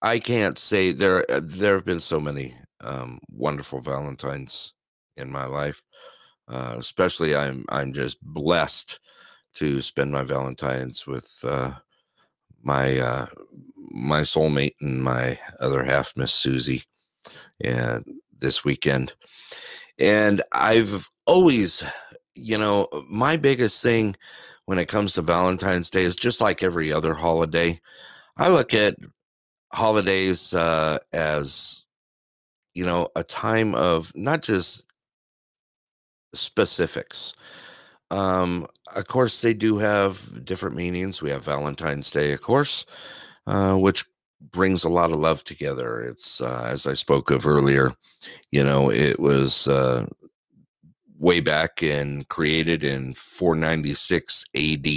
I 0.02 0.20
can't 0.20 0.58
say 0.58 0.92
there 0.92 1.30
uh, 1.32 1.42
there 1.44 1.76
have 1.76 1.86
been 1.86 2.00
so 2.00 2.20
many 2.20 2.56
um, 2.82 3.20
wonderful 3.30 3.80
Valentines 3.80 4.74
in 5.16 5.32
my 5.32 5.46
life. 5.46 5.84
Uh, 6.48 6.76
especially, 6.78 7.36
I'm 7.36 7.66
I'm 7.70 7.94
just 7.94 8.22
blessed 8.22 9.00
to 9.56 9.82
spend 9.82 10.12
my 10.12 10.24
Valentines 10.24 11.06
with 11.06 11.30
uh, 11.44 11.74
my 12.64 12.98
uh, 13.00 13.26
my 13.78 14.22
soulmate 14.22 14.76
and 14.82 15.04
my 15.04 15.40
other 15.60 15.84
half, 15.84 16.14
Miss 16.18 16.34
Susie, 16.34 16.84
and 17.64 18.04
this 18.42 18.66
weekend. 18.66 19.14
And 19.98 20.42
I've 20.52 21.10
always, 21.26 21.84
you 22.36 22.58
know, 22.58 22.88
my 23.10 23.38
biggest 23.38 23.82
thing 23.82 24.16
when 24.66 24.80
it 24.80 24.88
comes 24.88 25.14
to 25.14 25.22
Valentine's 25.22 25.90
Day 25.90 26.04
is 26.04 26.16
just 26.16 26.42
like 26.42 26.64
every 26.64 26.92
other 26.92 27.14
holiday. 27.14 27.80
I 28.38 28.50
look 28.50 28.74
at 28.74 28.96
holidays 29.74 30.54
uh, 30.54 31.00
as 31.14 31.86
you 32.74 32.86
know 32.86 33.08
a 33.16 33.24
time 33.24 33.76
of 33.76 34.12
not 34.16 34.42
just 34.42 34.86
specifics 36.34 37.34
um 38.10 38.66
of 38.96 39.08
course 39.08 39.42
they 39.42 39.54
do 39.54 39.78
have 39.78 40.46
different 40.46 40.76
meanings 40.76 41.22
we 41.22 41.30
have 41.30 41.44
valentine's 41.44 42.10
day 42.12 42.32
of 42.32 42.42
course 42.42 42.86
uh, 43.48 43.76
which 43.76 44.06
brings 44.52 44.84
a 44.84 44.90
lot 44.90 45.12
of 45.12 45.20
love 45.20 45.44
together. 45.44 46.02
It's 46.02 46.42
uh, 46.42 46.68
as 46.70 46.88
i 46.88 46.94
spoke 46.94 47.32
of 47.32 47.48
earlier 47.48 47.96
you 48.52 48.64
know 48.64 48.92
it 48.92 49.20
was 49.20 49.68
uh, 49.68 50.06
way 51.18 51.40
back 51.40 51.82
and 51.84 52.28
created 52.28 52.84
in 52.84 53.14
496 53.14 54.46
ad 54.56 54.88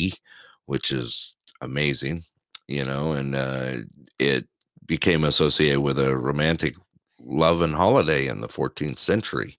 which 0.66 0.90
is 0.90 1.36
amazing 1.60 2.24
you 2.68 2.84
know 2.84 3.12
and 3.12 3.34
uh, 3.34 3.74
it 4.18 4.46
became 4.86 5.24
associated 5.24 5.80
with 5.80 5.98
a 5.98 6.16
romantic 6.16 6.76
love 7.20 7.62
and 7.62 7.74
holiday 7.74 8.26
in 8.26 8.40
the 8.40 8.48
14th 8.48 8.98
century 8.98 9.56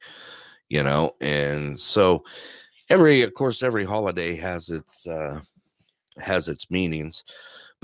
you 0.69 0.83
know 0.83 1.15
and 1.21 1.79
so 1.79 2.23
every 2.89 3.21
of 3.21 3.33
course 3.33 3.63
every 3.63 3.85
holiday 3.85 4.35
has 4.35 4.69
its 4.69 5.07
uh 5.07 5.39
has 6.19 6.47
its 6.47 6.69
meanings 6.69 7.23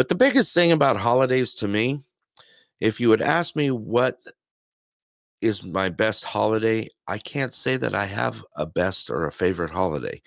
but 0.01 0.09
the 0.09 0.15
biggest 0.15 0.51
thing 0.51 0.71
about 0.71 0.97
holidays 0.97 1.53
to 1.53 1.67
me 1.67 1.99
if 2.79 2.99
you 2.99 3.07
would 3.07 3.21
ask 3.21 3.55
me 3.55 3.69
what 3.69 4.17
is 5.41 5.63
my 5.63 5.89
best 5.89 6.23
holiday 6.23 6.87
i 7.05 7.19
can't 7.19 7.53
say 7.53 7.77
that 7.77 7.93
i 7.93 8.05
have 8.05 8.43
a 8.55 8.65
best 8.65 9.11
or 9.11 9.27
a 9.27 9.31
favorite 9.31 9.69
holiday 9.69 10.19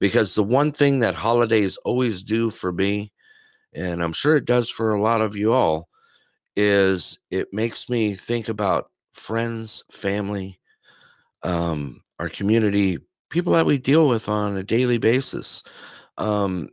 because 0.00 0.34
the 0.34 0.42
one 0.42 0.70
thing 0.70 0.98
that 0.98 1.14
holidays 1.14 1.78
always 1.78 2.22
do 2.22 2.50
for 2.50 2.72
me 2.72 3.10
and 3.72 4.04
i'm 4.04 4.12
sure 4.12 4.36
it 4.36 4.44
does 4.44 4.68
for 4.68 4.92
a 4.92 5.00
lot 5.00 5.22
of 5.22 5.34
you 5.34 5.50
all 5.50 5.88
is 6.54 7.18
it 7.30 7.48
makes 7.54 7.88
me 7.88 8.12
think 8.12 8.50
about 8.50 8.90
friends, 9.14 9.84
family, 9.90 10.60
um, 11.42 12.02
our 12.18 12.28
community, 12.28 12.98
people 13.30 13.54
that 13.54 13.66
we 13.66 13.78
deal 13.78 14.06
with 14.06 14.28
on 14.28 14.56
a 14.56 14.62
daily 14.62 14.98
basis. 14.98 15.62
Um, 16.18 16.68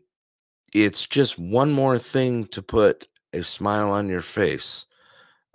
it's 0.73 1.05
just 1.05 1.39
one 1.39 1.71
more 1.71 1.97
thing 1.97 2.45
to 2.47 2.61
put 2.61 3.07
a 3.33 3.43
smile 3.43 3.91
on 3.91 4.07
your 4.07 4.21
face, 4.21 4.85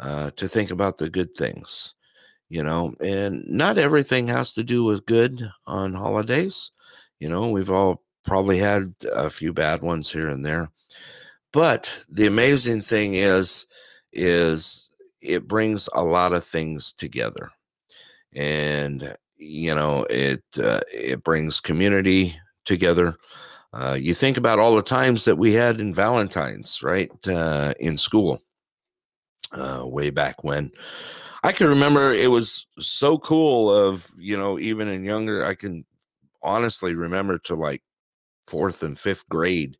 uh, 0.01 0.31
to 0.33 0.49
think 0.49 0.71
about 0.71 0.99
the 0.99 1.11
good 1.11 1.35
things, 1.35 1.95
you 2.49 2.62
know, 2.62 2.95
and 3.01 3.45
not 3.49 3.79
everything 3.79 4.29
has 4.29 4.53
to 4.55 4.65
do 4.65 4.85
with 4.85 5.07
good 5.07 5.51
on 5.67 5.95
holidays. 5.95 6.71
You 7.21 7.29
know, 7.29 7.49
we've 7.49 7.71
all 7.71 8.03
probably 8.25 8.59
had 8.59 8.95
a 9.12 9.31
few 9.31 9.53
bad 9.53 9.83
ones 9.83 10.11
here 10.12 10.29
and 10.29 10.45
there. 10.45 10.71
But 11.53 12.05
the 12.09 12.27
amazing 12.27 12.81
thing 12.81 13.15
is, 13.15 13.67
is 14.12 14.91
it 15.21 15.49
brings 15.49 15.89
a 15.95 16.03
lot 16.03 16.33
of 16.33 16.45
things 16.45 16.93
together 16.93 17.51
and 18.35 19.17
you 19.37 19.75
know 19.75 20.05
it 20.11 20.43
uh, 20.59 20.81
it 20.93 21.23
brings 21.23 21.61
community 21.61 22.37
together 22.65 23.17
uh, 23.75 23.99
you 24.01 24.14
think 24.14 24.37
about 24.37 24.59
all 24.59 24.77
the 24.77 24.83
times 24.83 25.25
that 25.25 25.37
we 25.37 25.53
had 25.53 25.81
in 25.81 25.93
valentine's 25.93 26.83
right 26.83 27.11
uh, 27.27 27.75
in 27.81 27.99
school 27.99 28.41
uh, 29.53 29.83
way 29.85 30.11
back 30.11 30.45
when. 30.45 30.70
I 31.43 31.53
can 31.53 31.66
remember 31.66 32.12
it 32.12 32.31
was 32.31 32.66
so 32.79 33.18
cool 33.18 33.70
of 33.75 34.11
you 34.16 34.37
know 34.37 34.59
even 34.59 34.89
in 34.89 35.05
younger 35.05 35.45
i 35.45 35.55
can 35.55 35.85
honestly 36.43 36.95
remember 36.95 37.39
to 37.41 37.55
like 37.55 37.83
fourth 38.49 38.83
and 38.83 38.99
fifth 38.99 39.29
grade 39.29 39.77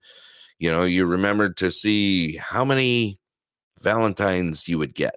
you 0.59 0.70
know 0.70 0.84
you 0.84 1.07
remembered 1.07 1.57
to 1.57 1.70
see 1.70 2.36
how 2.36 2.66
many 2.66 3.16
valentines 3.80 4.68
you 4.68 4.78
would 4.78 4.95
get 4.95 5.16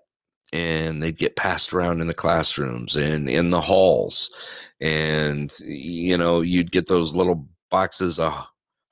and 0.54 1.04
they'd 1.04 1.18
get 1.18 1.36
passed 1.36 1.74
around 1.74 2.00
in 2.00 2.08
the 2.08 2.14
classrooms 2.14 2.96
and 2.96 3.28
in 3.28 3.50
the 3.50 3.62
halls 3.62 4.32
and 4.80 5.52
you 5.60 6.18
know 6.18 6.40
you'd 6.40 6.72
get 6.72 6.88
those 6.88 7.14
little 7.14 7.46
boxes 7.70 8.20
of 8.20 8.48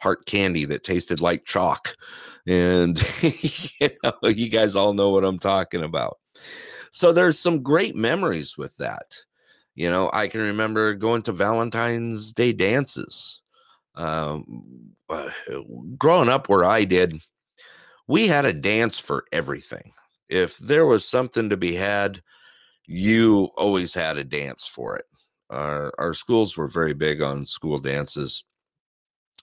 heart 0.05 0.25
candy 0.25 0.65
that 0.65 0.83
tasted 0.83 1.19
like 1.19 1.45
chalk 1.45 1.95
and 2.47 3.01
you 3.81 3.89
know 4.03 4.29
you 4.29 4.49
guys 4.49 4.75
all 4.75 4.93
know 4.93 5.09
what 5.09 5.25
i'm 5.25 5.39
talking 5.39 5.83
about 5.83 6.17
so 6.91 7.11
there's 7.11 7.39
some 7.39 7.63
great 7.63 7.95
memories 7.95 8.57
with 8.57 8.77
that 8.77 9.15
you 9.73 9.89
know 9.89 10.09
i 10.13 10.27
can 10.27 10.41
remember 10.41 10.93
going 10.93 11.21
to 11.23 11.31
valentine's 11.31 12.31
day 12.31 12.53
dances 12.53 13.41
um, 13.95 14.93
growing 15.97 16.29
up 16.29 16.49
where 16.49 16.63
i 16.63 16.83
did 16.83 17.19
we 18.07 18.27
had 18.27 18.45
a 18.45 18.53
dance 18.53 18.99
for 18.99 19.25
everything 19.31 19.91
if 20.29 20.57
there 20.57 20.85
was 20.85 21.07
something 21.07 21.49
to 21.49 21.57
be 21.57 21.75
had, 21.75 22.21
you 22.87 23.49
always 23.57 23.93
had 23.93 24.17
a 24.17 24.23
dance 24.23 24.67
for 24.67 24.97
it. 24.97 25.05
Our 25.49 25.93
our 25.97 26.13
schools 26.13 26.57
were 26.57 26.67
very 26.67 26.93
big 26.93 27.21
on 27.21 27.45
school 27.45 27.79
dances. 27.79 28.43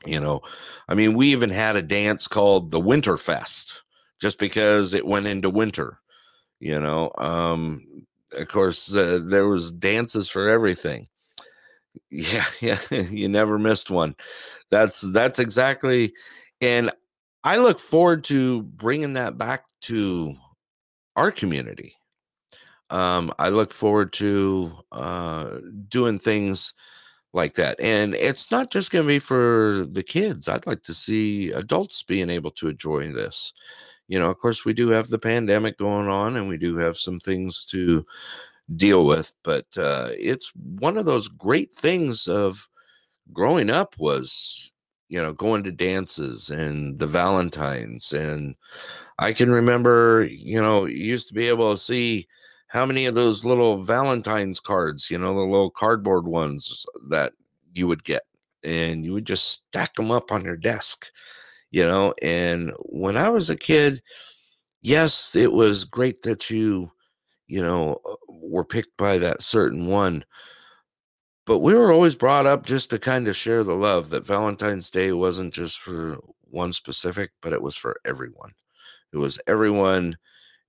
You 0.04 0.20
know, 0.20 0.40
I 0.88 0.94
mean, 0.94 1.14
we 1.14 1.28
even 1.28 1.50
had 1.50 1.76
a 1.76 1.82
dance 1.82 2.26
called 2.26 2.70
the 2.70 2.80
Winter 2.80 3.16
Fest 3.16 3.82
just 4.20 4.38
because 4.38 4.94
it 4.94 5.06
went 5.06 5.26
into 5.26 5.50
winter. 5.50 5.98
You 6.60 6.80
know, 6.80 7.12
um, 7.18 8.04
of 8.32 8.48
course, 8.48 8.94
uh, 8.94 9.20
there 9.24 9.48
was 9.48 9.72
dances 9.72 10.28
for 10.28 10.48
everything. 10.48 11.08
Yeah, 12.10 12.44
yeah, 12.60 12.78
you 12.90 13.28
never 13.28 13.58
missed 13.58 13.90
one. 13.90 14.14
That's 14.70 15.00
that's 15.00 15.38
exactly, 15.38 16.14
and 16.60 16.90
I 17.44 17.56
look 17.56 17.78
forward 17.78 18.24
to 18.24 18.62
bringing 18.62 19.14
that 19.14 19.36
back 19.38 19.64
to 19.82 20.34
our 21.16 21.30
community. 21.30 21.94
Um, 22.90 23.32
I 23.38 23.48
look 23.48 23.72
forward 23.72 24.12
to 24.14 24.72
uh, 24.92 25.58
doing 25.88 26.18
things 26.18 26.74
like 27.32 27.54
that. 27.54 27.80
And 27.80 28.14
it's 28.14 28.50
not 28.50 28.70
just 28.70 28.90
going 28.90 29.04
to 29.04 29.08
be 29.08 29.18
for 29.18 29.86
the 29.90 30.02
kids. 30.02 30.48
I'd 30.48 30.66
like 30.66 30.82
to 30.84 30.94
see 30.94 31.50
adults 31.50 32.02
being 32.02 32.28
able 32.28 32.50
to 32.52 32.68
enjoy 32.68 33.10
this. 33.12 33.52
You 34.08 34.18
know, 34.18 34.30
of 34.30 34.38
course, 34.38 34.64
we 34.64 34.74
do 34.74 34.88
have 34.90 35.08
the 35.08 35.18
pandemic 35.18 35.78
going 35.78 36.08
on 36.08 36.36
and 36.36 36.48
we 36.48 36.58
do 36.58 36.76
have 36.76 36.98
some 36.98 37.18
things 37.18 37.64
to 37.66 38.04
deal 38.76 39.06
with, 39.06 39.34
but 39.42 39.66
uh, 39.76 40.10
it's 40.12 40.52
one 40.54 40.96
of 40.96 41.04
those 41.06 41.28
great 41.28 41.72
things 41.72 42.28
of 42.28 42.68
growing 43.32 43.70
up 43.70 43.94
was, 43.98 44.72
you 45.08 45.20
know, 45.20 45.32
going 45.32 45.62
to 45.64 45.72
dances 45.72 46.50
and 46.50 46.98
the 46.98 47.06
Valentines. 47.06 48.12
And 48.12 48.56
I 49.18 49.32
can 49.32 49.50
remember, 49.50 50.26
you 50.30 50.60
know, 50.60 50.84
you 50.84 50.96
used 50.96 51.28
to 51.28 51.34
be 51.34 51.48
able 51.48 51.72
to 51.72 51.80
see 51.80 52.28
how 52.72 52.86
many 52.86 53.04
of 53.04 53.14
those 53.14 53.44
little 53.44 53.82
Valentine's 53.82 54.58
cards, 54.58 55.10
you 55.10 55.18
know, 55.18 55.34
the 55.34 55.40
little 55.40 55.70
cardboard 55.70 56.26
ones 56.26 56.86
that 57.10 57.34
you 57.74 57.86
would 57.86 58.02
get, 58.02 58.22
and 58.64 59.04
you 59.04 59.12
would 59.12 59.26
just 59.26 59.50
stack 59.50 59.94
them 59.94 60.10
up 60.10 60.32
on 60.32 60.42
your 60.42 60.56
desk, 60.56 61.10
you 61.70 61.84
know. 61.84 62.14
And 62.22 62.72
when 62.86 63.18
I 63.18 63.28
was 63.28 63.50
a 63.50 63.56
kid, 63.56 64.02
yes, 64.80 65.36
it 65.36 65.52
was 65.52 65.84
great 65.84 66.22
that 66.22 66.48
you, 66.48 66.92
you 67.46 67.60
know, 67.60 68.00
uh, 68.08 68.14
were 68.30 68.64
picked 68.64 68.96
by 68.96 69.18
that 69.18 69.42
certain 69.42 69.84
one. 69.84 70.24
But 71.44 71.58
we 71.58 71.74
were 71.74 71.92
always 71.92 72.14
brought 72.14 72.46
up 72.46 72.64
just 72.64 72.88
to 72.88 72.98
kind 72.98 73.28
of 73.28 73.36
share 73.36 73.64
the 73.64 73.74
love 73.74 74.08
that 74.10 74.26
Valentine's 74.26 74.88
Day 74.88 75.12
wasn't 75.12 75.52
just 75.52 75.78
for 75.78 76.20
one 76.40 76.72
specific, 76.72 77.32
but 77.42 77.52
it 77.52 77.60
was 77.60 77.76
for 77.76 78.00
everyone. 78.02 78.52
It 79.12 79.18
was 79.18 79.38
everyone 79.46 80.16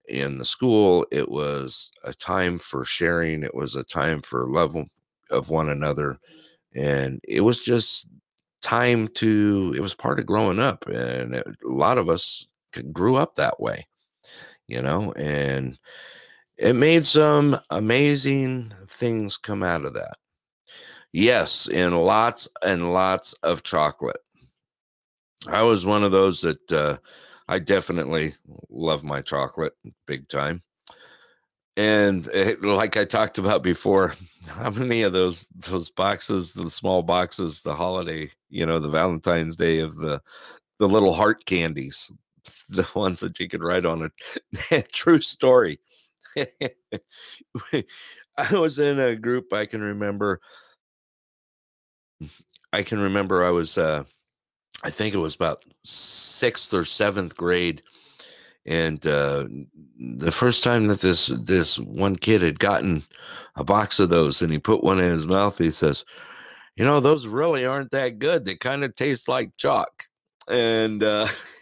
in 0.08 0.38
the 0.38 0.46
school. 0.46 1.06
It 1.12 1.30
was 1.30 1.92
a 2.04 2.14
time 2.14 2.60
for 2.60 2.86
sharing. 2.86 3.44
It 3.44 3.56
was 3.56 3.76
a 3.76 3.84
time 3.84 4.22
for 4.22 4.46
love 4.48 4.76
of 5.30 5.50
one 5.50 5.70
another. 5.70 6.20
And 6.76 7.20
it 7.28 7.42
was 7.42 7.64
just 7.64 8.08
time 8.62 9.08
to, 9.10 9.74
it 9.76 9.82
was 9.82 9.94
part 9.94 10.20
of 10.20 10.26
growing 10.26 10.60
up. 10.60 10.86
And 10.88 11.36
it, 11.36 11.48
a 11.48 11.68
lot 11.68 11.98
of 11.98 12.10
us 12.10 12.48
grew 12.92 13.16
up 13.16 13.36
that 13.36 13.60
way, 13.60 13.88
you 14.68 14.82
know, 14.82 15.12
and 15.14 15.78
it 16.58 16.74
made 16.74 17.06
some 17.06 17.60
amazing 17.70 18.74
things 18.88 19.38
come 19.38 19.64
out 19.64 19.86
of 19.86 19.94
that. 19.94 20.18
Yes, 21.12 21.70
and 21.72 22.04
lots 22.04 22.48
and 22.64 22.92
lots 22.92 23.34
of 23.44 23.62
chocolate. 23.64 24.22
I 25.48 25.62
was 25.62 25.86
one 25.86 26.04
of 26.04 26.12
those 26.12 26.42
that, 26.42 26.72
uh, 26.72 26.98
I 27.48 27.60
definitely 27.60 28.36
love 28.70 29.04
my 29.04 29.22
chocolate 29.22 29.74
big 30.08 30.28
time. 30.28 30.64
And 31.76 32.28
it, 32.28 32.62
like 32.64 32.98
I 32.98 33.06
talked 33.06 33.40
about 33.40 33.64
before, 33.64 34.14
how 34.48 34.70
many 34.70 35.02
of 35.02 35.14
those 35.14 35.48
those 35.56 35.90
boxes, 35.90 36.54
the 36.54 36.70
small 36.70 37.02
boxes, 37.02 37.64
the 37.64 37.74
holiday, 37.76 38.30
you 38.50 38.66
know, 38.66 38.80
the 38.80 38.90
Valentine's 38.90 39.56
Day 39.56 39.80
of 39.80 39.96
the 39.96 40.22
the 40.80 40.88
little 40.88 41.14
heart 41.14 41.46
candies, 41.46 42.12
the 42.70 42.88
ones 42.94 43.20
that 43.22 43.40
you 43.40 43.50
could 43.50 43.64
write 43.64 43.86
on 43.86 44.12
a 44.72 44.82
true 44.92 45.22
story. 45.22 45.80
I 48.38 48.52
was 48.52 48.80
in 48.80 49.00
a 49.00 49.16
group 49.16 49.54
I 49.54 49.66
can 49.66 49.82
remember. 49.82 50.42
I 52.72 52.84
can 52.84 53.00
remember 53.00 53.44
I 53.44 53.52
was 53.52 53.78
uh 53.78 54.04
I 54.84 54.90
think 54.90 55.16
it 55.16 55.20
was 55.20 55.36
about 55.36 55.64
sixth 55.84 56.74
or 56.74 56.84
seventh 56.84 57.36
grade. 57.38 57.82
And 58.66 59.06
uh, 59.06 59.48
the 60.00 60.32
first 60.32 60.64
time 60.64 60.88
that 60.88 61.02
this 61.02 61.28
this 61.28 61.80
one 61.80 62.16
kid 62.16 62.42
had 62.42 62.60
gotten 62.60 63.04
a 63.56 63.64
box 63.64 64.00
of 64.00 64.10
those 64.10 64.42
and 64.42 64.52
he 64.52 64.60
put 64.60 64.84
one 64.84 65.00
in 65.00 65.10
his 65.10 65.28
mouth, 65.28 65.58
he 65.58 65.72
says, 65.72 66.06
You 66.76 66.86
know, 66.86 67.00
those 67.00 67.28
really 67.28 67.66
aren't 67.66 67.92
that 67.92 68.20
good. 68.20 68.46
They 68.46 68.56
kind 68.56 68.84
of 68.84 68.96
taste 68.96 69.28
like 69.28 69.58
chalk. 69.58 70.06
And 70.48 71.04
uh, 71.04 71.28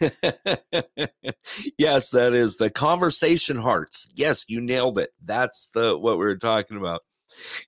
yes, 1.78 2.10
that 2.10 2.32
is 2.34 2.56
the 2.56 2.70
conversation 2.70 3.58
hearts. 3.58 4.08
Yes, 4.14 4.44
you 4.48 4.60
nailed 4.60 4.98
it. 4.98 5.10
That's 5.24 5.70
the 5.74 5.96
what 5.96 6.18
we 6.18 6.24
were 6.24 6.36
talking 6.36 6.76
about 6.76 7.02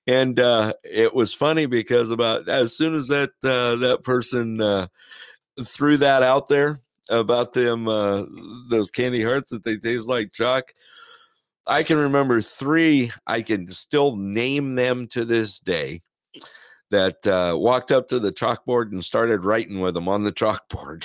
and 0.07 0.39
uh, 0.39 0.73
it 0.83 1.13
was 1.13 1.33
funny 1.33 1.65
because 1.65 2.11
about 2.11 2.47
as 2.47 2.75
soon 2.75 2.95
as 2.95 3.07
that 3.07 3.31
uh, 3.43 3.75
that 3.77 4.03
person 4.03 4.61
uh, 4.61 4.87
threw 5.63 5.97
that 5.97 6.23
out 6.23 6.47
there 6.47 6.79
about 7.09 7.53
them 7.53 7.87
uh, 7.87 8.23
those 8.69 8.91
candy 8.91 9.23
hearts 9.23 9.51
that 9.51 9.63
they 9.63 9.77
taste 9.77 10.07
like 10.07 10.31
chalk. 10.31 10.73
I 11.67 11.83
can 11.83 11.97
remember 11.97 12.41
three. 12.41 13.11
I 13.25 13.41
can 13.41 13.67
still 13.69 14.15
name 14.15 14.75
them 14.75 15.07
to 15.09 15.25
this 15.25 15.59
day. 15.59 16.01
That 16.91 17.25
uh, 17.25 17.57
walked 17.57 17.91
up 17.91 18.07
to 18.09 18.19
the 18.19 18.31
chalkboard 18.31 18.91
and 18.91 19.03
started 19.03 19.43
writing 19.43 19.79
with 19.79 19.95
them 19.95 20.07
on 20.07 20.23
the 20.23 20.31
chalkboard. 20.31 21.03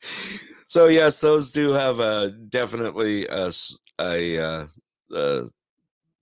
so 0.66 0.86
yes, 0.86 1.20
those 1.20 1.52
do 1.52 1.72
have 1.72 2.00
a 2.00 2.30
definitely 2.30 3.26
a, 3.26 3.52
a, 4.00 4.36
a, 4.36 4.68
a 5.14 5.42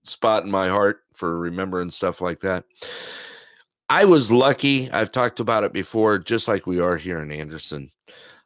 spot 0.03 0.43
in 0.43 0.51
my 0.51 0.67
heart 0.67 0.99
for 1.13 1.39
remembering 1.39 1.91
stuff 1.91 2.19
like 2.19 2.41
that. 2.41 2.65
I 3.91 4.05
was 4.05 4.31
lucky. 4.31 4.89
I've 4.89 5.11
talked 5.11 5.41
about 5.41 5.65
it 5.65 5.73
before, 5.73 6.17
just 6.17 6.47
like 6.47 6.65
we 6.65 6.79
are 6.79 6.95
here 6.95 7.19
in 7.19 7.29
Anderson. 7.29 7.91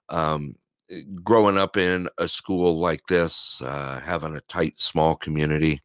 Um, 0.10 0.56
eh, 0.90 1.02
growing 1.24 1.56
up 1.56 1.78
in 1.78 2.10
a 2.18 2.28
school 2.28 2.80
like 2.80 3.06
this, 3.08 3.62
uh, 3.62 4.00
having 4.04 4.36
a 4.36 4.42
tight, 4.42 4.80
small 4.80 5.16
community 5.16 5.84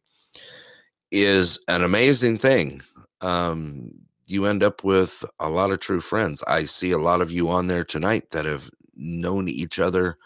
is 1.11 1.59
an 1.67 1.83
amazing 1.83 2.39
thing. 2.39 2.81
Um, 3.21 3.91
you 4.25 4.47
end 4.47 4.63
up 4.63 4.83
with 4.83 5.23
a 5.39 5.47
lot 5.47 5.69
of 5.69 5.79
true 5.79 6.01
friends. 6.01 6.43
I 6.47 6.65
see 6.65 6.89
a 6.89 6.97
lot 6.97 7.21
of 7.21 7.31
you 7.31 7.51
on 7.51 7.67
there 7.67 7.83
tonight 7.83 8.31
that 8.31 8.45
have 8.45 8.67
known 8.95 9.47
each 9.47 9.77
other 9.77 10.17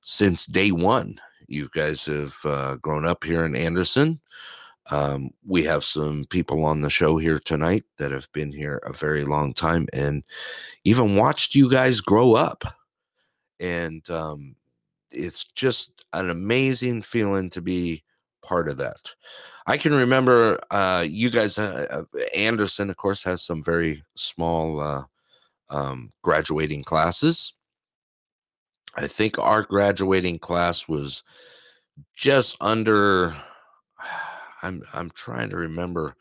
since 0.00 0.46
day 0.46 0.70
one. 0.70 1.20
You 1.48 1.68
guys 1.74 2.06
have 2.06 2.34
uh, 2.46 2.76
grown 2.76 3.04
up 3.04 3.24
here 3.24 3.44
in 3.44 3.54
Anderson. 3.54 4.20
Um, 4.90 5.30
we 5.46 5.62
have 5.64 5.82
some 5.82 6.26
people 6.28 6.64
on 6.64 6.82
the 6.82 6.90
show 6.90 7.16
here 7.16 7.38
tonight 7.38 7.84
that 7.98 8.12
have 8.12 8.30
been 8.32 8.52
here 8.52 8.82
a 8.84 8.92
very 8.92 9.24
long 9.24 9.54
time 9.54 9.88
and 9.92 10.22
even 10.84 11.16
watched 11.16 11.54
you 11.54 11.70
guys 11.70 12.00
grow 12.00 12.34
up. 12.34 12.64
And 13.58 14.08
um, 14.10 14.56
it's 15.10 15.44
just 15.44 16.04
an 16.12 16.28
amazing 16.28 17.02
feeling 17.02 17.48
to 17.50 17.62
be 17.62 18.02
part 18.42 18.68
of 18.68 18.76
that. 18.76 19.14
I 19.66 19.78
can 19.78 19.94
remember 19.94 20.60
uh, 20.70 21.06
you 21.08 21.30
guys, 21.30 21.58
uh, 21.58 22.04
uh 22.14 22.18
Anderson, 22.36 22.90
of 22.90 22.96
course, 22.98 23.24
has 23.24 23.42
some 23.42 23.62
very 23.62 24.04
small 24.14 24.80
uh, 24.80 25.04
um, 25.70 26.12
graduating 26.22 26.82
classes. 26.82 27.54
I 28.96 29.06
think 29.06 29.38
our 29.38 29.62
graduating 29.62 30.40
class 30.40 30.86
was 30.86 31.24
just 32.14 32.56
under 32.60 33.34
I'm 34.64 34.82
I'm 34.92 35.10
trying 35.10 35.50
to 35.50 35.56
remember, 35.56 36.16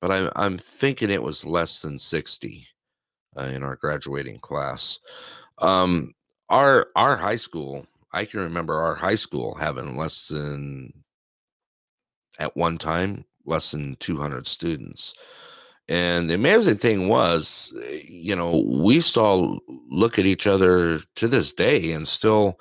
but 0.00 0.10
I'm 0.10 0.30
I'm 0.36 0.58
thinking 0.58 1.10
it 1.10 1.22
was 1.22 1.44
less 1.46 1.82
than 1.82 1.98
sixty 1.98 2.68
uh, 3.38 3.44
in 3.44 3.62
our 3.62 3.76
graduating 3.76 4.38
class. 4.38 5.00
Um, 5.58 6.14
our 6.48 6.88
our 6.96 7.16
high 7.16 7.36
school, 7.36 7.86
I 8.12 8.24
can 8.24 8.40
remember 8.40 8.74
our 8.74 8.94
high 8.96 9.16
school 9.16 9.54
having 9.54 9.96
less 9.96 10.28
than 10.28 10.92
at 12.38 12.56
one 12.56 12.78
time 12.78 13.24
less 13.46 13.70
than 13.70 13.96
200 13.96 14.46
students. 14.46 15.14
And 15.88 16.30
the 16.30 16.34
amazing 16.34 16.78
thing 16.78 17.08
was, 17.08 17.72
eh, 17.82 18.00
you 18.08 18.34
know, 18.34 18.64
we 18.66 19.00
still 19.00 19.60
look 19.90 20.18
at 20.18 20.24
each 20.26 20.46
other 20.46 21.00
to 21.16 21.28
this 21.28 21.52
day 21.52 21.92
and 21.92 22.08
still 22.08 22.58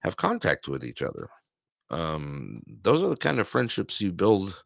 have 0.00 0.16
contact 0.16 0.68
with 0.68 0.84
each 0.84 1.00
other. 1.00 1.28
Um, 1.90 2.62
those 2.82 3.02
are 3.02 3.08
the 3.08 3.16
kind 3.16 3.38
of 3.38 3.48
friendships 3.48 4.00
you 4.00 4.12
build 4.12 4.64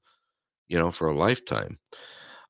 you 0.71 0.79
know, 0.79 0.91
for 0.91 1.09
a 1.09 1.15
lifetime. 1.15 1.79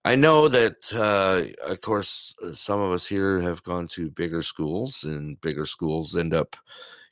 I 0.04 0.14
know 0.14 0.46
that, 0.48 0.92
uh, 0.94 1.68
of 1.68 1.80
course, 1.80 2.34
uh, 2.44 2.52
some 2.52 2.80
of 2.80 2.92
us 2.92 3.06
here 3.06 3.40
have 3.40 3.62
gone 3.64 3.88
to 3.88 4.10
bigger 4.10 4.42
schools, 4.42 5.04
and 5.04 5.40
bigger 5.40 5.64
schools 5.64 6.16
end 6.16 6.34
up, 6.34 6.56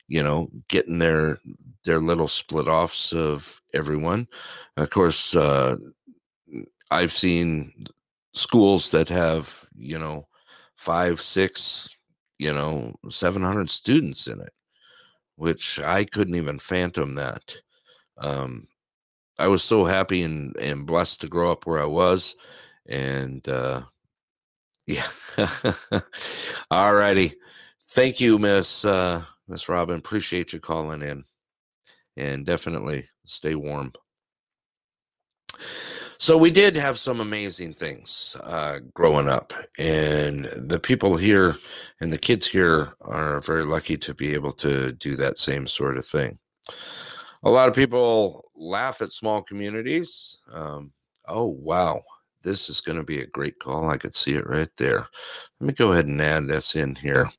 you 0.07 0.23
know, 0.23 0.49
getting 0.69 0.99
their 0.99 1.39
their 1.83 1.99
little 1.99 2.27
split 2.27 2.67
offs 2.67 3.11
of 3.13 3.61
everyone. 3.73 4.27
Of 4.77 4.91
course, 4.91 5.35
uh, 5.35 5.77
I've 6.91 7.11
seen 7.11 7.87
schools 8.33 8.91
that 8.91 9.09
have, 9.09 9.67
you 9.75 9.99
know, 9.99 10.27
five, 10.75 11.21
six, 11.21 11.97
you 12.37 12.53
know, 12.53 12.95
seven 13.09 13.43
hundred 13.43 13.69
students 13.69 14.27
in 14.27 14.41
it, 14.41 14.53
which 15.39 15.79
I 15.79 16.03
couldn't 16.03 16.35
even 16.35 16.59
phantom 16.59 17.15
that. 17.15 17.61
Um, 18.17 18.67
I 19.37 19.47
was 19.47 19.63
so 19.63 19.85
happy 19.85 20.21
and, 20.21 20.53
and 20.57 20.85
blessed 20.85 21.21
to 21.21 21.29
grow 21.29 21.49
up 21.49 21.65
where 21.65 21.81
I 21.81 21.85
was. 21.85 22.35
And 22.85 23.47
uh, 23.47 23.83
yeah. 24.87 25.07
All 26.69 26.93
righty. 26.93 27.35
Thank 27.89 28.19
you, 28.19 28.37
Miss 28.37 28.83
uh, 28.83 29.23
Miss 29.47 29.69
Robin. 29.69 29.95
Appreciate 29.95 30.51
you 30.51 30.59
calling 30.59 31.01
in. 31.01 31.23
And 32.17 32.45
definitely 32.45 33.05
stay 33.25 33.55
warm. 33.55 33.93
So 36.21 36.37
we 36.37 36.51
did 36.51 36.75
have 36.75 36.99
some 36.99 37.21
amazing 37.21 37.75
things 37.75 38.35
uh, 38.43 38.79
growing 38.93 39.29
up, 39.29 39.53
and 39.77 40.49
the 40.57 40.77
people 40.77 41.15
here 41.15 41.55
and 42.01 42.11
the 42.11 42.17
kids 42.17 42.45
here 42.45 42.89
are 42.99 43.39
very 43.39 43.63
lucky 43.63 43.95
to 43.99 44.13
be 44.13 44.33
able 44.33 44.51
to 44.53 44.91
do 44.91 45.15
that 45.15 45.39
same 45.39 45.65
sort 45.65 45.97
of 45.97 46.05
thing. 46.05 46.37
A 47.43 47.49
lot 47.49 47.69
of 47.69 47.73
people 47.73 48.51
laugh 48.53 49.01
at 49.01 49.13
small 49.13 49.41
communities. 49.41 50.41
Um, 50.51 50.91
oh 51.25 51.45
wow, 51.45 52.03
this 52.43 52.69
is 52.69 52.81
going 52.81 52.97
to 52.97 53.03
be 53.03 53.21
a 53.21 53.27
great 53.27 53.59
call. 53.59 53.89
I 53.89 53.97
could 53.97 54.15
see 54.15 54.35
it 54.35 54.47
right 54.47 54.69
there. 54.77 55.07
Let 55.59 55.67
me 55.67 55.73
go 55.73 55.91
ahead 55.93 56.07
and 56.07 56.21
add 56.21 56.47
this 56.47 56.75
in 56.75 56.95
here. 56.95 57.31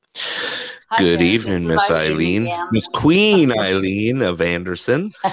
Hi, 0.89 0.97
Good 0.97 1.19
Terry. 1.19 1.29
evening, 1.29 1.67
Miss 1.67 1.89
Eileen. 1.91 2.57
Miss 2.71 2.87
Queen 2.87 3.51
Eileen 3.57 4.21
of 4.21 4.41
Anderson. 4.41 5.11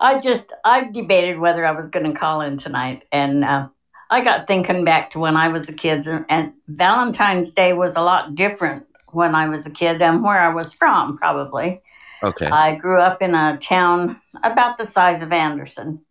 I 0.00 0.20
just 0.20 0.52
I've 0.64 0.92
debated 0.92 1.38
whether 1.38 1.66
I 1.66 1.72
was 1.72 1.88
going 1.88 2.10
to 2.12 2.18
call 2.18 2.40
in 2.42 2.58
tonight, 2.58 3.04
and 3.12 3.44
uh, 3.44 3.68
I 4.10 4.22
got 4.22 4.46
thinking 4.46 4.84
back 4.84 5.10
to 5.10 5.18
when 5.18 5.36
I 5.36 5.48
was 5.48 5.68
a 5.68 5.72
kid, 5.72 6.06
and, 6.06 6.26
and 6.28 6.52
Valentine's 6.68 7.50
Day 7.50 7.72
was 7.72 7.96
a 7.96 8.00
lot 8.02 8.34
different 8.34 8.86
when 9.12 9.34
I 9.34 9.48
was 9.48 9.66
a 9.66 9.70
kid 9.70 9.98
than 10.00 10.22
where 10.22 10.40
I 10.40 10.54
was 10.54 10.72
from. 10.72 11.18
Probably, 11.18 11.82
Okay. 12.22 12.48
I 12.50 12.76
grew 12.76 13.00
up 13.00 13.22
in 13.22 13.34
a 13.34 13.58
town 13.58 14.20
about 14.42 14.78
the 14.78 14.86
size 14.86 15.22
of 15.22 15.32
Anderson, 15.32 16.04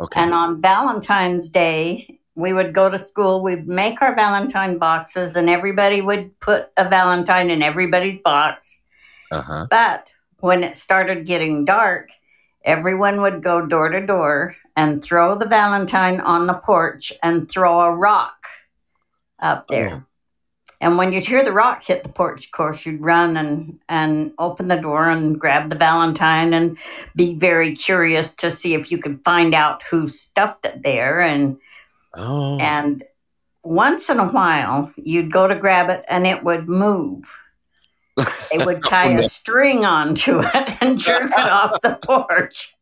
Okay. 0.00 0.20
and 0.20 0.34
on 0.34 0.60
Valentine's 0.60 1.50
Day. 1.50 2.18
We 2.34 2.54
would 2.54 2.72
go 2.72 2.88
to 2.88 2.98
school, 2.98 3.42
we'd 3.42 3.68
make 3.68 4.00
our 4.00 4.14
Valentine 4.14 4.78
boxes, 4.78 5.36
and 5.36 5.50
everybody 5.50 6.00
would 6.00 6.40
put 6.40 6.70
a 6.78 6.88
Valentine 6.88 7.50
in 7.50 7.60
everybody's 7.60 8.18
box. 8.20 8.80
Uh 9.30 9.42
huh. 9.42 9.66
But 9.68 10.10
when 10.38 10.64
it 10.64 10.74
started 10.74 11.26
getting 11.26 11.66
dark, 11.66 12.08
everyone 12.64 13.20
would 13.20 13.42
go 13.42 13.66
door 13.66 13.90
to 13.90 14.06
door 14.06 14.56
and 14.76 15.04
throw 15.04 15.34
the 15.36 15.46
Valentine 15.46 16.20
on 16.20 16.46
the 16.46 16.54
porch 16.54 17.12
and 17.22 17.50
throw 17.50 17.80
a 17.80 17.94
rock 17.94 18.46
up 19.38 19.68
there. 19.68 20.06
And 20.82 20.98
when 20.98 21.12
you'd 21.12 21.24
hear 21.24 21.44
the 21.44 21.52
rock 21.52 21.84
hit 21.84 22.02
the 22.02 22.08
porch, 22.08 22.46
of 22.46 22.52
course, 22.52 22.84
you'd 22.84 23.00
run 23.00 23.36
and, 23.36 23.78
and 23.88 24.32
open 24.40 24.66
the 24.66 24.80
door 24.80 25.08
and 25.08 25.38
grab 25.38 25.70
the 25.70 25.76
Valentine 25.76 26.52
and 26.52 26.76
be 27.14 27.34
very 27.36 27.72
curious 27.74 28.34
to 28.34 28.50
see 28.50 28.74
if 28.74 28.90
you 28.90 28.98
could 28.98 29.22
find 29.24 29.54
out 29.54 29.84
who 29.84 30.08
stuffed 30.08 30.66
it 30.66 30.82
there. 30.82 31.20
And 31.20 31.56
Oh. 32.14 32.58
and 32.58 33.04
once 33.64 34.10
in 34.10 34.18
a 34.18 34.28
while, 34.28 34.92
you'd 34.96 35.32
go 35.32 35.48
to 35.48 35.54
grab 35.54 35.88
it 35.88 36.04
and 36.08 36.26
it 36.26 36.42
would 36.42 36.68
move. 36.68 37.24
They 38.50 38.58
would 38.58 38.76
oh, 38.84 38.88
tie 38.90 39.14
Oh, 39.14 39.18
a 39.18 39.22
string 39.22 39.86
onto 39.86 40.40
it 40.54 40.82
and 40.82 40.98
jerk 40.98 41.30
it 41.30 41.48
off 41.48 41.80
the 41.80 41.96
porch. 42.02 42.74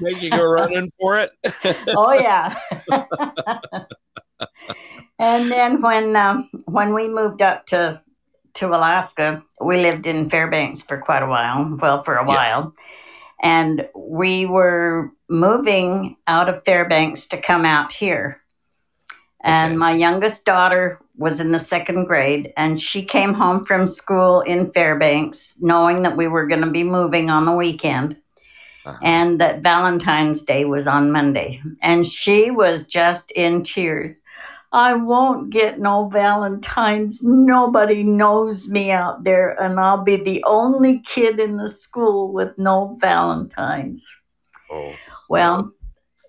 Making 0.00 0.32
a 0.32 0.48
run 0.48 0.72
in 0.74 0.88
for 0.98 1.18
it. 1.18 1.30
Oh 1.88 2.12
yeah. 2.14 2.58
and 5.22 5.52
then 5.52 5.82
when 5.82 6.16
um, 6.16 6.50
when 6.66 6.94
we 6.94 7.08
moved 7.08 7.42
up 7.42 7.66
to 7.68 8.02
to 8.54 8.68
Alaska, 8.68 9.42
we 9.60 9.82
lived 9.82 10.06
in 10.06 10.30
Fairbanks 10.30 10.82
for 10.82 10.98
quite 10.98 11.22
a 11.22 11.28
while. 11.28 11.78
Well, 11.80 12.02
for 12.04 12.16
a 12.16 12.26
Yeah. 12.26 12.26
while, 12.26 12.74
and 13.42 13.88
we 13.96 14.46
were 14.46 15.10
moving 15.28 16.16
out 16.26 16.48
of 16.48 16.64
Fairbanks 16.64 17.26
to 17.28 17.38
come 17.40 17.64
out 17.64 17.92
here. 17.92 18.40
And 19.44 19.78
Okay. 19.78 19.78
my 19.78 19.92
youngest 19.92 20.44
daughter 20.44 21.00
was 21.16 21.40
in 21.40 21.52
the 21.52 21.58
second 21.60 22.06
grade, 22.06 22.52
and 22.56 22.80
she 22.80 23.04
came 23.04 23.34
home 23.34 23.64
from 23.66 23.86
school 23.88 24.40
in 24.42 24.72
Fairbanks, 24.72 25.56
knowing 25.60 26.02
that 26.02 26.16
we 26.16 26.28
were 26.28 26.46
going 26.46 26.62
to 26.64 26.70
be 26.70 26.84
moving 26.84 27.30
on 27.30 27.44
the 27.46 27.56
weekend 27.56 28.16
Uh-huh. 28.84 28.98
and 29.02 29.40
that 29.40 29.62
Valentine's 29.62 30.42
Day 30.42 30.64
was 30.64 30.86
on 30.86 31.12
Monday. 31.12 31.62
And 31.82 32.06
she 32.06 32.50
was 32.50 32.86
just 32.86 33.32
in 33.32 33.62
tears. 33.64 34.22
I 34.72 34.94
won't 34.94 35.50
get 35.50 35.78
no 35.78 36.08
Valentines. 36.08 37.22
Nobody 37.22 38.02
knows 38.02 38.70
me 38.70 38.90
out 38.90 39.22
there, 39.24 39.60
and 39.62 39.78
I'll 39.78 40.02
be 40.02 40.16
the 40.16 40.42
only 40.46 41.00
kid 41.00 41.38
in 41.38 41.58
the 41.58 41.68
school 41.68 42.32
with 42.32 42.56
no 42.56 42.96
Valentines. 43.00 44.06
Oh. 44.70 44.94
Well, 45.28 45.70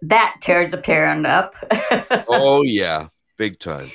that 0.02 0.36
tears 0.42 0.74
a 0.74 0.78
parent 0.78 1.26
up. 1.26 1.56
Oh 2.28 2.64
yeah, 2.64 3.08
big 3.38 3.60
time. 3.60 3.92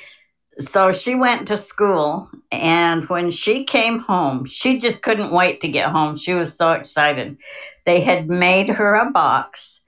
so 0.59 0.91
she 0.91 1.13
went 1.15 1.47
to 1.47 1.57
school, 1.57 2.29
and 2.51 3.07
when 3.09 3.29
she 3.31 3.63
came 3.63 3.99
home, 3.99 4.45
she 4.45 4.77
just 4.79 5.01
couldn't 5.03 5.31
wait 5.31 5.61
to 5.61 5.67
get 5.67 5.89
home. 5.89 6.15
She 6.15 6.33
was 6.33 6.57
so 6.57 6.71
excited. 6.71 7.37
They 7.85 8.01
had 8.01 8.29
made 8.29 8.69
her 8.69 8.95
a 8.95 9.11
box, 9.11 9.78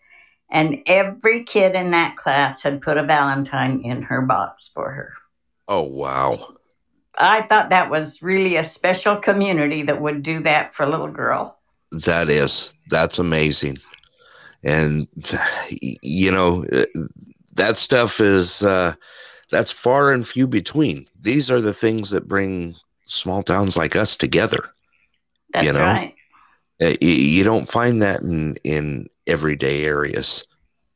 and 0.52 0.84
every 0.86 1.44
kid 1.44 1.76
in 1.76 1.92
that 1.92 2.16
class 2.18 2.62
had 2.64 2.82
put 2.82 2.98
a 2.98 3.04
Valentine 3.04 3.82
in 3.82 4.04
her 4.04 4.22
box 4.22 4.70
for 4.74 4.92
her. 4.92 5.14
Oh 5.68 5.82
wow. 5.82 6.58
I 7.18 7.44
thought 7.44 7.70
that 7.70 7.90
was 7.90 8.22
really 8.22 8.56
a 8.58 8.64
special 8.64 9.16
community 9.18 9.84
that 9.84 10.02
would 10.02 10.24
do 10.24 10.42
that 10.42 10.74
for 10.74 10.84
a 10.84 10.90
little 10.90 11.08
girl. 11.12 11.58
That 11.92 12.30
is 12.30 12.74
that's 12.90 13.20
amazing, 13.20 13.80
and 14.64 15.08
you 15.70 16.32
know 16.32 16.66
that 17.54 17.78
stuff 17.78 18.20
is 18.20 18.64
uh, 18.64 18.96
that's 19.52 19.72
far 19.72 20.12
and 20.12 20.28
few 20.28 20.48
between. 20.48 21.08
These 21.20 21.52
are 21.52 21.62
the 21.62 21.74
things 21.74 22.12
that 22.12 22.28
bring 22.28 22.76
small 23.08 23.44
towns 23.44 23.78
like 23.78 23.96
us 23.96 24.16
together. 24.16 24.70
That's 25.54 25.66
You 25.66 25.74
know? 25.74 25.80
right. 25.82 26.16
Uh, 26.82 26.96
You 27.02 27.44
don't 27.44 27.70
find 27.70 28.02
that 28.02 28.22
in 28.22 28.58
in 28.64 29.10
everyday 29.32 29.86
areas, 29.86 30.46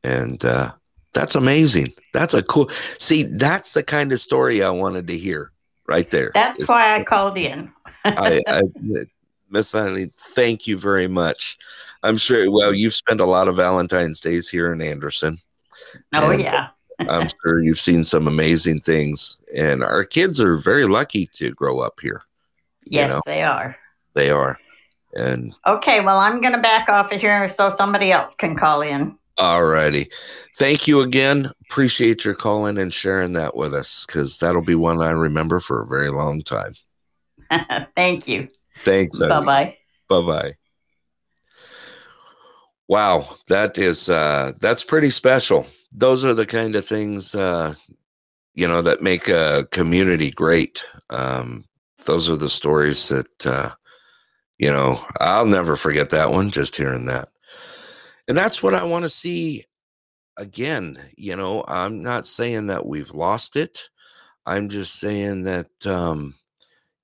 and 0.04 0.44
uh, 0.44 0.72
that's 1.12 1.34
amazing. 1.34 1.92
That's 2.12 2.34
a 2.34 2.42
cool. 2.42 2.70
See, 2.98 3.24
that's 3.24 3.74
the 3.74 3.82
kind 3.82 4.12
of 4.12 4.20
story 4.20 4.62
I 4.62 4.70
wanted 4.70 5.06
to 5.08 5.16
hear 5.16 5.52
right 5.88 6.08
there. 6.10 6.30
That's 6.34 6.62
Is- 6.62 6.68
why 6.68 6.94
I 6.96 7.04
called 7.04 7.38
in. 7.38 7.72
I, 8.04 8.40
I 8.46 8.62
Miss 9.50 9.74
Eileen, 9.74 10.12
thank 10.18 10.66
you 10.66 10.76
very 10.76 11.08
much. 11.08 11.58
I'm 12.02 12.16
sure. 12.16 12.50
Well, 12.50 12.74
you've 12.74 12.94
spent 12.94 13.20
a 13.20 13.26
lot 13.26 13.48
of 13.48 13.56
Valentine's 13.56 14.20
days 14.20 14.48
here 14.48 14.72
in 14.72 14.80
Anderson. 14.82 15.38
Oh, 16.14 16.30
yeah. 16.30 16.68
I'm 17.00 17.28
sure 17.42 17.62
you've 17.62 17.80
seen 17.80 18.04
some 18.04 18.26
amazing 18.26 18.80
things, 18.80 19.40
and 19.54 19.82
our 19.82 20.04
kids 20.04 20.40
are 20.40 20.56
very 20.56 20.86
lucky 20.86 21.28
to 21.34 21.52
grow 21.52 21.80
up 21.80 22.00
here. 22.00 22.22
Yes, 22.84 23.10
know. 23.10 23.22
they 23.26 23.42
are. 23.42 23.76
They 24.14 24.30
are, 24.30 24.58
and 25.16 25.54
Okay, 25.66 26.00
well, 26.00 26.18
I'm 26.18 26.40
going 26.40 26.52
to 26.54 26.60
back 26.60 26.88
off 26.88 27.12
of 27.12 27.20
here 27.20 27.48
so 27.48 27.70
somebody 27.70 28.12
else 28.12 28.34
can 28.34 28.56
call 28.56 28.82
in. 28.82 29.16
All 29.38 29.64
righty. 29.64 30.10
Thank 30.56 30.88
you 30.88 31.00
again. 31.00 31.50
Appreciate 31.68 32.24
your 32.24 32.34
calling 32.34 32.78
and 32.78 32.92
sharing 32.92 33.34
that 33.34 33.54
with 33.54 33.74
us 33.74 34.06
because 34.06 34.38
that'll 34.38 34.62
be 34.62 34.74
one 34.74 35.02
I 35.02 35.10
remember 35.10 35.60
for 35.60 35.82
a 35.82 35.86
very 35.86 36.10
long 36.10 36.42
time. 36.42 36.72
Thank 37.96 38.28
you. 38.28 38.48
Thanks. 38.84 39.18
Bye 39.18 39.40
bye. 39.40 39.76
Bye 40.08 40.20
bye. 40.22 40.54
Wow, 42.88 43.36
that 43.48 43.78
is 43.78 44.08
uh 44.08 44.52
that's 44.60 44.84
pretty 44.84 45.10
special. 45.10 45.66
Those 45.92 46.24
are 46.24 46.34
the 46.34 46.46
kind 46.46 46.76
of 46.76 46.86
things 46.86 47.34
uh 47.34 47.74
you 48.54 48.66
know 48.66 48.80
that 48.82 49.02
make 49.02 49.28
a 49.28 49.66
community 49.70 50.30
great. 50.30 50.84
Um 51.10 51.64
those 52.06 52.30
are 52.30 52.36
the 52.36 52.50
stories 52.50 53.08
that 53.08 53.46
uh 53.46 53.70
you 54.58 54.70
know, 54.70 55.04
I'll 55.20 55.46
never 55.46 55.76
forget 55.76 56.10
that 56.10 56.30
one 56.30 56.50
just 56.50 56.76
hearing 56.76 57.06
that. 57.06 57.28
And 58.28 58.36
that's 58.36 58.62
what 58.62 58.74
I 58.74 58.84
want 58.84 59.04
to 59.04 59.08
see 59.08 59.64
again, 60.36 60.98
you 61.16 61.36
know, 61.36 61.64
I'm 61.66 62.02
not 62.02 62.26
saying 62.26 62.66
that 62.66 62.86
we've 62.86 63.12
lost 63.12 63.56
it. 63.56 63.88
I'm 64.46 64.68
just 64.68 64.98
saying 65.00 65.42
that 65.44 65.86
um 65.86 66.34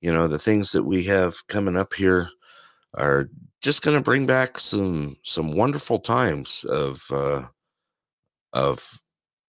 you 0.00 0.12
know, 0.12 0.26
the 0.26 0.38
things 0.38 0.72
that 0.72 0.82
we 0.82 1.05
have 1.05 1.46
coming 1.46 1.76
up 1.76 1.94
here 1.94 2.28
are 2.94 3.28
just 3.62 3.82
going 3.82 3.96
to 3.96 4.03
bring 4.03 4.26
back 4.26 4.59
some 4.59 5.16
some 5.22 5.53
wonderful 5.53 5.98
times 5.98 6.64
of 6.64 7.05
uh 7.11 7.42
of 8.53 9.00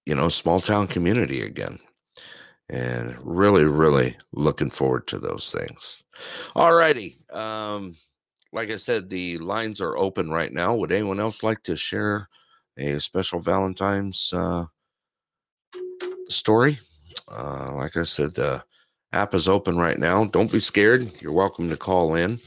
you 0.05 0.15
know 0.15 0.29
small 0.29 0.59
town 0.59 0.87
community 0.87 1.41
again 1.41 1.79
and 2.69 3.17
really 3.21 3.63
really 3.63 4.15
looking 4.31 4.69
forward 4.69 5.07
to 5.07 5.19
those 5.19 5.51
things 5.51 6.02
all 6.55 6.73
righty 6.73 7.17
um 7.31 7.95
like 8.51 8.69
i 8.71 8.75
said 8.75 9.09
the 9.09 9.37
lines 9.39 9.81
are 9.81 9.97
open 9.97 10.29
right 10.29 10.53
now. 10.53 10.75
Would 10.75 10.91
anyone 10.91 11.19
else 11.19 11.43
like 11.43 11.63
to 11.63 11.75
share 11.75 12.29
a 12.77 12.99
special 12.99 13.39
valentine's 13.39 14.31
uh 14.33 14.65
story? 16.29 16.79
Uh 17.27 17.73
like 17.75 17.97
i 17.97 18.03
said 18.03 18.35
the 18.35 18.63
app 19.13 19.33
is 19.33 19.47
open 19.47 19.77
right 19.77 19.99
now. 19.99 20.25
Don't 20.25 20.51
be 20.51 20.59
scared. 20.59 21.21
You're 21.21 21.31
welcome 21.31 21.69
to 21.69 21.77
call 21.77 22.15
in. 22.15 22.39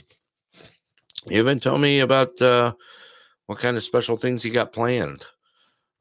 Even 1.30 1.58
tell 1.58 1.78
me 1.78 2.00
about 2.00 2.40
uh, 2.42 2.74
what 3.46 3.58
kind 3.58 3.76
of 3.76 3.82
special 3.82 4.16
things 4.16 4.44
you 4.44 4.52
got 4.52 4.72
planned. 4.72 5.26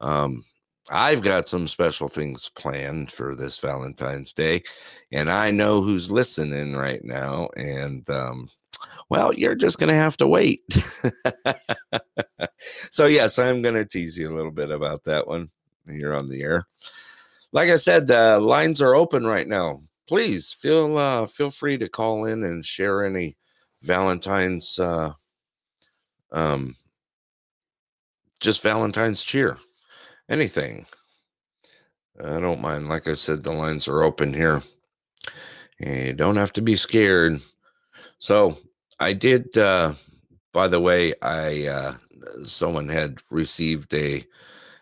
Um, 0.00 0.44
I've 0.90 1.22
got 1.22 1.48
some 1.48 1.66
special 1.66 2.08
things 2.08 2.50
planned 2.54 3.10
for 3.10 3.34
this 3.34 3.58
Valentine's 3.58 4.32
Day, 4.32 4.62
and 5.10 5.30
I 5.30 5.50
know 5.50 5.82
who's 5.82 6.10
listening 6.10 6.74
right 6.74 7.04
now. 7.04 7.48
And 7.56 8.08
um, 8.10 8.48
Well, 9.08 9.34
you're 9.34 9.54
just 9.54 9.78
going 9.78 9.88
to 9.88 9.94
have 9.94 10.16
to 10.18 10.28
wait. 10.28 10.62
so, 12.90 13.06
yes, 13.06 13.38
I'm 13.38 13.62
going 13.62 13.74
to 13.74 13.84
tease 13.84 14.18
you 14.18 14.28
a 14.32 14.36
little 14.36 14.50
bit 14.52 14.70
about 14.70 15.04
that 15.04 15.26
one 15.26 15.50
here 15.88 16.14
on 16.14 16.28
the 16.28 16.42
air. 16.42 16.66
Like 17.52 17.70
I 17.70 17.76
said, 17.76 18.06
the 18.06 18.38
lines 18.40 18.82
are 18.82 18.94
open 18.94 19.26
right 19.26 19.48
now. 19.48 19.82
Please 20.08 20.52
feel 20.52 20.98
uh, 20.98 21.26
feel 21.26 21.50
free 21.50 21.78
to 21.78 21.88
call 21.88 22.24
in 22.26 22.44
and 22.44 22.64
share 22.64 23.04
any 23.04 23.36
Valentine's 23.82 24.78
uh, 24.78 25.12
um, 26.32 26.76
just 28.40 28.62
Valentine's 28.62 29.24
cheer, 29.24 29.58
anything. 30.28 30.86
I 32.22 32.40
don't 32.40 32.60
mind. 32.60 32.88
Like 32.88 33.08
I 33.08 33.14
said, 33.14 33.42
the 33.42 33.52
lines 33.52 33.88
are 33.88 34.02
open 34.02 34.32
here. 34.32 34.62
You 35.78 36.14
don't 36.14 36.36
have 36.36 36.52
to 36.54 36.62
be 36.62 36.76
scared. 36.76 37.40
So 38.18 38.56
I 38.98 39.12
did. 39.12 39.56
Uh, 39.56 39.94
by 40.52 40.68
the 40.68 40.80
way, 40.80 41.14
I 41.20 41.66
uh, 41.66 41.94
someone 42.44 42.88
had 42.88 43.18
received 43.30 43.92
a 43.94 44.24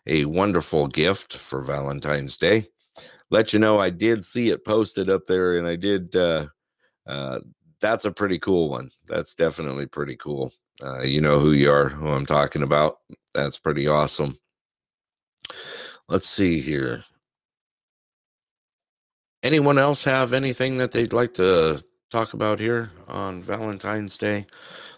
a 0.06 0.24
wonderful 0.26 0.86
gift 0.86 1.36
for 1.36 1.62
Valentine's 1.62 2.36
Day. 2.36 2.68
Let 3.30 3.52
you 3.52 3.58
know 3.58 3.80
I 3.80 3.90
did 3.90 4.24
see 4.24 4.50
it 4.50 4.64
posted 4.64 5.10
up 5.10 5.26
there, 5.26 5.58
and 5.58 5.66
I 5.66 5.76
did. 5.76 6.14
Uh, 6.14 6.46
uh, 7.06 7.40
that's 7.80 8.04
a 8.04 8.12
pretty 8.12 8.38
cool 8.38 8.70
one. 8.70 8.90
That's 9.06 9.34
definitely 9.34 9.86
pretty 9.86 10.16
cool. 10.16 10.52
Uh, 10.82 11.02
you 11.02 11.20
know 11.20 11.40
who 11.40 11.52
you 11.52 11.70
are, 11.70 11.88
who 11.88 12.08
I'm 12.08 12.26
talking 12.26 12.62
about. 12.62 12.98
That's 13.34 13.58
pretty 13.58 13.88
awesome. 13.88 14.36
Let's 16.08 16.28
see 16.28 16.60
here. 16.60 17.04
Anyone 19.42 19.78
else 19.78 20.04
have 20.04 20.32
anything 20.32 20.78
that 20.78 20.92
they'd 20.92 21.12
like 21.12 21.34
to 21.34 21.82
talk 22.10 22.34
about 22.34 22.60
here 22.60 22.90
on 23.08 23.42
Valentine's 23.42 24.18
Day? 24.18 24.46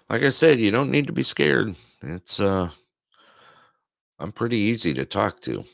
Like 0.09 0.23
I 0.23 0.29
said, 0.31 0.61
you 0.61 0.71
don't 0.71 0.91
need 0.91 1.07
to 1.07 1.13
be 1.13 1.23
scared. 1.23 1.75
It's 2.03 2.41
uh 2.41 2.71
I'm 4.19 4.33
pretty 4.33 4.57
easy 4.59 4.95
to 4.95 5.05
talk 5.05 5.41
to. 5.43 5.65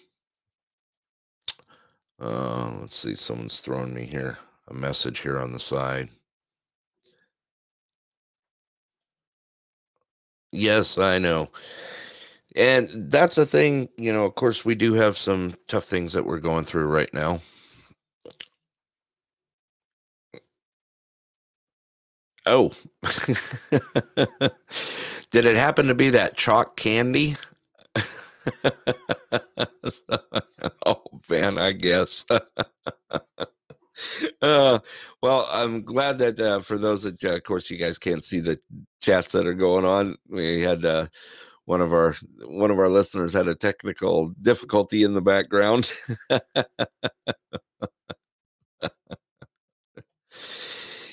Uh 2.21 2.71
let's 2.81 2.97
see, 2.97 3.15
someone's 3.15 3.61
throwing 3.61 3.95
me 3.95 4.05
here 4.05 4.39
a 4.69 4.75
message 4.75 5.21
here 5.21 5.39
on 5.39 5.53
the 5.53 5.59
side. 5.59 6.09
Yes, 10.53 10.99
I 10.99 11.19
know. 11.19 11.49
And 12.55 13.11
that's 13.11 13.39
a 13.39 13.47
thing, 13.47 13.89
you 13.97 14.13
know, 14.13 14.25
of 14.25 14.35
course 14.35 14.65
we 14.65 14.75
do 14.75 14.95
have 14.95 15.17
some 15.17 15.55
tough 15.69 15.85
things 15.85 16.13
that 16.13 16.27
we're 16.27 16.39
going 16.39 16.65
through 16.65 16.87
right 16.87 17.13
now. 17.15 17.41
Oh. 22.45 22.73
Did 25.31 25.45
it 25.45 25.55
happen 25.55 25.87
to 25.87 25.95
be 25.95 26.11
that 26.11 26.37
chalk 26.37 26.77
candy? 26.77 27.37
oh 30.85 31.03
man, 31.31 31.59
I 31.59 31.73
guess. 31.73 32.27
uh, 34.43 34.79
well, 35.23 35.49
I'm 35.51 35.85
glad 35.85 36.19
that 36.19 36.41
uh, 36.41 36.61
for 36.61 36.77
those 36.77 37.05
that, 37.05 37.23
uh, 37.25 37.37
of 37.37 37.45
course, 37.45 37.71
you 37.71 37.79
guys 37.79 37.99
can't 37.99 38.25
see 38.25 38.41
the 38.41 38.59
chats 39.01 39.33
that 39.33 39.47
are 39.47 39.55
going 39.55 39.85
on. 39.85 40.17
We 40.29 40.63
had 40.63 40.85
uh, 40.85 41.07
one 41.73 41.81
of 41.81 41.95
our 41.95 42.15
one 42.45 42.71
of 42.71 42.79
our 42.79 42.91
listeners 42.91 43.33
had 43.33 43.49
a 43.49 43.55
technical 43.55 44.27
difficulty 44.43 45.05
in 45.05 45.15
the 45.15 45.23
background. 45.23 45.91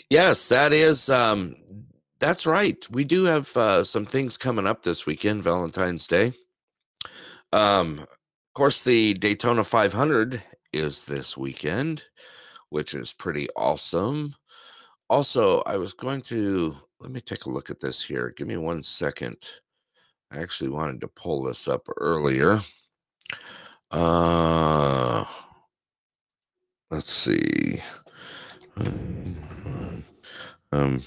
yes, 0.10 0.50
that 0.50 0.74
is 0.74 1.10
um, 1.10 1.56
that's 2.20 2.46
right. 2.46 2.86
We 2.92 3.06
do 3.06 3.24
have 3.24 3.56
uh, 3.56 3.86
some 3.86 4.06
things 4.06 4.36
coming 4.36 4.68
up 4.68 4.84
this 4.84 5.06
weekend, 5.06 5.44
Valentine's 5.44 6.08
Day. 6.08 6.34
Um, 7.54 8.00
of 8.00 8.54
course, 8.54 8.84
the 8.84 9.14
Daytona 9.14 9.64
500 9.64 10.44
is 10.74 11.06
this 11.06 11.38
weekend, 11.38 12.04
which 12.68 12.94
is 12.94 13.14
pretty 13.14 13.48
awesome. 13.56 14.36
Also, 15.10 15.62
I 15.62 15.78
was 15.78 15.94
going 15.94 16.20
to 16.24 16.76
let 17.00 17.12
me 17.12 17.22
take 17.22 17.46
a 17.46 17.50
look 17.50 17.70
at 17.70 17.80
this 17.80 18.04
here. 18.04 18.34
Give 18.36 18.46
me 18.46 18.58
one 18.58 18.84
second. 18.84 19.38
I 20.32 20.40
actually 20.40 20.70
wanted 20.70 21.02
to 21.02 21.08
pull 21.08 21.44
this 21.44 21.68
up 21.68 21.88
earlier. 21.98 22.62
Uh, 23.90 25.26
let's 26.92 27.12
see. 27.12 27.82
Um, 30.72 31.02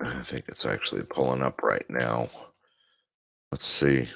I 0.00 0.22
think 0.22 0.44
it's 0.48 0.64
actually 0.64 1.02
pulling 1.02 1.42
up 1.42 1.62
right 1.62 1.84
now. 1.88 2.30
Let's 3.50 3.66
see. 3.66 4.08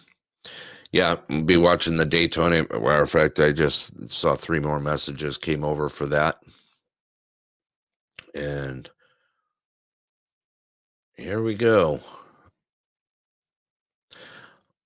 Yeah, 0.92 1.16
be 1.44 1.56
watching 1.56 1.96
the 1.96 2.06
Daytona. 2.06 2.64
Matter 2.64 3.02
of 3.02 3.10
fact, 3.10 3.38
I 3.38 3.52
just 3.52 4.08
saw 4.08 4.34
three 4.34 4.58
more 4.58 4.80
messages 4.80 5.38
came 5.38 5.64
over 5.64 5.88
for 5.88 6.06
that. 6.06 6.36
And 8.34 8.90
here 11.16 11.42
we 11.42 11.54
go. 11.54 12.00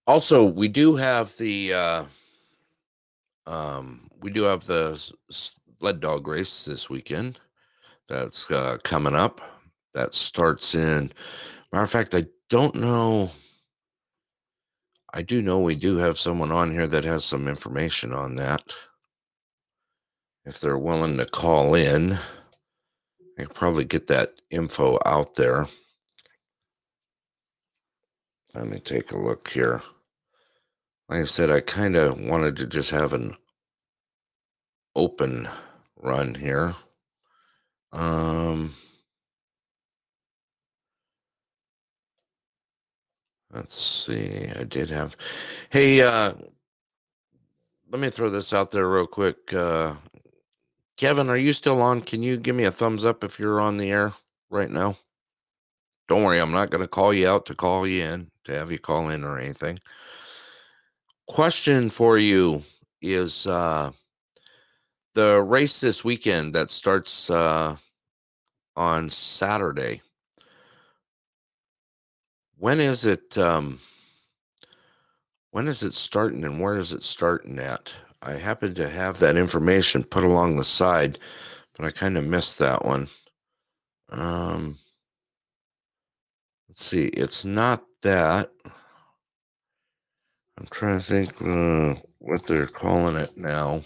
Also, 0.07 0.45
we 0.45 0.69
do 0.69 0.97
have 0.97 1.35
the 1.39 1.73
uh 1.73 2.05
um 3.47 4.11
we 4.21 4.31
do 4.31 4.43
have 4.43 4.65
the 4.67 4.95
sled 5.31 6.01
dog 6.01 6.27
race 6.27 6.65
this 6.67 6.91
weekend. 6.91 7.39
That's 8.09 8.51
uh, 8.51 8.77
coming 8.85 9.15
up 9.15 9.41
that 9.95 10.13
starts 10.15 10.75
in. 10.75 11.11
Matter 11.73 11.85
of 11.85 11.91
fact, 11.91 12.15
I 12.15 12.25
don't 12.51 12.75
know. 12.75 13.31
I 15.17 15.23
do 15.23 15.41
know 15.41 15.61
we 15.61 15.77
do 15.77 15.99
have 15.99 16.19
someone 16.19 16.51
on 16.51 16.73
here 16.73 16.89
that 16.89 17.05
has 17.05 17.25
some 17.25 17.47
information 17.47 18.13
on 18.13 18.35
that. 18.35 18.75
If 20.45 20.59
they're 20.59 20.77
willing 20.77 21.19
to 21.19 21.25
call 21.25 21.73
in, 21.73 22.19
I 23.39 23.45
could 23.45 23.55
probably 23.55 23.85
get 23.85 24.09
that 24.09 24.33
info 24.51 24.99
out 25.07 25.37
there. 25.37 25.69
Let 28.55 28.67
me 28.67 28.81
take 28.81 29.13
a 29.13 29.19
look 29.19 29.51
here. 29.51 29.83
Like 31.09 31.21
I 31.21 31.25
said, 31.25 31.49
I 31.49 31.61
kind 31.61 31.95
of 31.95 32.21
wanted 32.21 32.57
to 32.57 32.67
just 32.67 32.91
have 32.91 33.13
an 33.13 33.37
open 34.97 35.49
run 35.97 36.35
here. 36.35 36.75
Um, 37.93 38.75
Let's 43.55 43.81
see. 43.81 44.49
I 44.59 44.65
did 44.65 44.91
have. 44.91 45.17
Hey, 45.71 46.01
uh, 46.01 46.33
let 47.89 48.01
me 48.01 48.11
throw 48.11 48.29
this 48.29 48.53
out 48.53 48.73
there 48.73 48.89
real 48.89 49.07
quick. 49.07 49.55
Uh, 49.55 49.95
Kevin, 50.97 51.31
are 51.31 51.37
you 51.37 51.53
still 51.53 51.81
on? 51.81 52.01
Can 52.01 52.25
you 52.25 52.37
give 52.37 52.57
me 52.57 52.65
a 52.65 52.73
thumbs 52.73 53.05
up 53.05 53.23
if 53.23 53.39
you're 53.39 53.61
on 53.61 53.77
the 53.77 53.93
air 53.93 54.13
right 54.51 54.71
now? 54.71 54.97
Don't 56.09 56.25
worry, 56.25 56.41
I'm 56.41 56.51
not 56.51 56.71
going 56.71 56.81
to 56.83 56.89
call 56.89 57.15
you 57.15 57.29
out 57.29 57.47
to 57.47 57.55
call 57.55 57.87
you 57.87 58.03
in, 58.03 58.31
to 58.45 58.53
have 58.53 58.73
you 58.73 58.79
call 58.81 59.09
in 59.09 59.23
or 59.23 59.39
anything. 59.39 59.79
Question 61.29 61.91
for 61.91 62.19
you 62.19 62.65
is 63.01 63.47
uh, 63.47 63.93
the 65.15 65.41
race 65.41 65.81
this 65.81 66.05
weekend 66.05 66.55
that 66.55 66.71
starts 66.71 67.31
uh, 67.31 67.77
on 68.77 69.11
Saturday 69.11 70.03
when 72.59 72.81
is 72.81 73.05
it 73.05 73.37
um 73.39 73.81
when 75.51 75.69
is 75.69 75.83
it 75.83 75.95
starting 75.95 76.45
and 76.45 76.61
where 76.61 76.77
is 76.77 76.93
it 76.93 77.03
starting 77.03 77.59
at? 77.59 77.95
I 78.23 78.35
happen 78.35 78.75
to 78.75 78.89
have 78.89 79.19
that 79.19 79.37
information 79.37 80.03
put 80.05 80.25
along 80.25 80.57
the 80.57 80.65
side 80.65 81.19
but 81.77 81.87
i 81.87 81.91
kind 81.91 82.17
of 82.17 82.25
missed 82.25 82.59
that 82.59 82.85
one. 82.85 83.09
Um 84.11 84.79
let's 86.69 86.85
see 86.85 87.07
it's 87.07 87.45
not 87.45 87.85
that. 88.03 88.51
I'm 90.57 90.67
trying 90.71 91.01
to 91.01 91.05
think 91.05 91.43
uh, 91.43 92.01
what 92.19 92.47
they're 92.47 92.67
calling 92.69 93.17
it 93.17 93.37
now. 93.37 93.83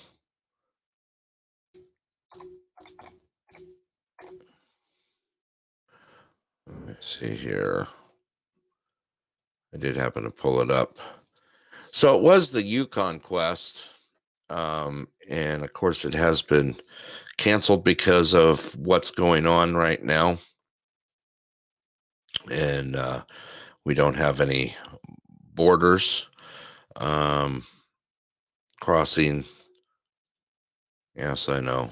Let 6.67 6.87
me 6.87 6.95
see 7.01 7.35
here 7.35 7.89
I 9.75 9.79
did 9.79 9.97
happen 9.97 10.25
to 10.25 10.31
pull 10.31 10.61
it 10.61 10.71
up. 10.71 10.99
So 11.93 12.17
it 12.17 12.23
was 12.23 12.51
the 12.51 12.63
Yukon 12.63 13.21
Quest. 13.21 13.89
Um, 14.51 15.09
and 15.29 15.63
of 15.63 15.73
course, 15.73 16.05
it 16.05 16.15
has 16.15 16.43
been 16.43 16.77
canceled 17.37 17.85
because 17.85 18.35
of 18.35 18.77
what's 18.77 19.11
going 19.11 19.47
on 19.47 19.75
right 19.75 20.03
now. 20.03 20.39
And 22.51 22.97
uh, 22.97 23.25
we 23.85 23.95
don't 23.95 24.17
have 24.17 24.41
any 24.41 24.77
borders 25.55 26.27
um, 26.97 27.65
crossing. 28.81 29.45
Yes, 31.15 31.49
I 31.49 31.61
know. 31.61 31.91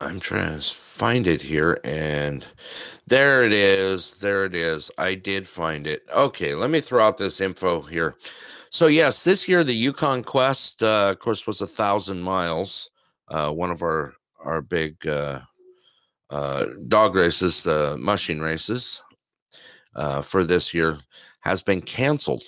I'm 0.00 0.20
trying 0.20 0.60
to 0.60 0.62
find 0.62 1.26
it 1.26 1.42
here, 1.42 1.80
and 1.82 2.46
there 3.06 3.44
it 3.44 3.52
is. 3.52 4.20
There 4.20 4.44
it 4.44 4.54
is. 4.54 4.90
I 4.98 5.14
did 5.14 5.48
find 5.48 5.86
it. 5.86 6.02
Okay, 6.14 6.54
let 6.54 6.70
me 6.70 6.80
throw 6.80 7.02
out 7.06 7.16
this 7.16 7.40
info 7.40 7.80
here. 7.80 8.16
So 8.68 8.88
yes, 8.88 9.24
this 9.24 9.48
year 9.48 9.64
the 9.64 9.74
Yukon 9.74 10.22
Quest, 10.22 10.82
uh, 10.82 11.10
of 11.12 11.18
course, 11.18 11.46
was 11.46 11.62
a 11.62 11.66
thousand 11.66 12.20
miles. 12.20 12.90
Uh, 13.28 13.50
one 13.50 13.70
of 13.70 13.82
our 13.82 14.12
our 14.44 14.60
big 14.60 15.06
uh, 15.06 15.40
uh, 16.28 16.66
dog 16.88 17.14
races, 17.14 17.62
the 17.62 17.96
mushing 17.98 18.40
races, 18.40 19.02
uh, 19.94 20.20
for 20.20 20.44
this 20.44 20.74
year 20.74 20.98
has 21.40 21.62
been 21.62 21.80
canceled. 21.80 22.42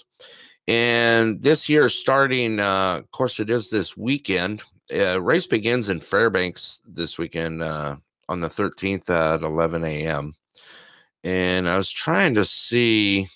And 0.67 1.43
this 1.43 1.69
year, 1.69 1.89
starting, 1.89 2.61
uh, 2.61 2.99
of 2.99 3.11
course, 3.11 3.41
it 3.41 3.49
is 3.49 3.71
this 3.71 3.97
weekend. 3.97 4.63
Uh, 4.95 5.21
race 5.21 5.47
begins 5.47 5.89
in 5.89 6.01
Fairbanks 6.01 6.83
this 6.87 7.19
weekend 7.19 7.63
uh, 7.63 7.97
on 8.29 8.41
the 8.41 8.49
13th 8.49 9.11
at 9.11 9.43
11 9.43 9.85
a.m. 9.85 10.35
And 11.23 11.69
I 11.69 11.77
was 11.77 11.91
trying 11.91 12.35
to 12.35 12.45
see. 12.45 13.29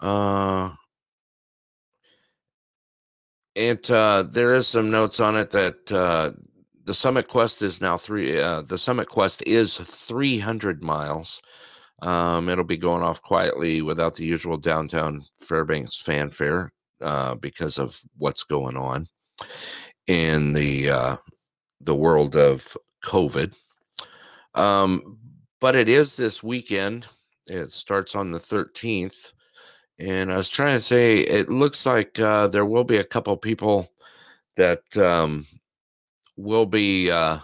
Uh, 0.00 0.70
it 3.54 3.90
uh, 3.90 4.24
there 4.28 4.54
is 4.54 4.66
some 4.66 4.90
notes 4.90 5.20
on 5.20 5.36
it 5.36 5.50
that 5.50 5.92
uh, 5.92 6.32
the 6.84 6.94
Summit 6.94 7.28
Quest 7.28 7.62
is 7.62 7.80
now 7.80 7.96
three. 7.96 8.40
Uh, 8.40 8.62
the 8.62 8.78
Summit 8.78 9.08
Quest 9.08 9.42
is 9.46 9.76
300 9.76 10.82
miles. 10.82 11.40
Um, 12.00 12.48
it'll 12.48 12.64
be 12.64 12.78
going 12.78 13.02
off 13.02 13.22
quietly 13.22 13.80
without 13.82 14.16
the 14.16 14.24
usual 14.24 14.56
downtown 14.56 15.24
Fairbanks 15.38 16.00
fanfare 16.00 16.72
uh, 17.00 17.36
because 17.36 17.78
of 17.78 18.00
what's 18.16 18.42
going 18.42 18.76
on 18.76 19.06
in 20.06 20.52
the 20.52 20.90
uh, 20.90 21.16
the 21.80 21.94
world 21.94 22.36
of 22.36 22.76
COVID. 23.04 23.54
Um, 24.54 25.18
but 25.60 25.74
it 25.74 25.88
is 25.88 26.16
this 26.16 26.42
weekend. 26.42 27.06
It 27.46 27.70
starts 27.70 28.14
on 28.14 28.30
the 28.30 28.38
13th. 28.38 29.32
And 29.98 30.32
I 30.32 30.36
was 30.36 30.48
trying 30.48 30.74
to 30.74 30.80
say, 30.80 31.18
it 31.18 31.48
looks 31.48 31.86
like 31.86 32.18
uh, 32.18 32.48
there 32.48 32.64
will 32.64 32.84
be 32.84 32.96
a 32.96 33.04
couple 33.04 33.36
people 33.36 33.90
that 34.56 34.96
um, 34.96 35.46
will 36.36 36.66
be 36.66 37.10
uh, 37.10 37.38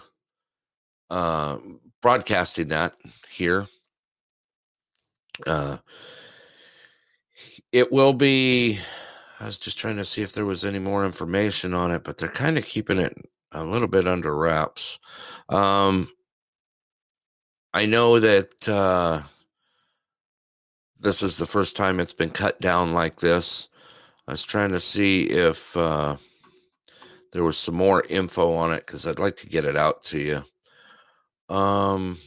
uh, 1.09 1.57
broadcasting 2.01 2.69
that 2.69 2.93
here. 3.29 3.67
Uh, 5.45 5.77
it 7.71 7.91
will 7.91 8.13
be. 8.13 8.79
I 9.39 9.45
was 9.45 9.57
just 9.57 9.77
trying 9.77 9.95
to 9.97 10.05
see 10.05 10.21
if 10.21 10.33
there 10.33 10.45
was 10.45 10.65
any 10.65 10.79
more 10.79 11.05
information 11.05 11.73
on 11.73 11.91
it, 11.91 12.03
but 12.03 12.17
they're 12.17 12.27
kind 12.27 12.57
of 12.57 12.65
keeping 12.65 12.99
it 12.99 13.15
a 13.51 13.63
little 13.63 13.87
bit 13.87 14.07
under 14.07 14.35
wraps. 14.35 14.99
Um, 15.47 16.09
I 17.73 17.85
know 17.85 18.19
that 18.19 18.67
uh, 18.67 19.21
this 20.99 21.23
is 21.23 21.37
the 21.37 21.45
first 21.45 21.77
time 21.77 21.99
it's 21.99 22.13
been 22.13 22.31
cut 22.31 22.59
down 22.59 22.93
like 22.93 23.21
this. 23.21 23.69
I 24.27 24.31
was 24.31 24.43
trying 24.43 24.71
to 24.71 24.79
see 24.79 25.23
if 25.23 25.75
uh, 25.77 26.17
there 27.31 27.43
was 27.43 27.57
some 27.57 27.75
more 27.75 28.03
info 28.09 28.53
on 28.53 28.73
it 28.73 28.85
because 28.85 29.07
I'd 29.07 29.19
like 29.19 29.37
to 29.37 29.47
get 29.47 29.65
it 29.65 29.77
out 29.77 30.03
to 30.05 30.19
you. 30.19 31.55
Um, 31.55 32.17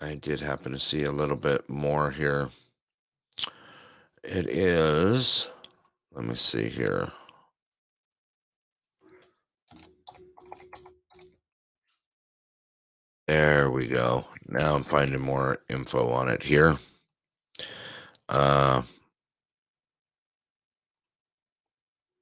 I 0.00 0.14
did 0.14 0.40
happen 0.40 0.72
to 0.72 0.78
see 0.78 1.02
a 1.02 1.12
little 1.12 1.36
bit 1.36 1.68
more 1.68 2.12
here. 2.12 2.50
It 4.24 4.48
is, 4.48 5.50
let 6.14 6.24
me 6.24 6.36
see 6.36 6.68
here. 6.68 7.10
There 13.26 13.70
we 13.70 13.88
go. 13.88 14.26
Now 14.46 14.76
I'm 14.76 14.84
finding 14.84 15.20
more 15.20 15.58
info 15.68 16.10
on 16.12 16.28
it 16.28 16.44
here. 16.44 16.76
Uh, 18.28 18.82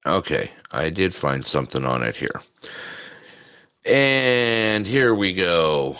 okay, 0.06 0.52
I 0.72 0.88
did 0.88 1.14
find 1.14 1.44
something 1.44 1.84
on 1.84 2.02
it 2.02 2.16
here. 2.16 2.40
And 3.84 4.86
here 4.86 5.14
we 5.14 5.32
go. 5.34 5.98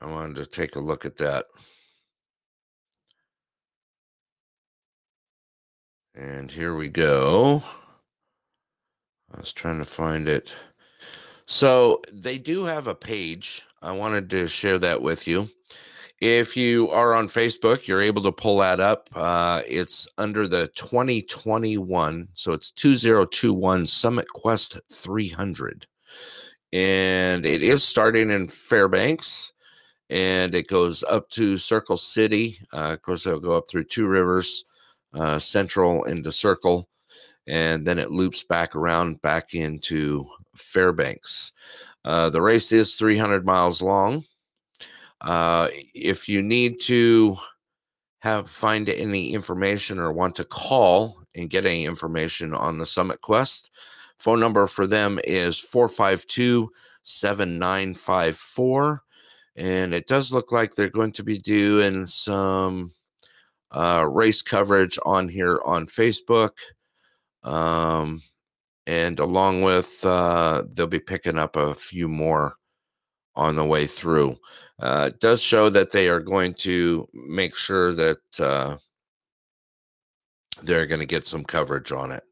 I 0.00 0.06
wanted 0.06 0.36
to 0.36 0.46
take 0.46 0.76
a 0.76 0.80
look 0.80 1.04
at 1.04 1.16
that. 1.18 1.46
And 6.18 6.50
here 6.50 6.74
we 6.74 6.88
go. 6.88 7.62
I 9.32 9.38
was 9.38 9.52
trying 9.52 9.78
to 9.78 9.84
find 9.84 10.26
it. 10.26 10.52
So 11.46 12.02
they 12.12 12.38
do 12.38 12.64
have 12.64 12.88
a 12.88 12.94
page. 12.96 13.64
I 13.80 13.92
wanted 13.92 14.28
to 14.30 14.48
share 14.48 14.80
that 14.80 15.00
with 15.00 15.28
you. 15.28 15.48
If 16.20 16.56
you 16.56 16.90
are 16.90 17.14
on 17.14 17.28
Facebook, 17.28 17.86
you're 17.86 18.02
able 18.02 18.22
to 18.22 18.32
pull 18.32 18.58
that 18.58 18.80
up. 18.80 19.08
Uh, 19.14 19.62
it's 19.68 20.08
under 20.18 20.48
the 20.48 20.66
2021. 20.74 22.28
So 22.34 22.52
it's 22.52 22.72
2021 22.72 23.86
Summit 23.86 24.28
Quest 24.28 24.76
300. 24.90 25.86
And 26.72 27.46
it 27.46 27.62
is 27.62 27.84
starting 27.84 28.32
in 28.32 28.48
Fairbanks 28.48 29.52
and 30.10 30.52
it 30.52 30.66
goes 30.66 31.04
up 31.04 31.30
to 31.30 31.56
Circle 31.56 31.96
City. 31.96 32.58
Uh, 32.72 32.94
of 32.94 33.02
course, 33.02 33.24
it'll 33.24 33.38
go 33.38 33.52
up 33.52 33.68
through 33.68 33.84
Two 33.84 34.08
Rivers, 34.08 34.64
uh, 35.18 35.38
Central 35.38 36.04
into 36.04 36.32
Circle, 36.32 36.88
and 37.46 37.86
then 37.86 37.98
it 37.98 38.10
loops 38.10 38.44
back 38.44 38.76
around 38.76 39.20
back 39.20 39.54
into 39.54 40.26
Fairbanks. 40.54 41.52
Uh, 42.04 42.30
the 42.30 42.40
race 42.40 42.72
is 42.72 42.94
300 42.94 43.44
miles 43.44 43.82
long. 43.82 44.24
Uh, 45.20 45.68
if 45.94 46.28
you 46.28 46.42
need 46.42 46.78
to 46.80 47.36
have 48.20 48.48
find 48.48 48.88
any 48.88 49.32
information 49.32 49.98
or 49.98 50.12
want 50.12 50.36
to 50.36 50.44
call 50.44 51.22
and 51.34 51.50
get 51.50 51.66
any 51.66 51.84
information 51.84 52.54
on 52.54 52.78
the 52.78 52.86
Summit 52.86 53.20
Quest, 53.20 53.70
phone 54.18 54.40
number 54.40 54.66
for 54.66 54.86
them 54.86 55.20
is 55.24 55.58
452 55.58 56.70
7954 57.02 59.02
and 59.56 59.92
it 59.92 60.06
does 60.06 60.32
look 60.32 60.52
like 60.52 60.74
they're 60.74 60.88
going 60.88 61.12
to 61.12 61.24
be 61.24 61.38
doing 61.38 62.06
some 62.06 62.92
uh, 63.70 64.06
race 64.08 64.42
coverage 64.42 64.98
on 65.04 65.28
here 65.28 65.60
on 65.64 65.86
Facebook. 65.86 66.52
Um, 67.42 68.22
and 68.86 69.18
along 69.18 69.62
with, 69.62 70.04
uh, 70.04 70.64
they'll 70.72 70.86
be 70.86 71.00
picking 71.00 71.38
up 71.38 71.56
a 71.56 71.74
few 71.74 72.08
more 72.08 72.56
on 73.34 73.56
the 73.56 73.64
way 73.64 73.86
through. 73.86 74.38
Uh, 74.80 75.10
it 75.12 75.20
does 75.20 75.42
show 75.42 75.68
that 75.70 75.90
they 75.90 76.08
are 76.08 76.20
going 76.20 76.54
to 76.54 77.08
make 77.12 77.54
sure 77.54 77.92
that 77.92 78.18
uh, 78.40 78.76
they're 80.62 80.86
going 80.86 81.00
to 81.00 81.06
get 81.06 81.26
some 81.26 81.44
coverage 81.44 81.92
on 81.92 82.10
it. 82.12 82.24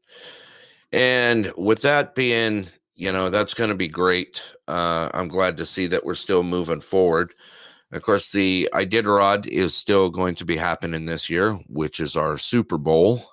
And 0.91 1.51
with 1.57 1.81
that 1.81 2.15
being 2.15 2.67
you 2.97 3.11
know 3.11 3.29
that's 3.29 3.53
going 3.53 3.69
to 3.69 3.75
be 3.75 3.87
great. 3.87 4.53
Uh, 4.67 5.09
I'm 5.13 5.29
glad 5.29 5.55
to 5.57 5.65
see 5.65 5.87
that 5.87 6.03
we're 6.03 6.15
still 6.15 6.43
moving 6.43 6.81
forward. 6.81 7.33
Of 7.91 8.01
course, 8.01 8.31
the 8.31 8.69
Iditarod 8.73 9.47
is 9.47 9.73
still 9.75 10.09
going 10.09 10.35
to 10.35 10.45
be 10.45 10.57
happening 10.57 11.05
this 11.05 11.29
year, 11.29 11.53
which 11.67 11.99
is 11.99 12.17
our 12.17 12.37
Super 12.37 12.77
Bowl 12.77 13.23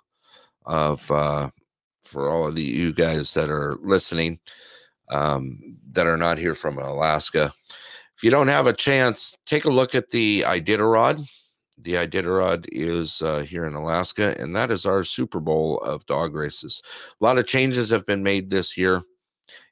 of 0.64 1.10
uh, 1.10 1.50
for 2.02 2.30
all 2.30 2.46
of 2.46 2.54
the 2.54 2.62
you 2.62 2.92
guys 2.92 3.34
that 3.34 3.50
are 3.50 3.76
listening 3.82 4.38
um, 5.10 5.78
that 5.90 6.06
are 6.06 6.16
not 6.16 6.38
here 6.38 6.54
from 6.54 6.78
Alaska. 6.78 7.52
If 8.16 8.22
you 8.22 8.30
don't 8.30 8.48
have 8.48 8.68
a 8.68 8.72
chance, 8.72 9.36
take 9.44 9.64
a 9.64 9.70
look 9.70 9.94
at 9.94 10.10
the 10.10 10.44
Iditarod. 10.46 11.28
The 11.76 11.94
Iditarod 11.94 12.68
is 12.70 13.20
uh, 13.22 13.40
here 13.40 13.64
in 13.64 13.74
Alaska, 13.74 14.36
and 14.38 14.54
that 14.54 14.70
is 14.70 14.86
our 14.86 15.02
Super 15.02 15.40
Bowl 15.40 15.78
of 15.78 16.06
dog 16.06 16.34
races. 16.34 16.80
A 17.20 17.24
lot 17.24 17.38
of 17.38 17.46
changes 17.46 17.90
have 17.90 18.06
been 18.06 18.22
made 18.22 18.50
this 18.50 18.76
year 18.76 19.02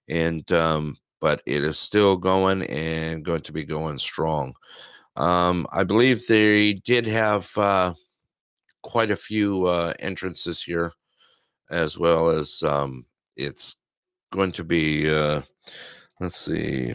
and 0.09 0.51
um, 0.53 0.97
but 1.23 1.41
it 1.47 1.63
is 1.63 1.79
still 1.79 2.17
going 2.17 2.65
and 2.65 3.25
going 3.25 3.41
to 3.43 3.53
be 3.53 3.65
going 3.65 3.97
strong. 3.97 4.53
Um, 5.15 5.69
I 5.71 5.85
believe 5.85 6.27
they 6.27 6.73
did 6.75 7.07
have 7.07 7.57
uh, 7.57 7.95
quite 8.83 9.13
a 9.13 9.17
few 9.17 9.67
uh, 9.67 9.95
entrants 10.01 10.43
this 10.43 10.67
year, 10.67 10.93
as 11.71 11.97
well 11.97 12.29
as 12.29 12.65
um, 12.65 13.07
it's 13.37 13.77
going 14.33 14.51
to 14.53 14.65
be. 14.65 15.09
Uh, 15.09 15.43
let's 16.19 16.39
see. 16.39 16.95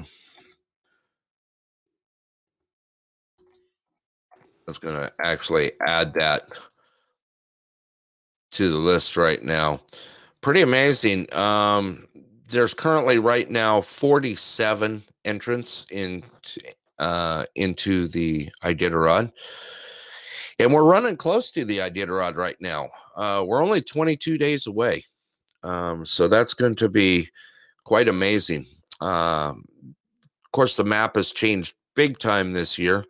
Was 4.67 4.77
going 4.77 4.95
to 4.95 5.13
actually 5.23 5.71
add 5.87 6.13
that 6.15 6.49
to 8.51 8.69
the 8.69 8.77
list 8.77 9.15
right 9.15 9.41
now. 9.41 9.79
Pretty 10.41 10.61
amazing. 10.61 11.33
Um, 11.33 12.06
there's 12.47 12.73
currently 12.73 13.19
right 13.19 13.49
now 13.49 13.81
47 13.81 15.03
entrants 15.25 15.85
in, 15.91 16.23
uh, 16.99 17.45
into 17.55 18.07
the 18.07 18.49
Iditarod. 18.63 19.31
And 20.59 20.73
we're 20.73 20.83
running 20.83 21.17
close 21.17 21.51
to 21.51 21.65
the 21.65 21.79
Iditarod 21.79 22.35
right 22.35 22.55
now. 22.59 22.89
Uh, 23.15 23.43
we're 23.45 23.63
only 23.63 23.81
22 23.81 24.37
days 24.37 24.65
away. 24.65 25.05
Um, 25.63 26.05
so 26.05 26.27
that's 26.27 26.53
going 26.53 26.75
to 26.75 26.89
be 26.89 27.29
quite 27.83 28.07
amazing. 28.07 28.65
Um, 29.01 29.65
of 30.45 30.51
course, 30.51 30.75
the 30.77 30.83
map 30.83 31.15
has 31.15 31.31
changed 31.31 31.75
big 31.95 32.17
time 32.17 32.51
this 32.51 32.77
year. 32.77 33.05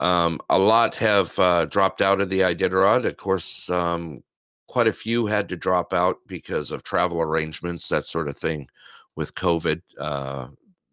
Um, 0.00 0.40
a 0.48 0.58
lot 0.58 0.94
have 0.96 1.36
uh, 1.38 1.64
dropped 1.64 2.02
out 2.02 2.20
of 2.20 2.28
the 2.28 2.40
Iditarod. 2.40 3.04
Of 3.04 3.16
course, 3.16 3.68
um, 3.70 4.22
quite 4.68 4.86
a 4.86 4.92
few 4.92 5.26
had 5.26 5.48
to 5.48 5.56
drop 5.56 5.92
out 5.92 6.18
because 6.26 6.70
of 6.70 6.82
travel 6.82 7.20
arrangements, 7.20 7.88
that 7.88 8.04
sort 8.04 8.28
of 8.28 8.36
thing, 8.36 8.68
with 9.16 9.34
COVID 9.34 9.80
uh, 9.98 10.48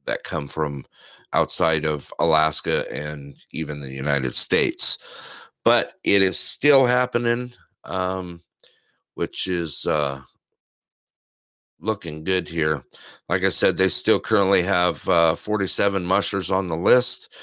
that 0.05 0.23
come 0.23 0.47
from 0.47 0.85
outside 1.33 1.85
of 1.85 2.11
Alaska 2.17 2.91
and 2.91 3.37
even 3.51 3.81
the 3.81 3.91
United 3.91 4.33
States. 4.35 4.97
But 5.63 5.93
it 6.03 6.21
is 6.21 6.39
still 6.39 6.85
happening, 6.85 7.53
um, 7.83 8.41
which 9.15 9.47
is 9.47 9.85
uh, 9.85 10.21
looking 11.79 12.23
good 12.23 12.47
here. 12.47 12.83
Like 13.27 13.43
I 13.43 13.49
said, 13.49 13.75
they 13.75 13.89
still 13.89 14.19
currently 14.19 14.61
have 14.61 15.07
uh, 15.09 15.35
47 15.35 16.05
mushers 16.05 16.51
on 16.51 16.69
the 16.69 16.77
list. 16.77 17.33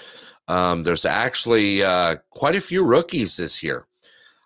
Um, 0.49 0.83
there's 0.83 1.05
actually 1.05 1.83
uh, 1.83 2.17
quite 2.31 2.57
a 2.57 2.61
few 2.61 2.85
rookies 2.85 3.37
this 3.37 3.63
year. 3.63 3.87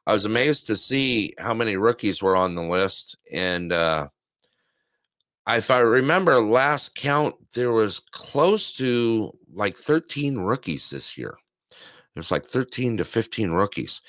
I 0.07 0.13
was 0.13 0.25
amazed 0.25 0.67
to 0.67 0.77
see 0.77 1.35
how 1.39 1.53
many 1.53 1.77
rookies 1.77 2.23
were 2.23 2.37
on 2.37 2.55
the 2.55 2.63
list. 2.63 3.19
And 3.33 3.73
uh, 3.73 4.09
if 5.49 5.71
I 5.71 5.79
remember 5.79 6.41
last 6.41 6.95
count, 6.95 7.35
there 7.55 7.73
was 7.73 7.99
close 7.99 8.73
to 8.75 9.37
like 9.53 9.77
13 9.77 10.39
rookies 10.39 10.91
this 10.91 11.19
year. 11.19 11.37
There's 12.15 12.31
like 12.31 12.47
13 12.47 12.99
to 12.99 13.05
15 13.05 13.51
rookies. 13.51 14.01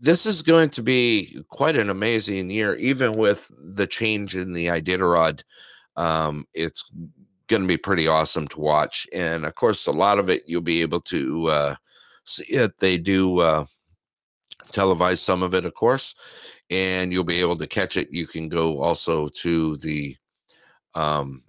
This 0.00 0.26
is 0.26 0.42
going 0.42 0.70
to 0.70 0.82
be 0.82 1.42
quite 1.48 1.76
an 1.76 1.90
amazing 1.90 2.50
year, 2.50 2.74
even 2.76 3.12
with 3.12 3.50
the 3.58 3.86
change 3.86 4.36
in 4.36 4.52
the 4.52 4.66
Iditarod. 4.66 5.42
Um, 5.96 6.46
it's 6.52 6.90
going 7.48 7.62
to 7.62 7.68
be 7.68 7.76
pretty 7.76 8.06
awesome 8.06 8.46
to 8.48 8.60
watch. 8.60 9.06
And 9.12 9.44
of 9.44 9.54
course, 9.54 9.86
a 9.86 9.92
lot 9.92 10.18
of 10.18 10.28
it 10.28 10.42
you'll 10.46 10.60
be 10.60 10.82
able 10.82 11.00
to 11.02 11.46
uh, 11.46 11.74
see 12.24 12.44
it. 12.44 12.78
They 12.78 12.98
do 12.98 13.40
uh, 13.40 13.64
televise 14.72 15.18
some 15.18 15.42
of 15.42 15.54
it, 15.54 15.64
of 15.64 15.74
course, 15.74 16.14
and 16.70 17.12
you'll 17.12 17.24
be 17.24 17.40
able 17.40 17.56
to 17.56 17.66
catch 17.66 17.96
it. 17.96 18.08
You 18.12 18.26
can 18.26 18.48
go 18.48 18.80
also 18.82 19.28
to 19.28 19.76
the 19.76 20.16
um, 20.94 21.42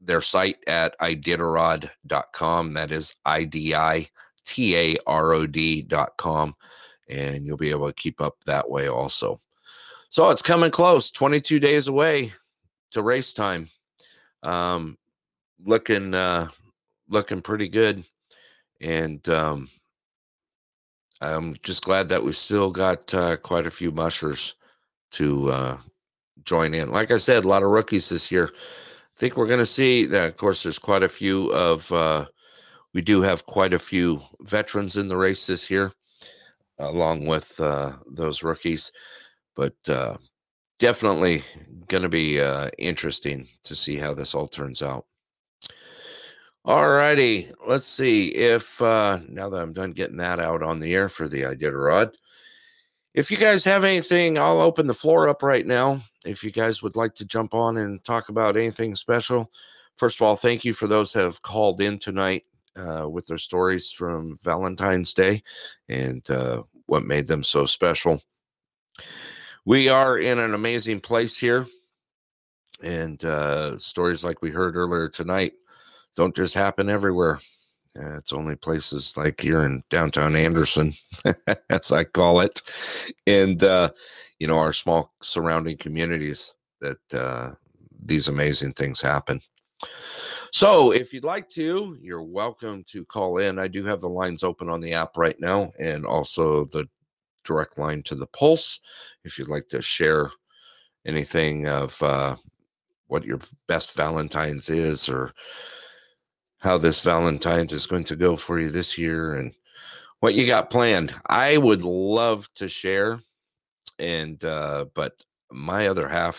their 0.00 0.20
site 0.20 0.58
at 0.66 0.98
iditarod.com. 0.98 2.74
That 2.74 2.92
is 2.92 3.14
I 3.24 3.44
D 3.44 3.74
I 3.74 4.08
T 4.44 4.76
A 4.76 4.96
R 5.06 5.32
O 5.32 5.46
D.com. 5.46 6.54
And 7.08 7.46
you'll 7.46 7.56
be 7.56 7.70
able 7.70 7.88
to 7.88 7.92
keep 7.92 8.20
up 8.20 8.36
that 8.46 8.68
way 8.70 8.88
also. 8.88 9.40
So 10.08 10.30
it's 10.30 10.42
coming 10.42 10.70
close, 10.70 11.10
22 11.10 11.58
days 11.58 11.88
away 11.88 12.32
to 12.92 13.02
race 13.02 13.32
time. 13.32 13.68
Um, 14.42 14.98
looking 15.64 16.14
uh 16.14 16.48
looking 17.08 17.42
pretty 17.42 17.68
good 17.68 18.04
and 18.80 19.26
um 19.28 19.68
i'm 21.22 21.56
just 21.62 21.84
glad 21.84 22.08
that 22.08 22.22
we 22.22 22.32
still 22.32 22.70
got 22.70 23.12
uh, 23.14 23.36
quite 23.36 23.66
a 23.66 23.70
few 23.70 23.90
mushers 23.90 24.56
to 25.12 25.50
uh 25.50 25.78
join 26.44 26.74
in. 26.74 26.90
Like 26.90 27.10
i 27.10 27.18
said 27.18 27.44
a 27.44 27.48
lot 27.48 27.62
of 27.62 27.70
rookies 27.70 28.08
this 28.08 28.32
year. 28.32 28.50
I 28.52 29.18
think 29.18 29.36
we're 29.36 29.46
going 29.46 29.58
to 29.60 29.66
see 29.66 30.06
that 30.06 30.28
of 30.28 30.36
course 30.36 30.62
there's 30.62 30.78
quite 30.78 31.02
a 31.02 31.08
few 31.08 31.52
of 31.52 31.90
uh 31.92 32.26
we 32.94 33.00
do 33.00 33.22
have 33.22 33.46
quite 33.46 33.72
a 33.72 33.78
few 33.78 34.22
veterans 34.40 34.96
in 34.96 35.08
the 35.08 35.16
race 35.16 35.46
this 35.46 35.70
year 35.70 35.92
along 36.78 37.26
with 37.26 37.60
uh 37.60 37.92
those 38.10 38.42
rookies. 38.42 38.90
But 39.54 39.76
uh 39.88 40.16
definitely 40.78 41.44
going 41.86 42.02
to 42.02 42.08
be 42.08 42.40
uh 42.40 42.70
interesting 42.78 43.48
to 43.64 43.76
see 43.76 43.96
how 43.96 44.14
this 44.14 44.34
all 44.34 44.48
turns 44.48 44.82
out 44.82 45.04
all 46.64 46.88
righty. 46.88 47.48
Let's 47.66 47.86
see 47.86 48.28
if 48.28 48.80
uh 48.80 49.20
now 49.28 49.48
that 49.48 49.60
I'm 49.60 49.72
done 49.72 49.92
getting 49.92 50.18
that 50.18 50.38
out 50.38 50.62
on 50.62 50.80
the 50.80 50.94
air 50.94 51.08
for 51.08 51.28
the 51.28 51.42
Iditarod. 51.42 52.12
If 53.14 53.30
you 53.30 53.36
guys 53.36 53.64
have 53.64 53.84
anything, 53.84 54.38
I'll 54.38 54.60
open 54.60 54.86
the 54.86 54.94
floor 54.94 55.28
up 55.28 55.42
right 55.42 55.66
now. 55.66 56.00
If 56.24 56.42
you 56.42 56.50
guys 56.50 56.82
would 56.82 56.96
like 56.96 57.14
to 57.16 57.26
jump 57.26 57.52
on 57.52 57.76
and 57.76 58.02
talk 58.04 58.30
about 58.30 58.56
anything 58.56 58.94
special, 58.94 59.50
first 59.96 60.16
of 60.16 60.22
all, 60.22 60.36
thank 60.36 60.64
you 60.64 60.72
for 60.72 60.86
those 60.86 61.12
that 61.12 61.24
have 61.24 61.42
called 61.42 61.80
in 61.82 61.98
tonight 61.98 62.44
uh, 62.74 63.06
with 63.08 63.26
their 63.26 63.38
stories 63.38 63.92
from 63.92 64.38
Valentine's 64.42 65.12
Day 65.12 65.42
and 65.90 66.28
uh, 66.30 66.62
what 66.86 67.04
made 67.04 67.26
them 67.26 67.42
so 67.42 67.66
special. 67.66 68.22
We 69.66 69.88
are 69.88 70.18
in 70.18 70.38
an 70.38 70.54
amazing 70.54 71.00
place 71.00 71.36
here, 71.36 71.66
and 72.82 73.22
uh, 73.24 73.76
stories 73.78 74.24
like 74.24 74.40
we 74.40 74.50
heard 74.50 74.74
earlier 74.74 75.08
tonight 75.08 75.52
don't 76.16 76.36
just 76.36 76.54
happen 76.54 76.88
everywhere. 76.88 77.38
Uh, 77.98 78.16
it's 78.16 78.32
only 78.32 78.56
places 78.56 79.16
like 79.16 79.40
here 79.40 79.64
in 79.64 79.82
downtown 79.90 80.34
Anderson, 80.34 80.94
as 81.70 81.92
I 81.92 82.04
call 82.04 82.40
it, 82.40 82.62
and 83.26 83.62
uh, 83.62 83.90
you 84.38 84.46
know 84.46 84.58
our 84.58 84.72
small 84.72 85.12
surrounding 85.22 85.76
communities 85.76 86.54
that 86.80 87.14
uh, 87.14 87.50
these 88.02 88.28
amazing 88.28 88.72
things 88.72 89.00
happen. 89.00 89.40
So, 90.52 90.92
if 90.92 91.12
you'd 91.12 91.24
like 91.24 91.48
to, 91.50 91.96
you're 92.00 92.22
welcome 92.22 92.84
to 92.88 93.04
call 93.06 93.38
in. 93.38 93.58
I 93.58 93.68
do 93.68 93.84
have 93.84 94.00
the 94.00 94.08
lines 94.08 94.42
open 94.42 94.68
on 94.68 94.80
the 94.80 94.92
app 94.92 95.16
right 95.16 95.38
now, 95.40 95.70
and 95.78 96.04
also 96.04 96.64
the 96.66 96.88
direct 97.44 97.78
line 97.78 98.02
to 98.04 98.14
the 98.14 98.26
Pulse. 98.26 98.80
If 99.24 99.38
you'd 99.38 99.48
like 99.48 99.68
to 99.68 99.80
share 99.80 100.30
anything 101.06 101.68
of 101.68 102.00
uh, 102.02 102.36
what 103.06 103.24
your 103.24 103.40
best 103.66 103.96
Valentine's 103.96 104.68
is, 104.68 105.08
or 105.08 105.32
how 106.62 106.78
this 106.78 107.00
Valentine's 107.00 107.72
is 107.72 107.86
going 107.86 108.04
to 108.04 108.16
go 108.16 108.36
for 108.36 108.60
you 108.60 108.70
this 108.70 108.96
year 108.96 109.34
and 109.34 109.52
what 110.20 110.34
you 110.34 110.46
got 110.46 110.70
planned. 110.70 111.12
I 111.26 111.56
would 111.56 111.82
love 111.82 112.48
to 112.54 112.68
share, 112.68 113.20
and 113.98 114.42
uh, 114.44 114.86
but 114.94 115.24
my 115.50 115.88
other 115.88 116.08
half 116.08 116.38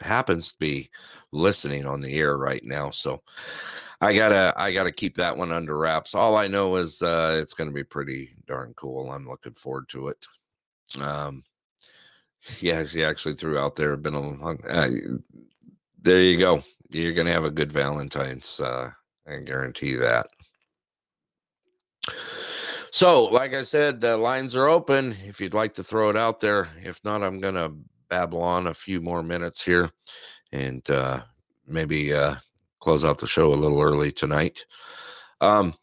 happens 0.00 0.52
to 0.52 0.58
be 0.58 0.90
listening 1.32 1.86
on 1.86 2.00
the 2.00 2.16
air 2.16 2.38
right 2.38 2.64
now, 2.64 2.90
so 2.90 3.22
I 4.00 4.14
gotta 4.14 4.54
I 4.56 4.72
gotta 4.72 4.92
keep 4.92 5.16
that 5.16 5.36
one 5.36 5.50
under 5.50 5.76
wraps. 5.76 6.14
All 6.14 6.36
I 6.36 6.46
know 6.46 6.76
is 6.76 7.02
uh, 7.02 7.36
it's 7.42 7.54
going 7.54 7.68
to 7.68 7.74
be 7.74 7.84
pretty 7.84 8.36
darn 8.46 8.74
cool. 8.76 9.10
I'm 9.10 9.28
looking 9.28 9.54
forward 9.54 9.88
to 9.88 10.08
it. 10.08 10.26
Um, 11.00 11.42
yeah, 12.60 12.84
she 12.84 13.02
actually 13.02 13.34
threw 13.34 13.58
out 13.58 13.74
there. 13.74 13.96
Been 13.96 14.14
a. 14.14 14.52
Uh, 14.68 14.88
there 16.00 16.20
you 16.20 16.38
go. 16.38 16.62
You're 16.90 17.14
gonna 17.14 17.32
have 17.32 17.44
a 17.44 17.50
good 17.50 17.72
Valentine's. 17.72 18.60
Uh, 18.60 18.90
I 19.26 19.36
guarantee 19.38 19.94
that. 19.96 20.26
So, 22.90 23.24
like 23.24 23.54
I 23.54 23.62
said, 23.62 24.00
the 24.00 24.16
lines 24.16 24.54
are 24.54 24.68
open 24.68 25.16
if 25.26 25.40
you'd 25.40 25.54
like 25.54 25.74
to 25.74 25.82
throw 25.82 26.10
it 26.10 26.16
out 26.16 26.40
there. 26.40 26.68
If 26.82 27.02
not, 27.04 27.24
I'm 27.24 27.40
going 27.40 27.56
to 27.56 27.72
babble 28.08 28.42
on 28.42 28.68
a 28.68 28.74
few 28.74 29.00
more 29.00 29.22
minutes 29.22 29.64
here 29.64 29.90
and 30.52 30.88
uh, 30.90 31.22
maybe 31.66 32.14
uh, 32.14 32.36
close 32.78 33.04
out 33.04 33.18
the 33.18 33.26
show 33.26 33.52
a 33.52 33.56
little 33.56 33.80
early 33.80 34.12
tonight. 34.12 34.64
Um, 35.40 35.74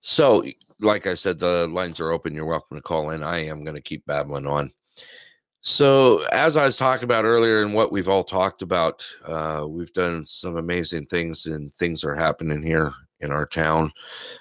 so, 0.00 0.44
like 0.80 1.06
I 1.06 1.14
said, 1.14 1.38
the 1.38 1.68
lines 1.68 2.00
are 2.00 2.10
open. 2.10 2.34
You're 2.34 2.46
welcome 2.46 2.76
to 2.76 2.82
call 2.82 3.10
in. 3.10 3.22
I 3.22 3.46
am 3.46 3.62
going 3.62 3.76
to 3.76 3.80
keep 3.82 4.04
babbling 4.06 4.46
on. 4.46 4.72
So, 5.60 6.22
as 6.32 6.56
I 6.56 6.64
was 6.64 6.76
talking 6.76 7.04
about 7.04 7.24
earlier, 7.24 7.62
and 7.62 7.74
what 7.74 7.90
we've 7.90 8.08
all 8.08 8.22
talked 8.22 8.62
about, 8.62 9.04
uh, 9.26 9.66
we've 9.68 9.92
done 9.92 10.24
some 10.24 10.56
amazing 10.56 11.06
things, 11.06 11.46
and 11.46 11.74
things 11.74 12.04
are 12.04 12.14
happening 12.14 12.62
here 12.62 12.92
in 13.20 13.32
our 13.32 13.44
town, 13.44 13.92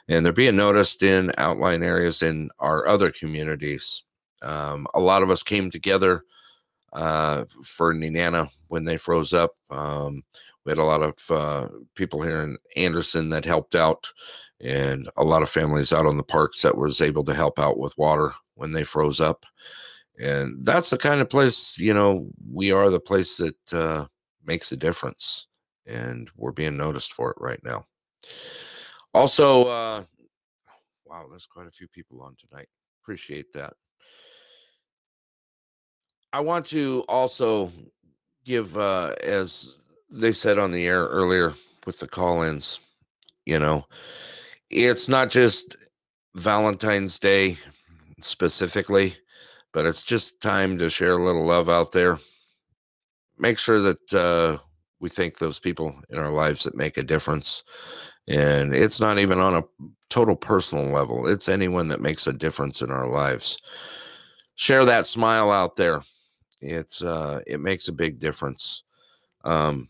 and 0.08 0.24
they're 0.24 0.32
being 0.32 0.56
noticed 0.56 1.02
in 1.02 1.32
outlying 1.40 1.84
areas 1.84 2.22
in 2.22 2.50
our 2.60 2.88
other 2.88 3.12
communities. 3.12 4.04
Um, 4.44 4.86
a 4.94 5.00
lot 5.00 5.24
of 5.24 5.32
us 5.32 5.42
came 5.42 5.72
together 5.72 6.24
uh, 6.94 7.46
for 7.64 7.96
Nenana 7.96 8.52
when 8.68 8.86
they 8.86 8.98
froze 8.98 9.34
up. 9.34 9.56
Um, 9.72 10.24
we 10.66 10.72
had 10.72 10.78
a 10.78 10.84
lot 10.84 11.02
of 11.02 11.32
uh, 11.32 11.68
people 11.96 12.22
here 12.22 12.44
in 12.44 12.58
Anderson 12.76 13.30
that 13.30 13.44
helped 13.44 13.74
out, 13.74 14.12
and 14.62 15.10
a 15.18 15.24
lot 15.24 15.42
of 15.42 15.50
families 15.50 15.92
out 15.92 16.06
on 16.06 16.18
the 16.18 16.24
parks 16.24 16.62
that 16.62 16.78
was 16.78 17.02
able 17.02 17.24
to 17.24 17.34
help 17.34 17.58
out 17.58 17.80
with 17.80 17.98
water 17.98 18.36
when 18.54 18.72
they 18.72 18.84
froze 18.84 19.20
up 19.20 19.48
and 20.20 20.64
that's 20.66 20.90
the 20.90 20.98
kind 20.98 21.22
of 21.22 21.30
place 21.30 21.78
you 21.78 21.94
know 21.94 22.28
we 22.52 22.72
are 22.72 22.90
the 22.90 23.00
place 23.00 23.38
that 23.38 23.74
uh, 23.74 24.06
makes 24.46 24.72
a 24.72 24.78
difference 24.78 25.48
and 25.86 26.30
we're 26.36 26.52
being 26.52 26.76
noticed 26.78 27.14
for 27.14 27.32
it 27.32 27.38
right 27.40 27.64
now. 27.64 27.86
Also 29.14 29.64
uh, 29.64 30.04
wow 31.06 31.26
there's 31.30 31.48
quite 31.48 31.68
a 31.68 31.72
few 31.72 31.88
people 31.88 32.22
on 32.22 32.36
tonight. 32.38 32.68
Appreciate 33.04 33.54
that. 33.54 33.74
I 36.34 36.42
want 36.42 36.66
to 36.68 37.06
also 37.08 37.72
give 38.44 38.78
uh, 38.78 39.14
as 39.24 39.78
they 40.12 40.32
said 40.32 40.58
on 40.58 40.72
the 40.72 40.86
air 40.86 41.06
earlier 41.06 41.54
with 41.86 42.00
the 42.00 42.08
call-ins 42.08 42.80
you 43.48 43.60
know, 43.60 43.86
it's 44.70 45.08
not 45.08 45.32
just 45.32 45.78
Valentine's 46.36 47.18
Day 47.18 47.58
specifically, 48.20 49.16
but 49.78 49.86
it's 49.86 50.02
just 50.02 50.42
time 50.42 50.80
to 50.80 50.90
share 50.90 51.20
a 51.20 51.24
little 51.24 51.46
love 51.46 51.70
out 51.70 51.92
there. 51.92 52.18
Make 53.38 53.60
sure 53.60 53.80
that 53.80 54.12
uh, 54.12 54.58
we 55.00 55.08
thank 55.08 55.38
those 55.38 55.60
people 55.60 55.94
in 56.10 56.18
our 56.18 56.32
lives 56.32 56.64
that 56.64 56.76
make 56.76 56.98
a 56.98 57.04
difference. 57.04 57.64
And 58.28 58.74
it's 58.74 59.00
not 59.00 59.20
even 59.20 59.40
on 59.40 59.54
a 59.54 59.64
total 60.10 60.36
personal 60.36 60.86
level, 60.86 61.28
it's 61.28 61.48
anyone 61.48 61.90
that 61.90 62.02
makes 62.02 62.26
a 62.26 62.34
difference 62.34 62.82
in 62.82 62.90
our 62.90 63.08
lives. 63.08 63.60
Share 64.56 64.84
that 64.84 65.06
smile 65.06 65.52
out 65.52 65.76
there. 65.76 66.02
It's 66.60 67.04
uh, 67.04 67.42
it 67.46 67.60
makes 67.60 67.88
a 67.88 67.94
big 67.94 68.18
difference. 68.18 68.82
Um, 69.44 69.90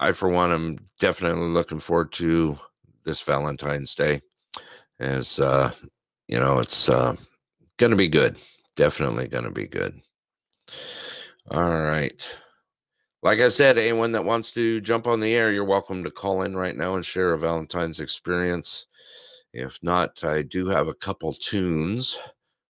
I, 0.00 0.10
for 0.10 0.28
one, 0.28 0.50
am 0.50 0.78
definitely 0.98 1.46
looking 1.46 1.78
forward 1.78 2.10
to 2.14 2.58
this 3.04 3.22
Valentine's 3.22 3.94
Day. 3.94 4.20
As 4.98 5.38
uh, 5.38 5.70
you 6.26 6.40
know, 6.40 6.58
it's 6.58 6.88
uh, 6.88 7.14
going 7.76 7.92
to 7.92 7.96
be 7.96 8.08
good. 8.08 8.36
Definitely 8.78 9.26
going 9.26 9.42
to 9.42 9.50
be 9.50 9.66
good. 9.66 10.00
All 11.50 11.80
right. 11.80 12.28
Like 13.24 13.40
I 13.40 13.48
said, 13.48 13.76
anyone 13.76 14.12
that 14.12 14.24
wants 14.24 14.52
to 14.52 14.80
jump 14.80 15.08
on 15.08 15.18
the 15.18 15.34
air, 15.34 15.50
you're 15.50 15.64
welcome 15.64 16.04
to 16.04 16.12
call 16.12 16.42
in 16.42 16.56
right 16.56 16.76
now 16.76 16.94
and 16.94 17.04
share 17.04 17.32
a 17.32 17.38
Valentine's 17.40 17.98
experience. 17.98 18.86
If 19.52 19.80
not, 19.82 20.22
I 20.22 20.42
do 20.42 20.68
have 20.68 20.86
a 20.86 20.94
couple 20.94 21.32
tunes 21.32 22.20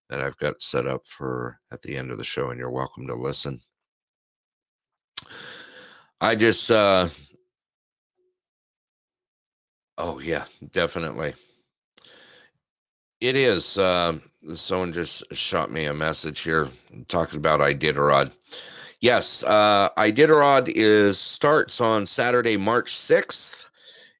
that 0.08 0.22
I've 0.22 0.38
got 0.38 0.62
set 0.62 0.86
up 0.86 1.04
for 1.04 1.60
at 1.70 1.82
the 1.82 1.94
end 1.94 2.10
of 2.10 2.16
the 2.16 2.24
show, 2.24 2.48
and 2.48 2.58
you're 2.58 2.70
welcome 2.70 3.06
to 3.08 3.14
listen. 3.14 3.60
I 6.22 6.36
just, 6.36 6.70
uh, 6.70 7.08
oh, 9.98 10.20
yeah, 10.20 10.46
definitely. 10.72 11.34
It 13.20 13.36
is. 13.36 13.76
Uh, 13.76 14.20
someone 14.54 14.92
just 14.92 15.24
shot 15.34 15.70
me 15.70 15.84
a 15.84 15.94
message 15.94 16.40
here 16.40 16.68
talking 17.08 17.38
about 17.38 17.60
Iditarod. 17.60 18.32
Yes, 19.00 19.44
uh, 19.44 19.90
Iditarod 19.96 20.72
is 20.74 21.18
starts 21.18 21.80
on 21.80 22.06
Saturday, 22.06 22.56
March 22.56 22.94
6th. 22.94 23.66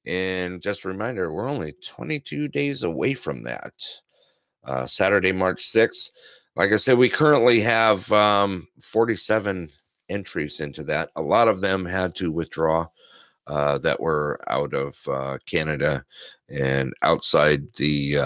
And 0.05 0.61
just 0.61 0.85
a 0.85 0.87
reminder, 0.87 1.31
we're 1.31 1.49
only 1.49 1.73
22 1.85 2.47
days 2.47 2.83
away 2.83 3.13
from 3.13 3.43
that. 3.43 3.73
Uh, 4.63 4.85
Saturday, 4.85 5.31
March 5.31 5.63
6th. 5.63 6.11
Like 6.55 6.71
I 6.71 6.77
said, 6.77 6.97
we 6.97 7.09
currently 7.09 7.61
have 7.61 8.11
um, 8.11 8.67
47 8.81 9.69
entries 10.09 10.59
into 10.59 10.83
that. 10.85 11.09
A 11.15 11.21
lot 11.21 11.47
of 11.47 11.61
them 11.61 11.85
had 11.85 12.15
to 12.15 12.31
withdraw 12.31 12.87
uh, 13.47 13.77
that 13.79 13.99
were 13.99 14.39
out 14.47 14.73
of 14.73 14.95
uh, 15.07 15.37
Canada 15.45 16.05
and 16.49 16.93
outside 17.01 17.73
the 17.73 18.17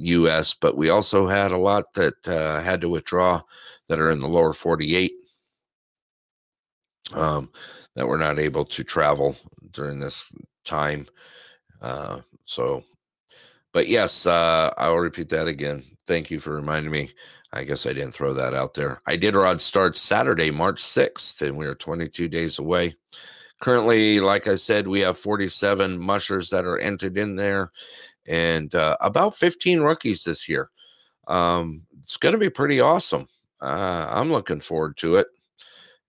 U.S., 0.00 0.54
but 0.54 0.76
we 0.76 0.90
also 0.90 1.26
had 1.26 1.52
a 1.52 1.58
lot 1.58 1.92
that 1.94 2.28
uh, 2.28 2.60
had 2.60 2.80
to 2.80 2.88
withdraw 2.88 3.42
that 3.88 4.00
are 4.00 4.10
in 4.10 4.20
the 4.20 4.28
lower 4.28 4.52
48 4.52 5.12
um, 7.14 7.50
that 7.96 8.06
were 8.06 8.18
not 8.18 8.38
able 8.38 8.64
to 8.64 8.84
travel 8.84 9.36
during 9.70 9.98
this 9.98 10.32
time. 10.64 11.06
Uh, 11.82 12.20
so, 12.44 12.82
but 13.72 13.88
yes, 13.88 14.26
uh, 14.26 14.72
I'll 14.78 14.96
repeat 14.96 15.28
that 15.30 15.48
again. 15.48 15.82
Thank 16.06 16.30
you 16.30 16.40
for 16.40 16.54
reminding 16.54 16.92
me. 16.92 17.10
I 17.52 17.64
guess 17.64 17.84
I 17.84 17.92
didn't 17.92 18.12
throw 18.12 18.32
that 18.34 18.54
out 18.54 18.74
there. 18.74 19.00
Iditarod 19.08 19.60
starts 19.60 20.00
Saturday, 20.00 20.50
March 20.50 20.80
6th, 20.82 21.42
and 21.42 21.56
we 21.56 21.66
are 21.66 21.74
22 21.74 22.28
days 22.28 22.58
away. 22.58 22.94
Currently, 23.60 24.20
like 24.20 24.46
I 24.46 24.54
said, 24.54 24.86
we 24.86 25.00
have 25.00 25.18
47 25.18 25.98
mushers 25.98 26.48
that 26.50 26.64
are 26.64 26.78
entered 26.78 27.18
in 27.18 27.34
there 27.34 27.72
and 28.26 28.74
uh, 28.74 28.96
about 29.00 29.34
15 29.34 29.80
rookies 29.80 30.24
this 30.24 30.48
year. 30.48 30.70
Um, 31.26 31.82
it's 32.02 32.16
going 32.16 32.32
to 32.32 32.38
be 32.38 32.50
pretty 32.50 32.80
awesome. 32.80 33.28
Uh, 33.60 34.06
I'm 34.10 34.32
looking 34.32 34.60
forward 34.60 34.96
to 34.98 35.16
it. 35.16 35.28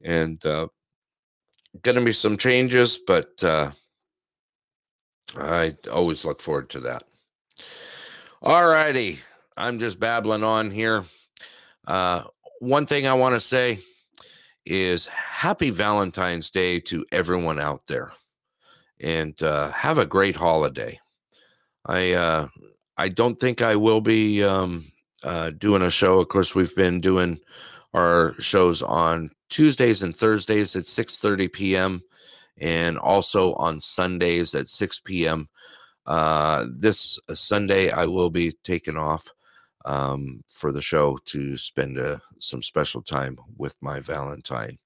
And 0.03 0.43
uh, 0.45 0.67
going 1.83 1.95
to 1.95 2.03
be 2.03 2.13
some 2.13 2.37
changes, 2.37 2.99
but 3.05 3.43
uh, 3.43 3.71
I 5.37 5.75
always 5.91 6.25
look 6.25 6.41
forward 6.41 6.69
to 6.71 6.79
that. 6.81 7.03
All 8.41 8.67
righty. 8.67 9.19
I'm 9.55 9.79
just 9.79 9.99
babbling 9.99 10.43
on 10.43 10.71
here. 10.71 11.05
Uh, 11.87 12.23
one 12.59 12.85
thing 12.85 13.05
I 13.05 13.13
want 13.13 13.35
to 13.35 13.39
say 13.39 13.79
is 14.65 15.07
happy 15.07 15.69
Valentine's 15.69 16.49
Day 16.49 16.79
to 16.81 17.05
everyone 17.11 17.59
out 17.59 17.85
there 17.87 18.13
and 18.99 19.41
uh, 19.41 19.71
have 19.71 19.97
a 19.97 20.05
great 20.05 20.35
holiday. 20.35 20.99
I 21.85 22.13
uh, 22.13 22.47
I 22.97 23.09
don't 23.09 23.39
think 23.39 23.61
I 23.61 23.75
will 23.75 24.01
be 24.01 24.43
um, 24.43 24.85
uh, 25.23 25.51
doing 25.51 25.81
a 25.81 25.91
show. 25.91 26.19
Of 26.19 26.29
course, 26.29 26.53
we've 26.53 26.75
been 26.75 27.01
doing 27.01 27.39
our 27.93 28.35
shows 28.39 28.81
on 28.81 29.31
Tuesdays 29.49 30.01
and 30.01 30.15
Thursdays 30.15 30.75
at 30.75 30.83
6:30 30.83 31.51
p.m. 31.51 32.03
and 32.57 32.97
also 32.97 33.53
on 33.53 33.79
Sundays 33.79 34.55
at 34.55 34.67
6 34.67 34.99
p.m. 35.01 35.49
Uh, 36.05 36.65
this 36.69 37.19
uh, 37.29 37.35
Sunday, 37.35 37.89
I 37.91 38.05
will 38.05 38.29
be 38.29 38.51
taking 38.63 38.97
off 38.97 39.27
um, 39.85 40.43
for 40.49 40.71
the 40.71 40.81
show 40.81 41.17
to 41.25 41.57
spend 41.57 41.97
uh, 41.97 42.17
some 42.39 42.61
special 42.61 43.01
time 43.01 43.37
with 43.57 43.75
my 43.81 43.99
Valentine 43.99 44.77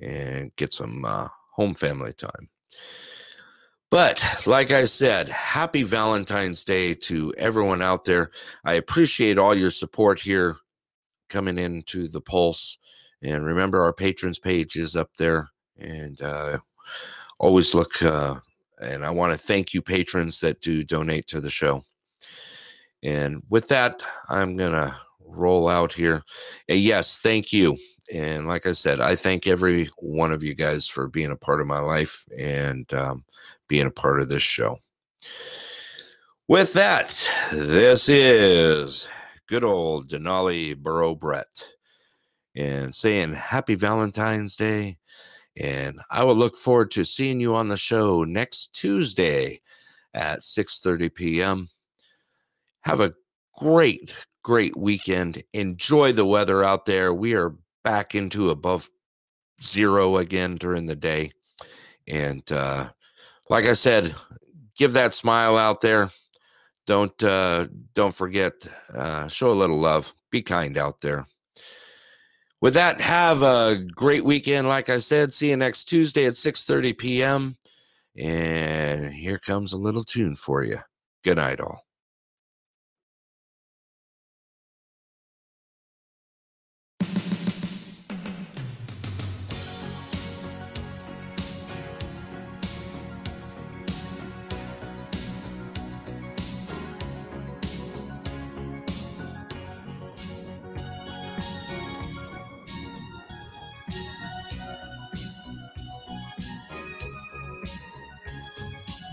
and 0.00 0.54
get 0.56 0.72
some 0.72 1.04
uh, 1.04 1.28
home 1.52 1.74
family 1.74 2.12
time. 2.12 2.48
But 3.94 4.44
like 4.44 4.72
I 4.72 4.86
said, 4.86 5.28
happy 5.28 5.84
Valentine's 5.84 6.64
Day 6.64 6.94
to 6.94 7.32
everyone 7.38 7.80
out 7.80 8.04
there. 8.04 8.32
I 8.64 8.74
appreciate 8.74 9.38
all 9.38 9.54
your 9.54 9.70
support 9.70 10.18
here 10.18 10.56
coming 11.30 11.58
into 11.58 12.08
the 12.08 12.20
Pulse. 12.20 12.80
And 13.22 13.46
remember, 13.46 13.84
our 13.84 13.92
patrons 13.92 14.40
page 14.40 14.74
is 14.74 14.96
up 14.96 15.10
there. 15.16 15.50
And 15.78 16.20
uh, 16.20 16.58
always 17.38 17.72
look, 17.72 18.02
uh, 18.02 18.40
and 18.80 19.06
I 19.06 19.12
want 19.12 19.32
to 19.32 19.38
thank 19.38 19.72
you, 19.72 19.80
patrons 19.80 20.40
that 20.40 20.60
do 20.60 20.82
donate 20.82 21.28
to 21.28 21.40
the 21.40 21.48
show. 21.48 21.84
And 23.00 23.44
with 23.48 23.68
that, 23.68 24.02
I'm 24.28 24.56
going 24.56 24.72
to 24.72 24.96
roll 25.24 25.68
out 25.68 25.92
here. 25.92 26.24
And 26.68 26.80
yes, 26.80 27.20
thank 27.20 27.52
you. 27.52 27.78
And 28.12 28.46
like 28.46 28.66
I 28.66 28.72
said, 28.72 29.00
I 29.00 29.16
thank 29.16 29.46
every 29.46 29.88
one 29.98 30.32
of 30.32 30.42
you 30.42 30.54
guys 30.54 30.88
for 30.88 31.08
being 31.08 31.30
a 31.30 31.36
part 31.36 31.60
of 31.60 31.66
my 31.66 31.78
life 31.78 32.24
and 32.36 32.92
um, 32.92 33.24
being 33.74 33.86
a 33.88 33.90
part 33.90 34.20
of 34.20 34.28
this 34.28 34.40
show. 34.40 34.78
With 36.46 36.74
that, 36.74 37.28
this 37.50 38.08
is 38.08 39.08
good 39.48 39.64
old 39.64 40.08
Denali 40.08 40.76
Borough 40.76 41.16
Brett 41.16 41.72
and 42.54 42.94
saying 42.94 43.32
happy 43.32 43.74
Valentine's 43.74 44.54
Day. 44.54 44.98
And 45.56 45.98
I 46.08 46.22
will 46.22 46.36
look 46.36 46.54
forward 46.54 46.92
to 46.92 47.02
seeing 47.02 47.40
you 47.40 47.56
on 47.56 47.66
the 47.66 47.76
show 47.76 48.22
next 48.22 48.72
Tuesday 48.74 49.60
at 50.12 50.42
6:30 50.42 51.12
p.m. 51.12 51.68
Have 52.82 53.00
a 53.00 53.14
great, 53.56 54.14
great 54.44 54.76
weekend. 54.76 55.42
Enjoy 55.52 56.12
the 56.12 56.26
weather 56.26 56.62
out 56.62 56.84
there. 56.84 57.12
We 57.12 57.34
are 57.34 57.56
back 57.82 58.14
into 58.14 58.50
above 58.50 58.88
zero 59.60 60.18
again 60.18 60.58
during 60.58 60.86
the 60.86 60.94
day. 60.94 61.32
And 62.06 62.52
uh, 62.52 62.90
like 63.48 63.64
I 63.64 63.74
said, 63.74 64.14
give 64.76 64.92
that 64.94 65.14
smile 65.14 65.56
out 65.56 65.80
there. 65.80 66.10
Don't 66.86 67.22
uh, 67.22 67.68
don't 67.94 68.14
forget, 68.14 68.66
uh, 68.92 69.28
show 69.28 69.50
a 69.50 69.54
little 69.54 69.80
love. 69.80 70.14
Be 70.30 70.42
kind 70.42 70.76
out 70.76 71.00
there. 71.00 71.26
With 72.60 72.74
that, 72.74 73.00
have 73.00 73.42
a 73.42 73.84
great 73.94 74.24
weekend. 74.24 74.68
Like 74.68 74.88
I 74.88 74.98
said, 74.98 75.32
see 75.32 75.50
you 75.50 75.56
next 75.56 75.84
Tuesday 75.84 76.26
at 76.26 76.34
6:30 76.34 76.96
p.m. 76.98 77.56
And 78.16 79.12
here 79.12 79.38
comes 79.38 79.72
a 79.72 79.78
little 79.78 80.04
tune 80.04 80.36
for 80.36 80.62
you. 80.62 80.78
Good 81.24 81.36
night, 81.36 81.60
all. 81.60 81.83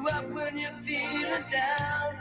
You 0.00 0.08
up 0.08 0.30
when 0.30 0.58
you're 0.58 0.70
feeling 0.72 1.44
down. 1.50 2.16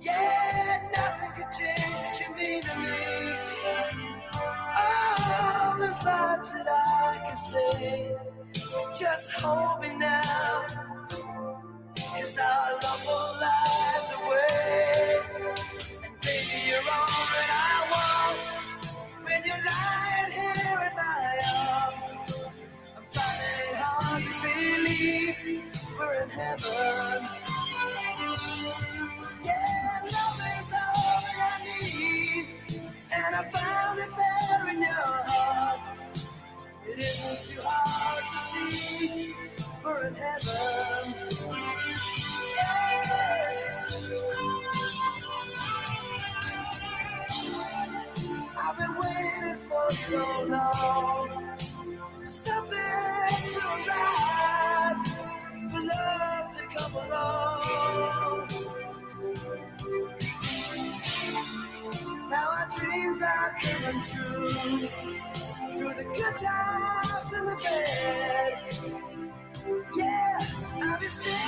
Yeah, 0.00 0.88
nothing 0.96 1.30
could 1.36 1.52
change 1.58 1.80
what 1.80 2.20
you 2.20 2.34
mean 2.36 2.62
to 2.62 2.74
me. 2.76 3.38
Oh, 4.76 5.76
there's 5.78 6.02
lots 6.04 6.52
that 6.52 6.66
I 6.68 7.20
can 7.26 7.36
say. 7.36 8.16
Just 8.98 9.32
hold 9.32 9.80
me 9.82 9.96
now. 9.98 10.66
Cause 11.96 12.38
our 12.38 12.67
heaven. 26.48 27.28
Yeah, 29.44 30.00
love 30.04 30.42
is 30.60 30.72
all 30.72 31.42
I 31.42 31.64
need. 31.64 32.46
And 33.12 33.36
I 33.36 33.50
found 33.52 33.98
it 34.00 34.10
there 34.16 34.74
in 34.74 34.80
your 34.80 34.92
heart. 35.28 35.80
It 36.86 36.98
isn't 36.98 37.56
too 37.56 37.62
hard 37.62 38.24
to 38.24 38.38
see. 38.52 39.34
In 40.06 40.14
heaven. 40.14 41.14
I've 48.58 48.78
been 48.78 48.96
waiting 48.98 49.58
for 49.68 49.90
so 49.90 50.44
long 50.48 51.07
coming 63.60 64.02
true. 64.02 64.88
Through 65.76 65.94
the 65.94 66.04
good 66.04 66.36
times 66.36 67.32
and 67.32 67.46
the 67.48 67.56
bad. 67.62 68.52
Yeah, 69.96 70.38
I'll 70.82 71.00
be 71.00 71.08
standing. 71.08 71.47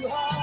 too 0.00 0.08
hard. 0.08 0.37